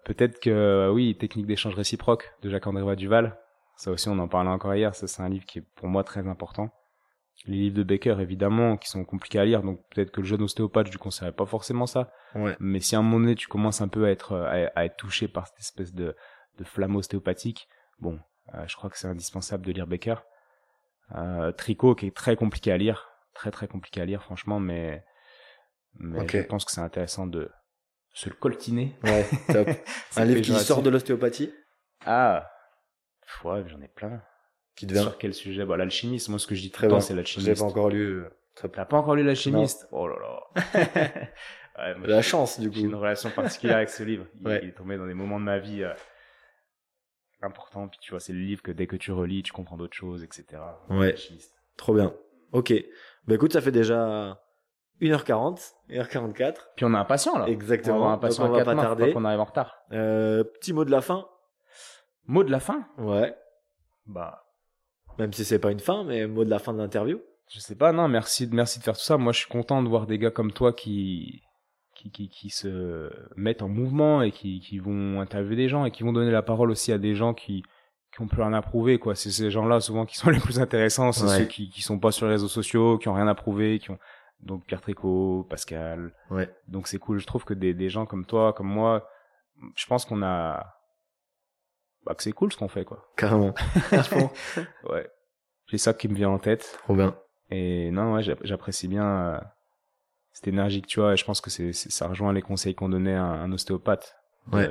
[0.06, 3.40] Peut-être que, euh, oui, technique d'échange réciproque de Jacques-André Duval.
[3.78, 4.94] Ça aussi, on en parlait encore hier.
[4.94, 6.70] Ça, c'est un livre qui est pour moi très important.
[7.46, 9.64] Les livres de Baker, évidemment, qui sont compliqués à lire.
[9.64, 12.12] Donc, peut-être que le jeune ostéopathe, je lui conseillerais pas forcément ça.
[12.36, 12.56] Ouais.
[12.60, 15.28] Mais si à un moment donné, tu commences un peu à être, à, être touché
[15.28, 16.16] par cette espèce de,
[16.58, 17.68] de flamme ostéopathique,
[18.00, 18.20] bon,
[18.54, 20.16] euh, je crois que c'est indispensable de lire Baker.
[21.16, 23.10] Euh, Tricot, qui est très compliqué à lire.
[23.34, 25.04] Très, très compliqué à lire, franchement, mais,
[25.96, 27.52] mais je pense que c'est intéressant de,
[28.14, 28.96] se le coltiner.
[29.04, 29.68] Ouais, top.
[30.18, 31.54] un livre qui sort de l'ostéopathie?
[32.06, 32.50] Ah,
[33.44, 34.22] ouais, j'en ai plein.
[34.76, 35.66] Qui devient Sur quel sujet?
[35.66, 36.30] Bah, l'alchimiste.
[36.30, 37.48] Moi, ce que je dis très bien, c'est l'alchimiste.
[37.48, 38.24] J'ai pas encore lu.
[38.56, 39.88] T'as pas encore lu l'alchimiste?
[39.92, 41.14] Oh là là.
[41.96, 42.76] ouais, La chance, du coup.
[42.76, 44.26] J'ai une relation particulière avec ce livre.
[44.42, 45.94] Il, est tombé dans des moments de ma vie euh,
[47.42, 47.88] importants.
[47.88, 50.24] Puis tu vois, c'est le livre que dès que tu relis, tu comprends d'autres choses,
[50.24, 50.46] etc.
[50.90, 51.16] Ouais.
[51.78, 52.14] Trop bien.
[52.52, 52.74] Ok.
[53.26, 54.40] Bah écoute, ça fait déjà
[55.02, 56.56] 1h40, 1h44.
[56.76, 57.48] Puis on a un patient là.
[57.48, 58.04] Exactement.
[58.04, 59.14] On a un patient Donc on va pas tarder.
[59.16, 59.84] On arrive en retard.
[59.92, 61.28] Euh, petit mot de la fin.
[62.26, 62.88] Mot de la fin?
[62.98, 63.36] Ouais.
[64.06, 64.43] Bah.
[65.20, 67.20] Même si c'est pas une fin, mais mot de la fin de l'interview.
[67.50, 69.18] Je sais pas, non, merci, merci de faire tout ça.
[69.18, 71.42] Moi, je suis content de voir des gars comme toi qui,
[71.96, 75.92] qui, qui, qui se mettent en mouvement et qui, qui vont interviewer des gens et
[75.92, 77.64] qui vont donner la parole aussi à des gens qui,
[78.14, 79.16] qui ont plus rien à prouver, quoi.
[79.16, 81.12] C'est ces gens-là, souvent, qui sont les plus intéressants.
[81.12, 83.80] C'est ceux qui, qui sont pas sur les réseaux sociaux, qui ont rien à prouver,
[83.80, 84.00] qui ont,
[84.40, 86.14] donc Pierre Tricot, Pascal.
[86.32, 86.50] Ouais.
[86.68, 87.20] Donc c'est cool.
[87.20, 89.08] Je trouve que des, des gens comme toi, comme moi,
[89.76, 90.76] je pense qu'on a,
[92.06, 93.10] bah que c'est cool ce qu'on fait quoi.
[93.16, 93.54] Carrément.
[94.90, 95.10] ouais.
[95.70, 96.78] C'est ça qui me vient en tête.
[96.84, 97.16] Trop bien.
[97.50, 99.40] Et non, ouais, j'apprécie bien euh,
[100.32, 101.14] cette énergie que tu as.
[101.14, 104.16] Et je pense que c'est, ça rejoint les conseils qu'on donnait à un, ostéopathe.
[104.48, 104.68] De, ouais.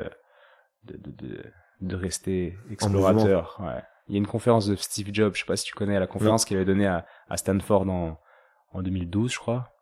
[0.84, 1.44] De, de, de,
[1.80, 3.58] de rester explorateur.
[3.60, 3.82] Ouais.
[4.08, 6.06] Il y a une conférence de Steve Jobs, je sais pas si tu connais, la
[6.06, 8.20] conférence qu'il avait donnée à, à Stanford en,
[8.72, 9.72] en 2012, je crois,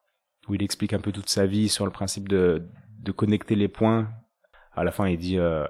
[0.49, 2.69] où il explique un peu toute sa vie sur le principe de,
[2.99, 4.09] de connecter les points.
[4.73, 5.67] À la fin, il dit euh,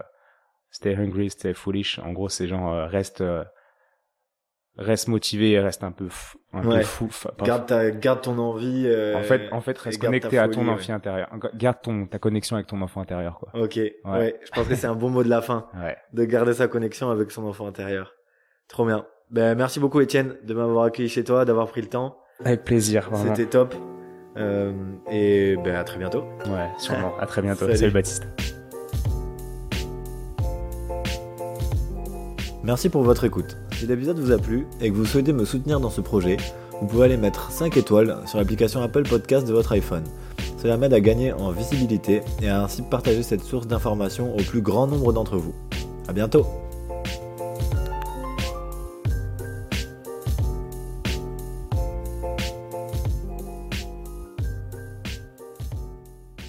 [0.70, 1.98] Stay hungry, stay foolish.
[1.98, 3.44] En gros, c'est genre euh, reste euh,
[4.76, 7.08] reste motivé, reste un peu fou, un peu fou.
[7.42, 8.84] Garde ta, garde ton envie.
[8.86, 11.28] Euh, en fait, en fait, reste connecté à ton enfant intérieur.
[11.54, 13.50] Garde ton ta connexion avec ton enfant intérieur, quoi.
[13.60, 13.76] Ok.
[14.04, 14.40] Ouais.
[14.44, 15.68] je pense que c'est un bon mot de la fin.
[15.74, 15.96] Ouais.
[16.12, 18.14] De garder sa connexion avec son enfant intérieur.
[18.68, 19.06] Trop bien.
[19.30, 22.18] Ben merci beaucoup, Étienne, de m'avoir accueilli chez toi, d'avoir pris le temps.
[22.44, 23.10] Avec plaisir.
[23.14, 23.74] C'était top.
[24.36, 24.72] Euh,
[25.10, 26.24] et ben à très bientôt.
[26.46, 27.18] Ouais, sûrement.
[27.18, 27.72] à très bientôt.
[27.74, 27.92] Salut.
[27.92, 28.26] Baptiste.
[32.62, 33.56] Merci pour votre écoute.
[33.72, 36.36] Si l'épisode vous a plu et que vous souhaitez me soutenir dans ce projet,
[36.80, 40.04] vous pouvez aller mettre 5 étoiles sur l'application Apple Podcast de votre iPhone.
[40.58, 44.60] Cela m'aide à gagner en visibilité et à ainsi partager cette source d'information au plus
[44.60, 45.54] grand nombre d'entre vous.
[46.06, 46.44] À bientôt